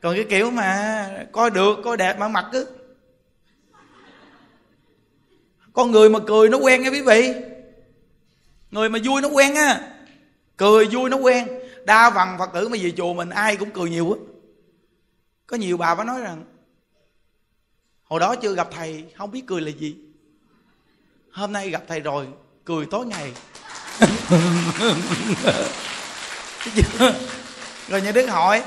[0.03, 2.67] còn cái kiểu mà coi được, coi đẹp mà mặt cứ
[5.73, 7.33] con người mà cười nó quen nha quý vị.
[8.71, 9.81] Người mà vui nó quen á.
[10.57, 11.47] Cười vui nó quen.
[11.85, 14.17] Đa phần phật tử mà về chùa mình ai cũng cười nhiều á.
[15.47, 16.43] Có nhiều bà mới nói rằng,
[18.03, 19.95] hồi đó chưa gặp thầy, không biết cười là gì.
[21.31, 22.27] Hôm nay gặp thầy rồi,
[22.65, 23.33] cười tối ngày.
[27.87, 28.63] Rồi nhà đức hỏi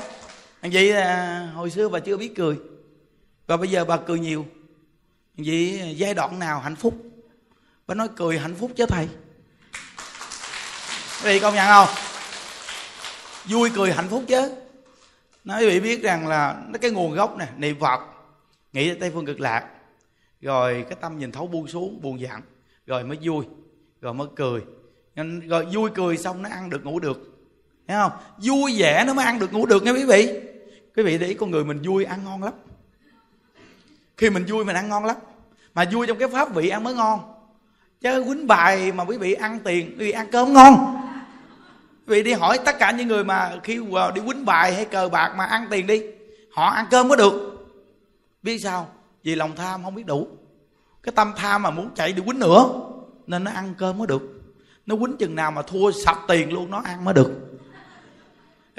[0.61, 2.57] vậy là hồi xưa bà chưa biết cười.
[3.47, 4.45] Và bây giờ bà cười nhiều.
[5.37, 6.93] Vậy à, giai đoạn nào hạnh phúc?
[7.87, 9.07] Bà nói cười hạnh phúc chứ thầy.
[11.23, 11.87] Quý vị công nhận không?
[13.45, 14.51] Vui cười hạnh phúc chứ.
[15.43, 17.99] Nói quý vị biết rằng là nó cái nguồn gốc nè, niệm phật,
[18.73, 19.69] nghĩ tới tây phương cực lạc.
[20.41, 22.41] Rồi cái tâm nhìn thấu buông xuống buồn dặn
[22.85, 23.45] rồi mới vui,
[24.01, 24.61] rồi mới cười.
[25.47, 27.36] Rồi vui cười xong nó ăn được, ngủ được
[27.87, 28.11] thấy không?
[28.37, 30.39] Vui vẻ nó mới ăn được, ngủ được nha quý vị.
[30.95, 32.53] Quý vị để ý con người mình vui ăn ngon lắm.
[34.17, 35.15] Khi mình vui mình ăn ngon lắm.
[35.73, 37.19] Mà vui trong cái pháp vị ăn mới ngon.
[38.01, 41.01] Chứ quýnh bài mà quý vị ăn tiền, quý vị ăn cơm ngon.
[42.07, 43.75] Quý vị đi hỏi tất cả những người mà khi
[44.15, 46.01] đi quýnh bài hay cờ bạc mà ăn tiền đi,
[46.51, 47.33] họ ăn cơm có được.
[48.43, 48.87] Biết sao?
[49.23, 50.27] Vì lòng tham không biết đủ.
[51.03, 52.69] Cái tâm tham mà muốn chạy đi quýnh nữa,
[53.27, 54.21] nên nó ăn cơm mới được.
[54.85, 57.31] Nó quýnh chừng nào mà thua sạch tiền luôn, nó ăn mới được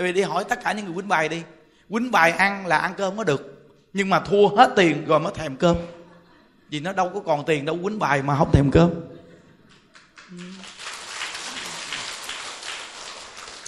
[0.05, 1.43] vì đi hỏi tất cả những người quýnh bài đi.
[1.89, 5.33] Quýnh bài ăn là ăn cơm mới được, nhưng mà thua hết tiền rồi mới
[5.35, 5.77] thèm cơm.
[6.70, 8.91] Vì nó đâu có còn tiền đâu, quýnh bài mà không thèm cơm.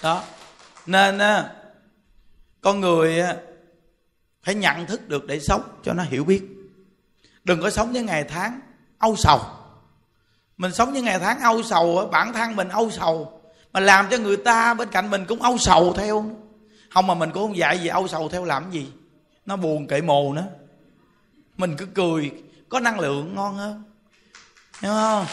[0.03, 0.25] Đó.
[0.87, 1.19] Nên
[2.61, 3.23] con người
[4.43, 6.43] phải nhận thức được để sống cho nó hiểu biết.
[7.45, 8.61] Đừng có sống với ngày tháng
[8.99, 9.41] âu sầu.
[10.57, 13.40] Mình sống với ngày tháng âu sầu bản thân mình âu sầu
[13.73, 16.37] mà làm cho người ta bên cạnh mình cũng âu sầu theo.
[16.91, 18.93] Không mà mình cũng không dạy gì âu sầu theo làm gì.
[19.47, 20.47] Nó buồn kệ mồ nữa.
[21.57, 22.33] Mình cứ cười,
[22.69, 23.83] có năng lượng ngon hơn.
[24.81, 25.27] Hiểu không?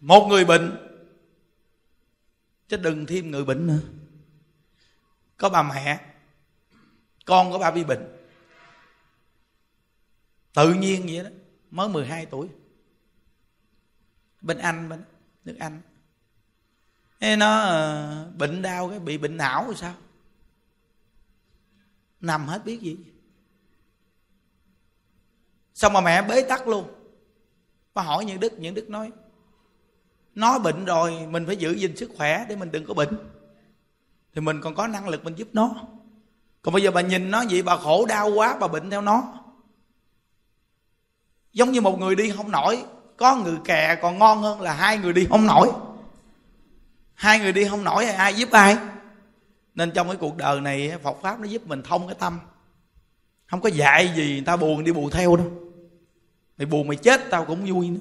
[0.00, 0.88] Một người bệnh,
[2.68, 3.78] chứ đừng thêm người bệnh nữa.
[5.36, 6.00] Có bà mẹ,
[7.24, 8.16] con của bà bị bệnh.
[10.54, 11.30] Tự nhiên vậy đó,
[11.70, 12.48] mới 12 tuổi
[14.42, 15.04] bên anh bên
[15.44, 15.80] nước anh.
[17.20, 19.94] Thế nó uh, bệnh đau cái bị bệnh não rồi sao?
[22.20, 22.96] Nằm hết biết gì?
[25.74, 26.94] Xong mà mẹ bế tắc luôn.
[27.94, 29.12] Bà hỏi những đức những đức nói
[30.34, 33.30] nó bệnh rồi mình phải giữ gìn sức khỏe để mình đừng có bệnh.
[34.34, 35.74] Thì mình còn có năng lực mình giúp nó.
[36.62, 39.44] Còn bây giờ bà nhìn nó vậy bà khổ đau quá bà bệnh theo nó.
[41.52, 42.84] Giống như một người đi không nổi
[43.22, 45.70] có người kè còn ngon hơn là hai người đi không nổi.
[47.14, 48.76] Hai người đi không nổi, ai giúp ai?
[49.74, 52.40] Nên trong cái cuộc đời này, Phật pháp nó giúp mình thông cái tâm.
[53.46, 55.50] Không có dạy gì, người ta buồn đi buồn theo đâu.
[56.58, 58.00] Mày buồn mày chết, tao cũng vui nữa.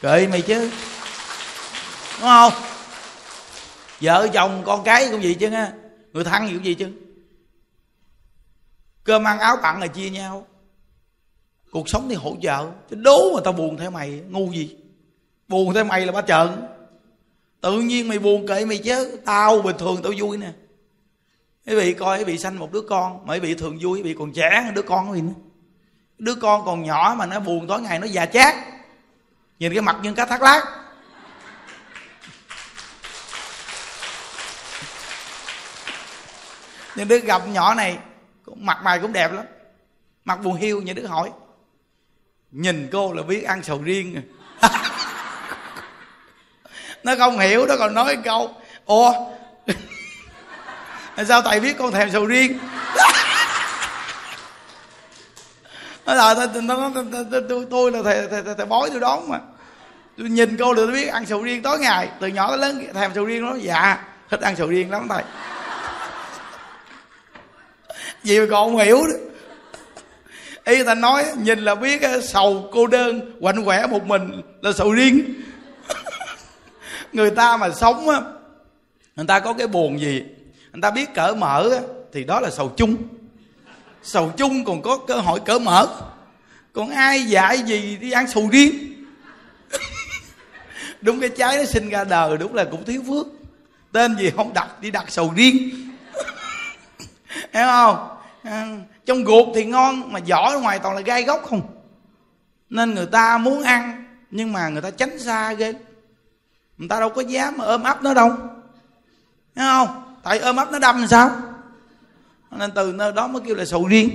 [0.00, 0.60] Kệ mày chứ.
[2.20, 2.52] Đúng không?
[4.00, 5.72] Vợ chồng, con cái cũng vậy chứ ha
[6.12, 6.92] người thân cũng gì chứ.
[9.04, 10.46] Cơm ăn áo tặng là chia nhau
[11.70, 14.76] cuộc sống thì hỗ trợ, chứ đố mà tao buồn theo mày, ngu gì?
[15.48, 16.48] Buồn theo mày là ba trợn
[17.60, 20.52] tự nhiên mày buồn kệ mày chứ, tao bình thường tao vui nè.
[21.66, 24.02] Quý vị coi quý vị sanh một đứa con mà quý vị thường vui quý
[24.02, 25.34] vị còn trẻ, đứa con của mình
[26.18, 28.54] đứa con còn nhỏ mà nó buồn tối ngày nó già chát.
[29.58, 30.84] Nhìn cái mặt như cá thác lát
[36.96, 37.98] nhưng đứa gặp nhỏ này
[38.56, 39.44] mặt mày cũng đẹp lắm.
[40.24, 41.30] Mặt buồn hiu như đứa hỏi
[42.52, 44.22] nhìn cô là biết ăn sầu riêng.
[47.02, 48.54] Nó không hiểu nó còn nói câu
[48.86, 49.12] ủa?
[51.28, 52.58] Sao thầy biết con thèm sầu riêng?
[56.06, 56.34] Nó là
[57.48, 59.38] tôi, tôi là thầy, thầy, thầy, bói tôi đón mà.
[60.16, 62.86] Tôi nhìn cô là tôi biết ăn sầu riêng tối ngày từ nhỏ tới lớn
[62.94, 65.22] thèm sầu riêng nó dạ thích ăn sầu riêng lắm thầy.
[68.22, 69.14] Vì mà còn không hiểu đó
[70.68, 74.92] ý ta nói nhìn là biết sầu cô đơn quạnh quẻ một mình là sầu
[74.92, 75.34] riêng.
[77.12, 78.20] Người ta mà sống á
[79.16, 80.22] người ta có cái buồn gì
[80.72, 81.80] người ta biết cỡ mở á,
[82.12, 82.96] thì đó là sầu chung.
[84.02, 85.86] Sầu chung còn có cơ hội cỡ mở.
[86.72, 89.04] Còn ai dạy gì đi ăn sầu riêng?
[91.00, 93.26] Đúng cái trái nó sinh ra đời đúng là cũng thiếu phước.
[93.92, 95.70] Tên gì không đặt đi đặt sầu riêng.
[97.52, 98.08] Hiểu không?
[98.42, 98.66] À,
[99.08, 101.60] trong ruột thì ngon, mà vỏ ngoài toàn là gai gốc không?
[102.70, 105.74] Nên người ta muốn ăn, nhưng mà người ta tránh xa ghê.
[106.78, 108.30] Người ta đâu có dám mà ôm ấp nó đâu.
[109.54, 110.16] Thấy không?
[110.22, 111.30] Tại ôm ấp nó đâm làm sao?
[112.50, 114.10] Nên từ nơi đó mới kêu là sầu riêng.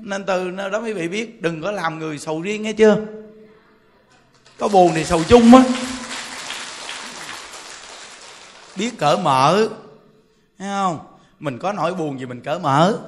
[0.00, 2.96] Nên từ nơi đó mấy vị biết, đừng có làm người sầu riêng nghe chưa?
[4.58, 5.62] Có buồn thì sầu chung á.
[8.76, 9.68] Biết cỡ mở.
[10.58, 10.98] Thấy không?
[11.40, 12.98] Mình có nỗi buồn gì mình cỡ mở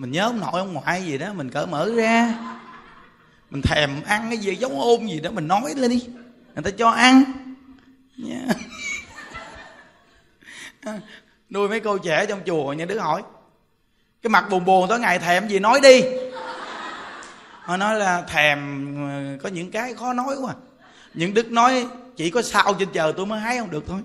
[0.00, 2.34] mình nhớ ông nội ông ngoại gì đó, mình cỡ mở ra.
[3.50, 6.06] Mình thèm ăn cái gì, giống ôm gì đó, mình nói lên đi.
[6.54, 7.24] Người ta cho ăn.
[8.28, 8.56] Yeah.
[11.50, 13.22] nuôi mấy cô trẻ trong chùa, nhà đứa hỏi.
[14.22, 16.02] Cái mặt buồn buồn tối ngày thèm gì, nói đi.
[17.62, 18.58] Họ nói là thèm
[19.08, 20.54] ờ, có những cái khó nói quá.
[21.14, 21.86] Những đức nói,
[22.16, 24.00] chỉ có sao trên trời tôi mới hái không được thôi.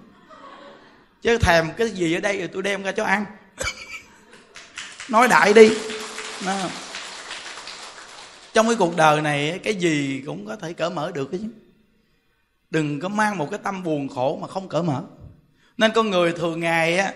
[1.22, 3.26] Chứ thèm cái gì ở đây, rồi tôi đem ra cho ăn.
[5.10, 5.70] nói đại đi.
[6.46, 6.70] Đó.
[8.54, 11.40] trong cái cuộc đời này, cái gì cũng có thể cởi mở được chứ.
[12.70, 15.04] Đừng có mang một cái tâm buồn khổ mà không cởi mở.
[15.78, 17.14] Nên con người thường ngày á,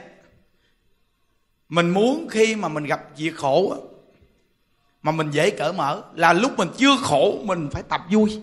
[1.69, 3.77] mình muốn khi mà mình gặp việc khổ á,
[5.01, 8.41] mà mình dễ cởi mở là lúc mình chưa khổ, mình phải tập vui.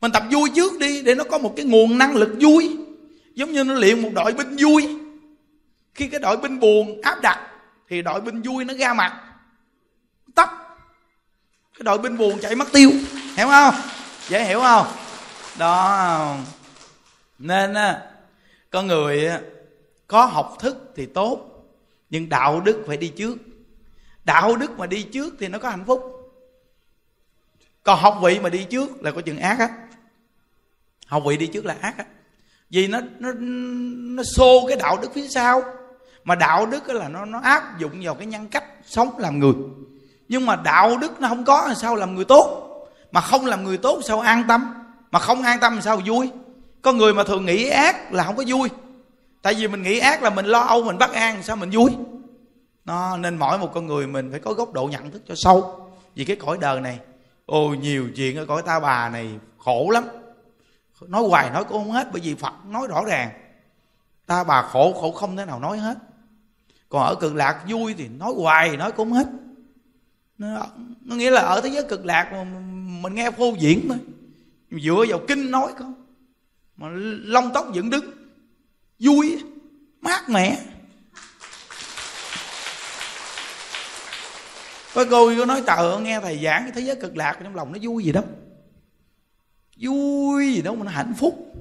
[0.00, 2.76] Mình tập vui trước đi, để nó có một cái nguồn năng lực vui.
[3.34, 4.98] Giống như nó luyện một đội binh vui.
[5.94, 7.51] Khi cái đội binh buồn áp đặt
[7.92, 9.22] thì đội binh vui nó ra mặt.
[10.34, 10.48] Tấp.
[11.74, 12.90] Cái đội binh buồn chạy mất tiêu.
[13.36, 13.74] Hiểu không?
[14.28, 14.86] Dễ hiểu không?
[15.58, 16.36] Đó.
[17.38, 17.74] Nên
[18.70, 19.30] con người
[20.06, 21.64] có học thức thì tốt,
[22.10, 23.36] nhưng đạo đức phải đi trước.
[24.24, 26.32] Đạo đức mà đi trước thì nó có hạnh phúc.
[27.82, 29.68] Còn học vị mà đi trước là có chừng ác á.
[31.06, 32.04] Học vị đi trước là ác á.
[32.70, 33.32] Vì nó nó
[34.16, 35.81] nó xô cái đạo đức phía sau
[36.24, 39.54] mà đạo đức là nó nó áp dụng vào cái nhân cách sống làm người.
[40.28, 42.68] Nhưng mà đạo đức nó không có sao làm người tốt?
[43.12, 44.74] Mà không làm người tốt sao an tâm?
[45.10, 46.30] Mà không an tâm sao vui?
[46.82, 48.68] Có người mà thường nghĩ ác là không có vui.
[49.42, 51.90] Tại vì mình nghĩ ác là mình lo âu, mình bất an, sao mình vui?
[52.84, 55.88] Nó, nên mỗi một con người mình phải có góc độ nhận thức cho sâu.
[56.14, 56.98] Vì cái cõi đời này,
[57.46, 60.04] ô, nhiều chuyện ở cõi ta bà này khổ lắm.
[61.00, 63.30] Nói hoài nói cũng không hết, bởi vì phật nói rõ ràng.
[64.26, 65.94] Ta bà khổ khổ không thể nào nói hết
[66.92, 69.26] còn ở cực lạc vui thì nói hoài nói cũng hết.
[70.38, 70.66] Nó,
[71.02, 72.44] nó nghĩa là ở thế giới cực lạc mà
[73.02, 73.98] mình nghe phô diễn thôi.
[74.70, 75.94] Dựa vào kinh nói không?
[76.76, 76.88] Mà
[77.24, 78.04] lông tóc dựng đứng
[78.98, 79.42] vui
[80.00, 80.58] mát mẻ.
[84.94, 87.72] Có cô có nói tờ nghe thầy giảng cái thế giới cực lạc trong lòng
[87.72, 88.22] nó vui gì đó.
[89.80, 91.54] Vui gì đó mà nó hạnh phúc.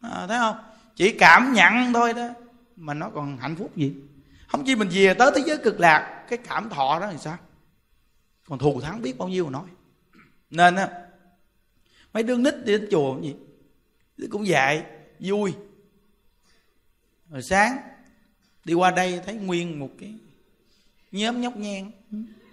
[0.00, 0.56] À, thấy không?
[0.96, 2.28] Chỉ cảm nhận thôi đó.
[2.76, 3.92] Mà nó còn hạnh phúc gì?
[4.48, 7.36] Không chỉ mình về tới thế giới cực lạc, cái cảm thọ đó thì sao?
[8.44, 9.66] Còn thù thắng biết bao nhiêu mà nói.
[10.50, 10.88] Nên á,
[12.12, 13.34] mấy đứa nít đi đến chùa gì
[14.30, 14.84] cũng dạy,
[15.18, 15.54] vui.
[17.30, 17.78] Rồi sáng,
[18.64, 20.14] đi qua đây thấy nguyên một cái
[21.12, 21.90] nhóm nhóc nhen,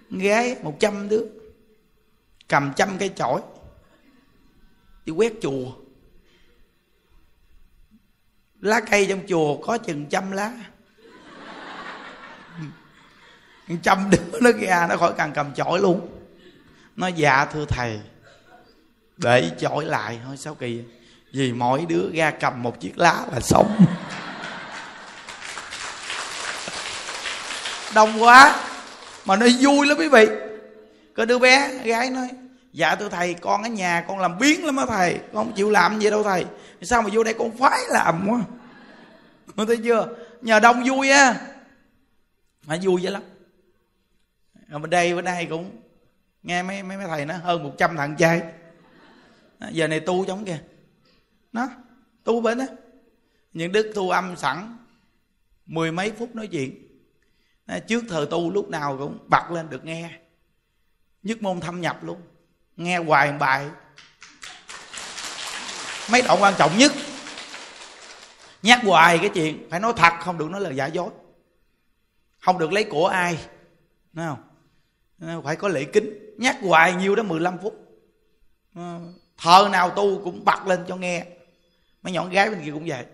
[0.09, 1.25] gái một trăm đứa,
[2.47, 3.41] cầm trăm cây chổi,
[5.05, 5.71] đi quét chùa.
[8.59, 10.71] Lá cây trong chùa có chừng trăm lá
[13.83, 16.07] trăm đứa nó ra nó khỏi cần cầm chổi luôn.
[16.95, 17.99] Nó dạ thưa thầy.
[19.17, 20.83] Để chổi lại, thôi sao kỳ
[21.33, 23.85] vì mỗi đứa ra cầm một chiếc lá là sống
[27.93, 28.61] đông quá.
[29.25, 30.27] Mà nó vui lắm quý vị.
[31.15, 32.29] Có đứa bé, gái nói
[32.73, 35.13] dạ thưa thầy, con ở nhà con làm biến lắm á thầy.
[35.13, 36.45] Con không chịu làm gì đâu thầy.
[36.81, 38.39] Sao mà vô đây con phái làm quá?
[39.57, 40.07] Con thấy chưa?
[40.41, 41.35] Nhờ đông vui á.
[42.65, 43.21] Mà vui vậy lắm
[44.69, 45.81] ở bên đây bên đây cũng,
[46.43, 48.41] nghe mấy mấy mấy thầy nó hơn 100 thằng trai.
[49.59, 50.59] À, giờ này tu giống kìa.
[51.51, 51.67] Nó,
[52.23, 52.65] tu bên đó
[53.53, 54.77] những đức thu âm sẵn,
[55.65, 56.87] mười mấy phút nói chuyện.
[57.65, 60.09] À, trước thời tu lúc nào cũng bật lên được nghe.
[61.23, 62.21] Nhất môn thâm nhập luôn.
[62.77, 63.69] Nghe hoài một bài.
[66.11, 66.91] Mấy đoạn quan trọng nhất.
[68.61, 71.09] Nhắc hoài cái chuyện, phải nói thật, không được nói lời giả dối.
[72.39, 73.37] Không được lấy của ai.
[74.13, 74.43] Đúng không?
[75.21, 76.35] Ờ, phải có lễ kính.
[76.37, 77.75] Nhắc hoài nhiêu đó 15 phút.
[78.75, 78.99] Ờ,
[79.37, 81.25] thờ nào tu cũng bật lên cho nghe.
[82.03, 83.05] Mấy nhọn gái bên kia cũng vậy.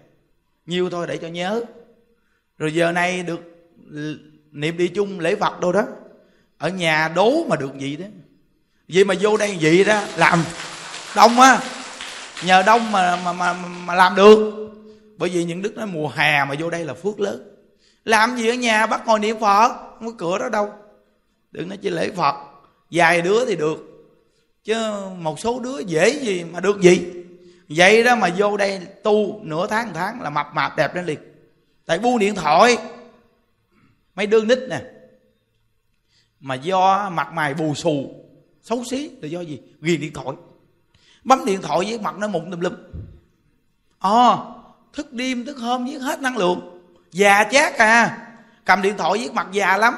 [0.65, 1.63] Nhiều thôi để cho nhớ.
[2.57, 3.39] Rồi giờ này được
[4.51, 5.83] niệm đi chung lễ phật đâu đó,
[6.57, 8.05] ở nhà đố mà được gì đó.
[8.87, 10.43] Vậy mà vô đây vậy đó, làm
[11.15, 11.59] đông á.
[12.45, 13.53] Nhờ đông mà mà mà
[13.85, 14.69] mà làm được.
[15.17, 17.55] Bởi vì những đức nói mùa hè mà vô đây là phước lớn.
[18.05, 19.69] Làm gì ở nhà bắt ngồi niệm phật?
[19.99, 20.73] Không có cửa đó đâu
[21.51, 22.35] đừng nói chỉ lễ phật.
[22.91, 23.77] Vài đứa thì được.
[24.63, 24.75] Chứ
[25.17, 27.11] một số đứa dễ gì mà được gì.
[27.69, 31.05] Vậy đó mà vô đây tu nửa tháng một tháng là mập mạp đẹp lên
[31.05, 31.19] liền.
[31.85, 32.77] Tại bu điện thoại.
[34.15, 34.81] Mấy đứa nít nè.
[36.39, 38.11] Mà do mặt mày bù xù.
[38.61, 39.59] Xấu xí là do gì?
[39.81, 40.35] Ghiền điện thoại.
[41.23, 42.73] Bấm điện thoại với mặt nó mụn tùm lum.
[43.99, 44.37] Ờ à,
[44.93, 46.81] thức đêm thức hôm với hết năng lượng.
[47.11, 48.27] Già chát à.
[48.65, 49.93] Cầm điện thoại với mặt già lắm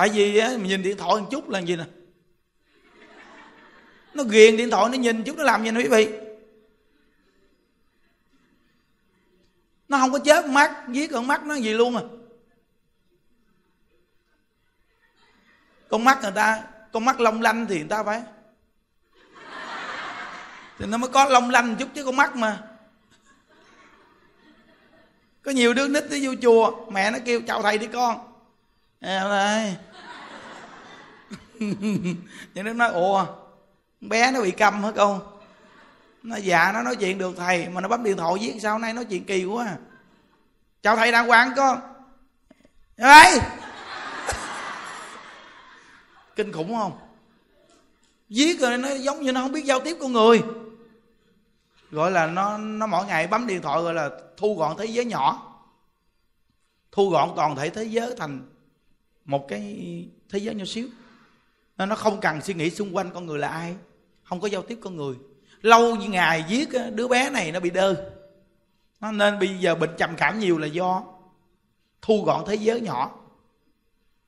[0.00, 1.84] tại vì á, mình nhìn điện thoại một chút là gì nè?
[4.14, 6.08] Nó ghiền điện thoại nó nhìn chút nó làm gì nè quý vị?
[9.88, 12.02] Nó không có chớp mắt viết con mắt nó gì luôn à.
[15.88, 18.22] Con mắt người ta con mắt long lanh thì người ta phải.
[20.78, 22.62] Thì nó mới có long lanh chút chứ con mắt mà.
[25.42, 28.26] Có nhiều đứa nít tới vô chùa mẹ nó kêu chào thầy đi con.
[29.00, 29.74] À,
[31.60, 31.66] cho
[32.54, 33.26] nhưng nó nói, ủa,
[34.00, 35.20] bé nó bị câm hả con?
[36.22, 38.78] Nó dạ nó nói chuyện được, thầy, mà nó bấm điện thoại viết sao?
[38.78, 39.76] Nay nói chuyện kỳ quá à.
[40.82, 41.80] chào thầy đang hoàng, con.
[42.96, 43.38] Đấy
[46.36, 46.98] kinh khủng không?
[48.28, 50.42] Viết rồi nó giống như nó không biết giao tiếp con người.
[51.90, 55.04] Gọi là nó nó mỗi ngày bấm điện thoại gọi là thu gọn thế giới
[55.04, 55.46] nhỏ.
[56.92, 58.48] Thu gọn toàn thể thế giới thành
[59.24, 59.62] một cái
[60.28, 60.88] thế giới nhỏ xíu
[61.80, 63.74] nên nó không cần suy nghĩ xung quanh con người là ai.
[64.22, 65.16] Không có giao tiếp con người.
[65.62, 68.10] Lâu như ngày viết đứa bé này nó bị đơ.
[69.00, 71.04] Nó nên bây giờ bệnh trầm cảm nhiều là do
[72.02, 73.18] thu gọn thế giới nhỏ.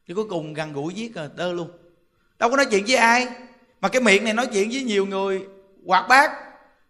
[0.06, 1.70] Thì cuối cùng gần gũi viết rồi đơ luôn.
[2.38, 3.26] Đâu có nói chuyện với ai.
[3.80, 5.46] Mà cái miệng này nói chuyện với nhiều người,
[5.86, 6.30] hoạt bát,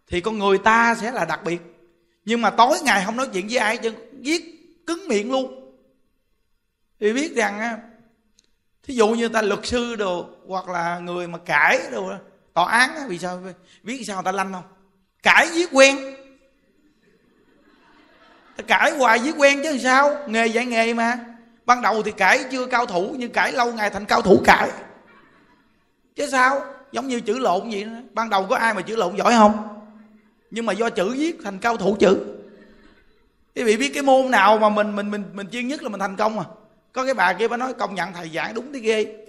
[0.07, 1.61] thì con người ta sẽ là đặc biệt.
[2.25, 4.43] Nhưng mà tối ngày không nói chuyện với ai, chứ viết
[4.87, 5.73] cứng miệng luôn.
[6.99, 7.77] Thì biết rằng á,
[8.83, 12.11] thí dụ như ta luật sư đồ hoặc là người mà cãi đâu
[12.53, 13.41] tòa án á, vì sao?
[13.83, 14.63] Biết sao người ta lanh không?
[15.23, 16.15] Cãi giết quen.
[18.57, 20.15] Ta cãi hoài giết quen chứ sao?
[20.27, 21.19] Nghề dạy nghề mà.
[21.65, 24.71] Ban đầu thì cãi chưa cao thủ, nhưng cãi lâu ngày thành cao thủ cãi.
[26.15, 26.65] Chứ sao?
[26.91, 27.91] Giống như chữ lộn vậy đó.
[28.13, 29.83] ban đầu có ai mà chữ lộn giỏi không?
[30.51, 32.19] Nhưng mà do chữ viết thành cao thủ chữ.
[33.55, 35.99] Quý vị biết cái môn nào mà mình mình mình mình chuyên nhất là mình
[35.99, 36.45] thành công à?
[36.91, 39.22] Có cái bà kia bà nói, công nhận thầy giảng đúng tí ghê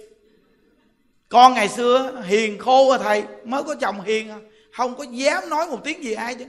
[1.29, 4.37] con ngày xưa hiền khô à thầy, mới có chồng hiền à.
[4.73, 6.45] Không có dám nói một tiếng gì ai chứ.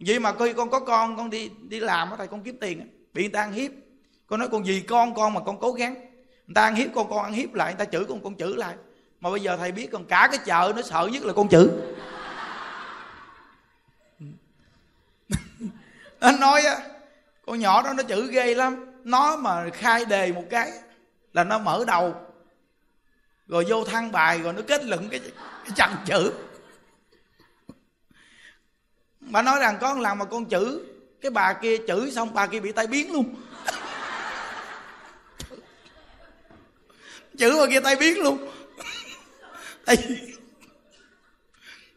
[0.00, 2.90] Vậy mà khi con có con con đi đi làm á thầy, con kiếm tiền
[3.12, 3.70] bị người ta ăn hiếp.
[4.26, 5.94] Con nói con gì con con mà con cố gắng.
[6.46, 8.56] Người ta ăn hiếp con con ăn hiếp lại, người ta chửi con con chửi
[8.56, 8.74] lại.
[9.20, 11.70] Mà bây giờ thầy biết còn cả cái chợ nó sợ nhất là con chữ
[16.20, 16.76] nó nói á,
[17.46, 18.86] con nhỏ đó nó chữ ghê lắm.
[19.04, 20.72] Nó mà khai đề một cái
[21.32, 22.14] là nó mở đầu
[23.48, 25.20] rồi vô thăng bài rồi nó kết luận cái,
[25.64, 26.32] cái chằng chữ.
[29.20, 30.84] Bà nói rằng con làm mà con chữ
[31.20, 33.34] cái bà kia chữ xong bà kia bị tai biến luôn.
[37.38, 38.48] Chữ bà kia tai biến luôn.
[39.84, 40.16] Tại vì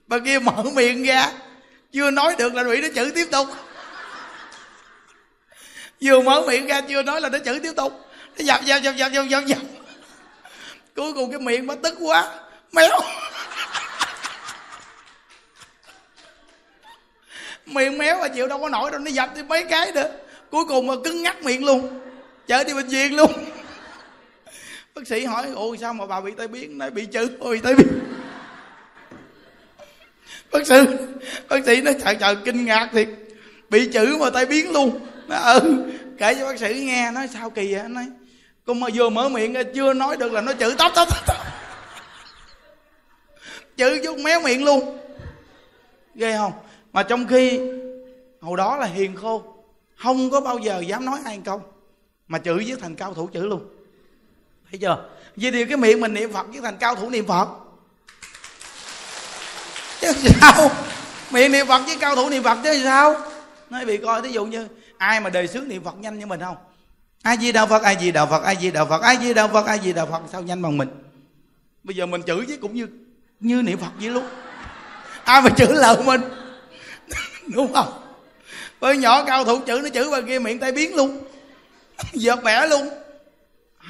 [0.07, 1.31] bà kia mở miệng ra
[1.91, 3.47] chưa nói được là bị nó chữ tiếp tục.
[6.01, 7.93] Vừa mở miệng ra chưa nói là nó chữ tiếp tục.
[8.37, 9.57] Nó dập dập dập dập dập dập dập
[10.95, 12.39] cuối cùng cái miệng nó tức quá.
[12.71, 12.99] Méo.
[17.65, 20.11] Miệng méo mà chịu đâu có nổi đâu, nó dập đi mấy cái nữa.
[20.51, 22.01] Cuối cùng mà cứng ngắt miệng luôn.
[22.47, 23.31] Chở đi bệnh viện luôn.
[24.95, 26.77] Bác sĩ hỏi, ôi, sao mà bà bị tai biến?
[26.77, 27.87] Nói bị chữ, ôi, tai biến.
[30.51, 30.75] Bác sĩ
[31.49, 33.07] bác sĩ nói, trời trời, kinh ngạc thiệt.
[33.69, 35.07] Bị chữ mà tai biến luôn.
[35.27, 35.83] Nó ừ.
[36.17, 37.83] Kể cho bác sĩ nghe, nói, sao kỳ vậy?
[37.87, 38.05] Nói
[38.65, 41.37] con mà vừa mở miệng chưa nói được là nó chữ tóc tóc tóc
[43.77, 44.97] chữ chút méo miệng luôn.
[46.15, 46.53] Ghê không?
[46.93, 47.59] Mà trong khi
[48.41, 49.43] hồi đó là hiền khô,
[49.97, 51.61] không có bao giờ dám nói ai câu,
[52.27, 53.61] mà chữ viết thành cao thủ chữ luôn.
[54.71, 55.09] Thấy chưa?
[55.35, 57.47] Vì điều cái miệng mình niệm phật viết thành cao thủ niệm phật.
[60.01, 60.11] Chứ
[60.41, 60.71] sao?
[61.31, 63.15] Miệng niệm phật với cao thủ niệm phật chứ sao?
[63.69, 64.67] Nói bị coi, thí dụ như
[64.97, 66.57] ai mà đề xướng niệm phật nhanh như mình không?
[67.21, 69.47] Ai di đạo phật, ai di đạo phật, ai di đạo phật, ai di đạo
[69.47, 70.89] phật, ai di đạo phật, sao nhanh bằng mình?
[71.83, 72.87] Bây giờ mình chửi chứ cũng như
[73.39, 74.25] như niệm phật vậy luôn
[75.23, 76.21] ai mà chửi lợn mình?
[77.55, 78.03] Đúng không?
[78.79, 81.23] Với nhỏ cao thủ chữ nó chữ bà kia miệng tay biến luôn.
[82.13, 82.89] Giật bẻ luôn.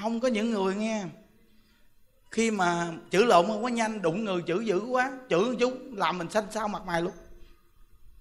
[0.01, 1.03] Không có những người nghe.
[2.31, 6.17] Khi mà chữ lộn không quá nhanh, đụng người chữ dữ quá, chữ chú làm
[6.17, 7.13] mình xanh xao mặt mày luôn.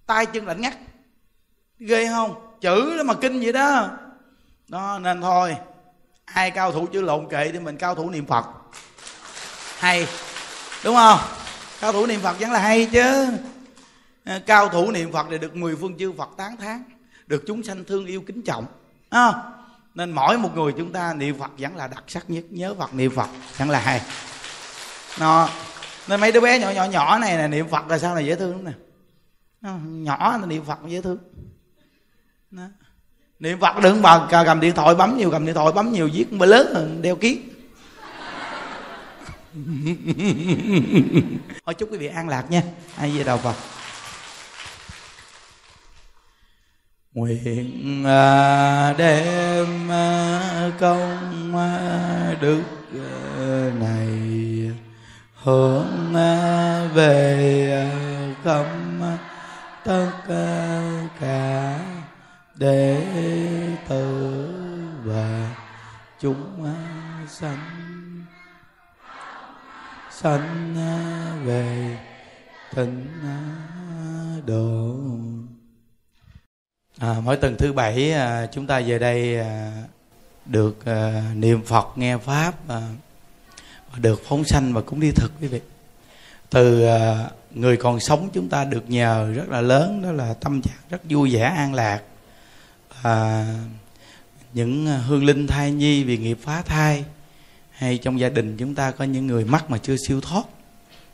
[0.05, 0.73] Tay chân lạnh ngắt.
[1.79, 2.57] Ghê không?
[2.61, 3.89] Chữ đó mà kinh vậy đó
[4.71, 5.55] đó nên thôi.
[6.25, 8.45] Ai cao thủ chữ lộn kệ thì mình cao thủ niệm phật.
[9.77, 10.07] Hay
[10.83, 11.19] đúng không?
[11.81, 13.27] Cao thủ niệm phật vẫn là hay chứ.
[14.25, 16.83] Ờ, cao thủ niệm phật thì được mười phương chư phật tán thán
[17.27, 18.65] được chúng sanh thương yêu kính trọng.
[19.09, 19.33] À,
[19.95, 22.93] nên mỗi một người chúng ta niệm phật vẫn là đặc sắc nhất nhớ phật
[22.93, 24.01] niệm phật vẫn là hay.
[25.19, 25.49] Nó
[26.07, 28.35] nên mấy đứa bé nhỏ nhỏ nhỏ này là niệm phật là sao này dễ
[28.35, 28.71] thương lắm nè.
[29.61, 31.17] Ờ, nhỏ là niệm phật dễ thương.
[32.51, 32.63] Đó
[33.41, 36.33] niệm phật đừng bà cầm điện thoại bấm nhiều cầm điện thoại bấm nhiều viết
[36.33, 37.37] mà lớn đeo kiết
[41.65, 42.63] thôi chúc quý vị an lạc nha.
[42.97, 43.55] Ai về đầu phật.
[47.13, 52.63] Nguyện à, đem à, công à, đức
[53.79, 54.07] này
[55.35, 56.13] hướng
[56.93, 57.91] về
[58.43, 58.65] khắp
[59.83, 60.11] tất
[61.21, 61.79] cả
[62.61, 62.97] đệ
[63.89, 64.47] tử
[65.03, 65.55] và
[66.19, 66.73] chúng
[67.29, 67.57] sanh.
[70.11, 70.75] Sanh
[71.45, 71.97] về
[72.75, 73.07] tịnh
[74.45, 74.95] độ.
[76.99, 79.83] À, mỗi tuần thứ bảy à, chúng ta về đây à,
[80.45, 82.81] được à, niệm phật nghe pháp và
[83.97, 85.61] được phóng sanh và cũng đi thực quý vị.
[86.49, 86.87] Từ
[87.51, 91.01] người còn sống chúng ta được nhờ rất là lớn đó là tâm trạng rất
[91.09, 92.01] vui vẻ an lạc
[93.01, 93.45] à,
[94.53, 97.05] những à, hương linh thai nhi vì nghiệp phá thai
[97.71, 100.43] hay trong gia đình chúng ta có những người mắc mà chưa siêu thoát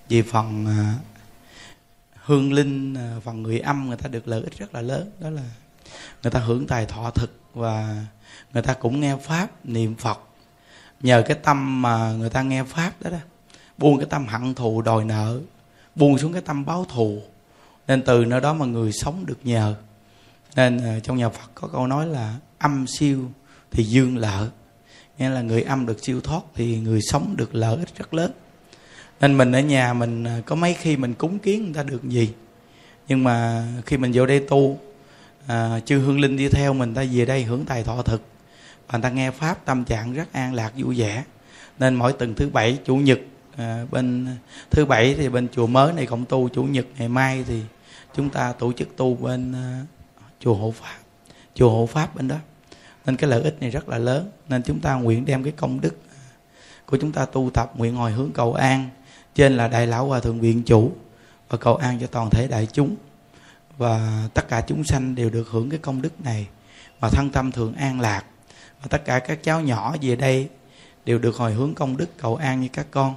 [0.10, 0.96] vì phần à,
[2.16, 5.30] hương linh à, phần người âm người ta được lợi ích rất là lớn đó
[5.30, 5.44] là
[6.24, 8.06] người ta hưởng tài thọ thực và
[8.54, 10.20] người ta cũng nghe pháp niệm phật.
[11.02, 13.18] Nhờ cái tâm mà người ta nghe pháp đó đó
[13.78, 15.40] buông cái tâm hận thù đòi nợ
[15.96, 17.22] buông xuống cái tâm báo thù
[17.88, 19.76] nên từ nơi đó mà người sống được nhờ
[20.56, 23.32] nên ờ, trong nhà phật có câu nói là âm siêu
[23.72, 24.50] thì dương lợi.
[25.18, 28.32] Nghĩa là người âm được siêu thoát thì người sống được lợi ích rất lớn.
[29.22, 32.04] Nên mình ở nhà mình ờ, có mấy khi mình cúng kiến người ta được
[32.04, 32.34] gì.
[33.08, 34.80] Nhưng mà khi mình vô đây tu
[35.48, 38.22] à, chư hương linh đi theo mình ta về đây hưởng tài thọ thực.
[38.88, 41.24] Và người ta nghe pháp tâm trạng rất an lạc vui vẻ.
[41.80, 43.20] Nên mỗi tuần thứ bảy chủ nhật
[43.58, 44.28] à, bên
[44.72, 47.62] thứ bảy thì bên chùa mới này cộng tu chủ nhật ngày mai thì
[48.16, 49.86] chúng ta tổ chức tu bên à,
[50.40, 50.98] chùa hộ pháp.
[51.54, 52.36] Chùa hộ pháp bên đó.
[53.06, 54.32] Nên cái lợi ích này rất là lớn.
[54.50, 55.98] Nên chúng ta nguyện đem cái công đức
[56.86, 58.90] của chúng ta tu tập, nguyện hồi hướng cầu an.
[59.36, 60.92] Trên là đại lão hòa thượng viện chủ.
[61.50, 62.96] Và cầu an cho toàn thể đại chúng.
[63.78, 66.48] Và tất cả chúng sanh đều được hưởng cái công đức này.
[67.00, 68.24] Và thân tâm thường an lạc.
[68.82, 70.50] Và tất cả các cháu nhỏ về đây
[71.06, 73.16] đều được hồi hướng công đức cầu an như các con.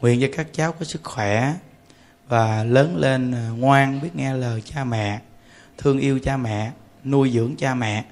[0.00, 1.54] Nguyện cho các cháu có sức khỏe
[2.28, 5.20] và lớn lên à, ngoan, biết nghe lời cha mẹ
[5.78, 6.72] thương yêu cha mẹ,
[7.04, 8.04] nuôi dưỡng cha mẹ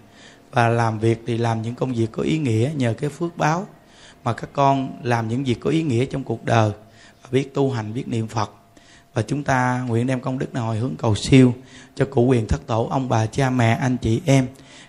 [0.51, 3.67] và làm việc thì làm những công việc có ý nghĩa nhờ cái phước báo
[4.25, 6.71] mà các con làm những việc có ý nghĩa trong cuộc đời
[7.23, 8.51] và biết tu hành, biết niệm phật.
[9.15, 11.55] Và chúng ta nguyện đem công đức này hồi hướng cầu siêu
[11.95, 14.47] cho cụ quyền thất tổ, ông bà, cha mẹ, anh chị, em.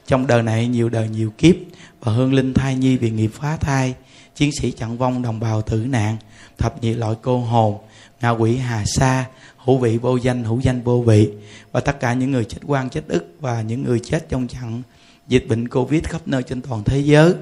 [0.07, 1.55] Trong đời này nhiều đời nhiều kiếp
[1.99, 3.93] và hương linh thai nhi vì nghiệp phá thai,
[4.35, 6.17] chiến sĩ chặn vong đồng bào tử nạn,
[6.57, 7.77] thập nhị loại cô hồn,
[8.21, 9.25] ngạ quỷ hà sa
[9.67, 11.29] hữu vị vô danh hữu danh vô vị.
[11.71, 14.81] Và tất cả những người chết quan chết ức và những người chết trong trận
[15.27, 17.33] dịch bệnh covid khắp nơi trên toàn thế giới.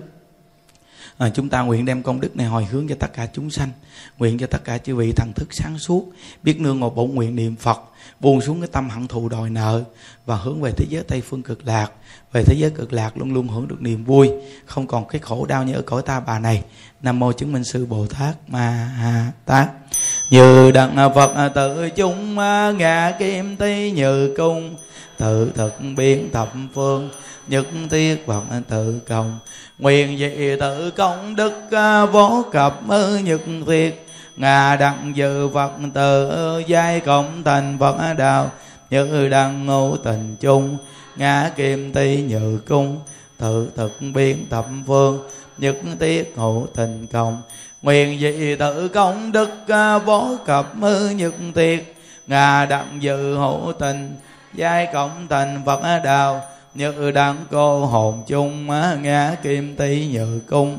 [1.18, 3.70] À, chúng ta nguyện đem công đức này hồi hướng cho tất cả chúng sanh
[4.18, 6.06] nguyện cho tất cả chư vị thần thức sáng suốt
[6.44, 7.80] biết nương ngồi bổn nguyện niệm phật
[8.20, 9.84] buông xuống cái tâm hận thù đòi nợ
[10.26, 11.92] và hướng về thế giới tây phương cực lạc.
[12.34, 14.30] Về thế giới cực lạc luôn luôn hưởng được niềm vui
[14.66, 16.64] không còn cái khổ đau như ở cõi ta bà này.
[17.02, 19.70] Nam mô chứng minh sư bồ tát ma ha tát
[20.30, 22.36] như đặng phật tự chung
[22.78, 24.76] ngạ kim ti như cung.
[25.18, 27.10] Tự thực biến thập phương,
[27.48, 29.40] nhất thiết phật tự công
[29.80, 31.54] nguyện dị tự công đức,
[32.12, 32.80] vô cập
[33.24, 34.08] nhất thiết.
[34.38, 36.32] Ngà đặng dự phật tự,
[36.68, 38.52] giai cộng thành phật đạo.
[38.90, 40.78] Như đặng ngũ tình chung
[41.16, 43.00] ngã kim ti nhự cung.
[43.38, 45.20] Tự thực biến thập phương,
[45.58, 47.42] nhất thiết hữu tình công
[47.86, 51.84] nguyện dị tự công đức à, bố cập mư nhật tiệt.
[52.28, 54.16] Ngà đặng dự hữu tình,
[54.54, 56.42] giai cộng thành phật đạo
[56.74, 60.78] như đặng cô hồn chung à, ngã kim ti như cung.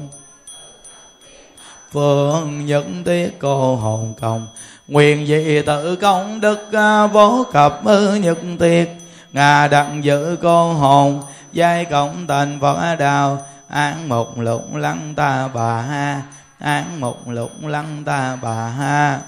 [1.93, 4.47] Phương nhất tiết cô hồn cộng
[4.89, 8.89] nguyện dị tự công đức à, vô cập mư nhật tiệt.
[9.33, 11.23] Ngà đặng dự cô hồn,
[11.53, 16.23] giai cộng thành phật đạo an một lục lăng ta bà ha
[16.67, 19.21] án một lục lăng ta bà ha.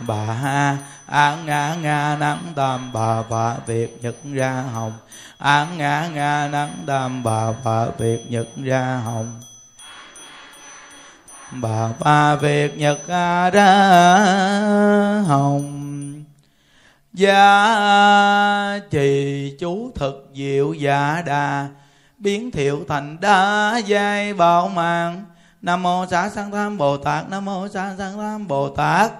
[0.00, 4.92] Bà ha án ngã nga nắng tam bà bà việt nhật ra hồng.
[5.38, 9.40] Án ngã nga nắng tam bà bà việt nhật ra hồng.
[11.50, 12.98] Bà ba việt nhật
[13.52, 13.90] ra
[15.26, 16.24] hồng.
[17.12, 21.68] Gia trì chú thực diệu dạ đà
[22.24, 25.24] biến thiệu thành đa giai bảo mạng
[25.62, 29.12] nam mô xá sanh tham bồ tát, nam mô xá sanh tham bồ tát,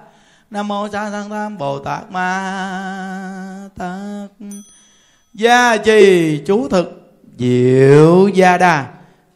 [0.51, 4.49] nam mô xá sanh tham bồ tát ma tát.
[5.35, 8.87] Gia trì chú thực diệu gia đà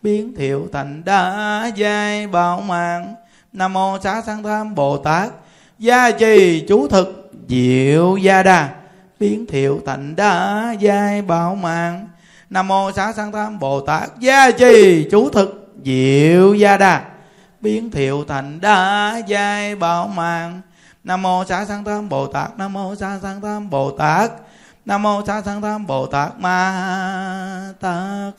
[0.03, 3.15] biến thiệu thành đa giai bảo mạng
[3.53, 5.31] nam mô xá sanh tham bồ tát,
[5.79, 8.75] gia trì chú thực diệu gia đà
[9.21, 12.08] biến thiệu thành đa giai bảo mạng
[12.51, 14.11] nam mô xá sanh tam bồ tát.
[14.21, 17.05] Gia trì chú thực diệu gia đà.
[17.61, 20.61] Biến thiệu thành đa giai bảo mạng.
[21.05, 22.59] Nam mô xá sanh tam bồ tát.
[22.59, 24.31] Nam mô xá sanh tam bồ tát.
[24.85, 28.35] Nam mô xá sanh tam bồ tát ma tát.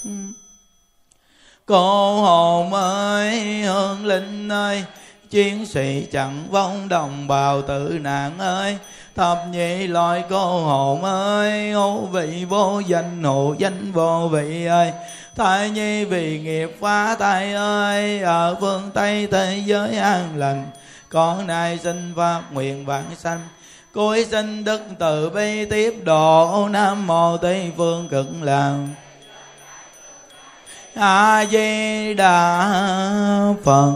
[1.65, 4.85] Cô hồn ơi hương linh ơi,
[5.29, 8.77] chiến sĩ chẳng vong đồng bào tử nạn ơi
[9.19, 14.91] thập nhị loại cô hồn ơi hữu vị vô danh, hộ danh vô vị ơi.
[15.35, 20.65] Thai nhi vì nghiệp phá tay ơi, ở phương tây thế giới an lành.
[21.09, 23.39] Con nay xin phát nguyện vãng sanh.
[23.93, 28.75] Cuối sinh đức từ bi tiếp độ, nam mô tây phương cực lạc
[30.95, 32.73] a di đà
[33.63, 33.95] phật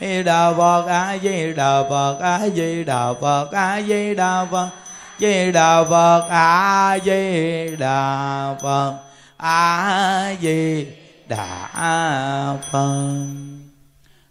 [0.00, 4.70] đà phật a di đà phật a di đà phật a di đà phật
[5.20, 8.98] di đà phật a di đà phật
[9.36, 10.86] a di
[11.28, 13.26] đà phật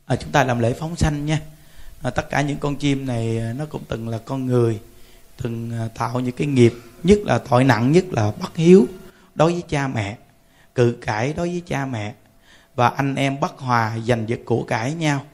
[0.05, 1.39] à, chúng ta làm lễ phóng sanh nha.
[2.01, 4.79] À, tất cả những con chim này à, nó cũng từng là con người
[5.41, 6.73] từng à, tạo những cái nghiệp
[7.03, 8.87] nhất là tội nặng nhất là bất hiếu
[9.35, 10.17] đối với cha mẹ
[10.75, 12.13] cự cãi đối với cha mẹ.
[12.75, 15.25] Và anh em bất hòa giành giật của cãi nhau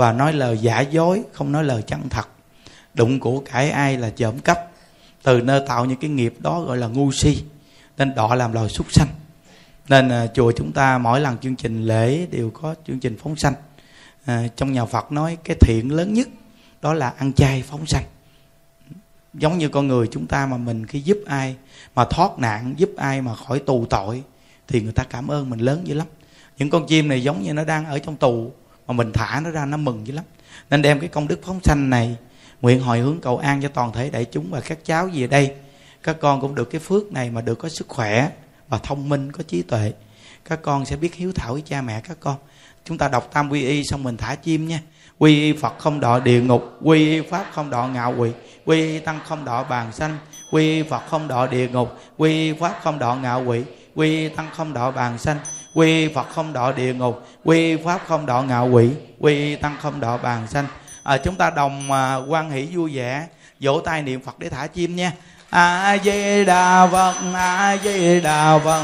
[0.00, 2.28] và nói lời giả dối không nói lời chân thật.
[2.94, 4.58] Đụng của cải ai là trộm cắp.
[5.22, 7.44] Từ nơi tạo những cái nghiệp đó gọi là ngu si.
[7.98, 9.08] Nên đọ làm loài súc sanh.
[9.88, 13.36] Nên à, chùa chúng ta mỗi lần chương trình lễ đều có chương trình phóng
[13.36, 13.54] sanh.
[14.24, 16.28] À, trong nhà phật nói cái thiện lớn nhất
[16.82, 18.04] đó là ăn chay phóng sanh.
[19.34, 21.56] Giống như con người chúng ta mà mình khi giúp ai
[21.94, 24.22] mà thoát nạn giúp ai mà khỏi tù tội
[24.68, 26.06] thì người ta cảm ơn mình lớn dữ lắm.
[26.58, 28.52] Những con chim này giống như nó đang ở trong tù
[28.90, 30.24] mà mình thả nó ra, nó mừng dữ lắm.
[30.70, 32.16] Nên đem cái công đức phóng sanh này,
[32.60, 35.26] nguyện hồi hướng cầu an cho toàn thể đại chúng và các cháu gì ở
[35.26, 35.54] đây.
[36.02, 38.30] Các con cũng được cái phước này mà được có sức khỏe
[38.68, 39.92] và thông minh, có trí tuệ.
[40.44, 42.36] Các con sẽ biết hiếu thảo với cha mẹ các con.
[42.84, 44.80] Chúng ta đọc tam quy y xong mình thả chim nha.
[45.18, 48.30] Quy y phật không đọa địa ngục, quy y pháp không đọa ngạo quỷ,
[48.64, 50.16] quy y tăng không đọa bàn sanh,
[50.52, 53.62] quy y phật không đọa địa ngục, quy y pháp không đọa ngạo quỷ,
[53.94, 55.38] quy y tăng không đọa bàn sanh
[55.74, 58.90] quy phật không đọa địa ngục quy pháp không đọa ngạo quỷ
[59.20, 60.66] quy tăng không đọa bàn sanh.
[61.02, 63.26] À, chúng ta đồng à, quan hỷ vui vẻ
[63.60, 65.12] vỗ tay niệm phật để thả chim nha.
[65.50, 68.82] A di đà phật a di đà phật.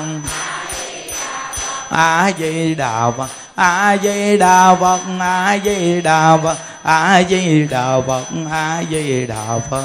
[1.88, 8.00] A di đà phật a di đà phật a di đà phật a di đà
[8.06, 9.84] phật a di đà phật.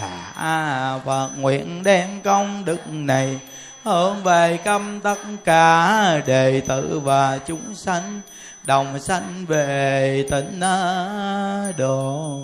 [0.00, 3.40] đà phật nguyện đem công đức này
[3.82, 8.20] hướng về câm tất cả đệ tử và chúng sanh
[8.64, 10.60] đồng sanh về tịnh
[11.76, 12.40] độ.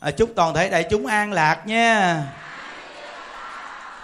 [0.00, 2.22] À, chúc toàn thể đại chúng an lạc nha.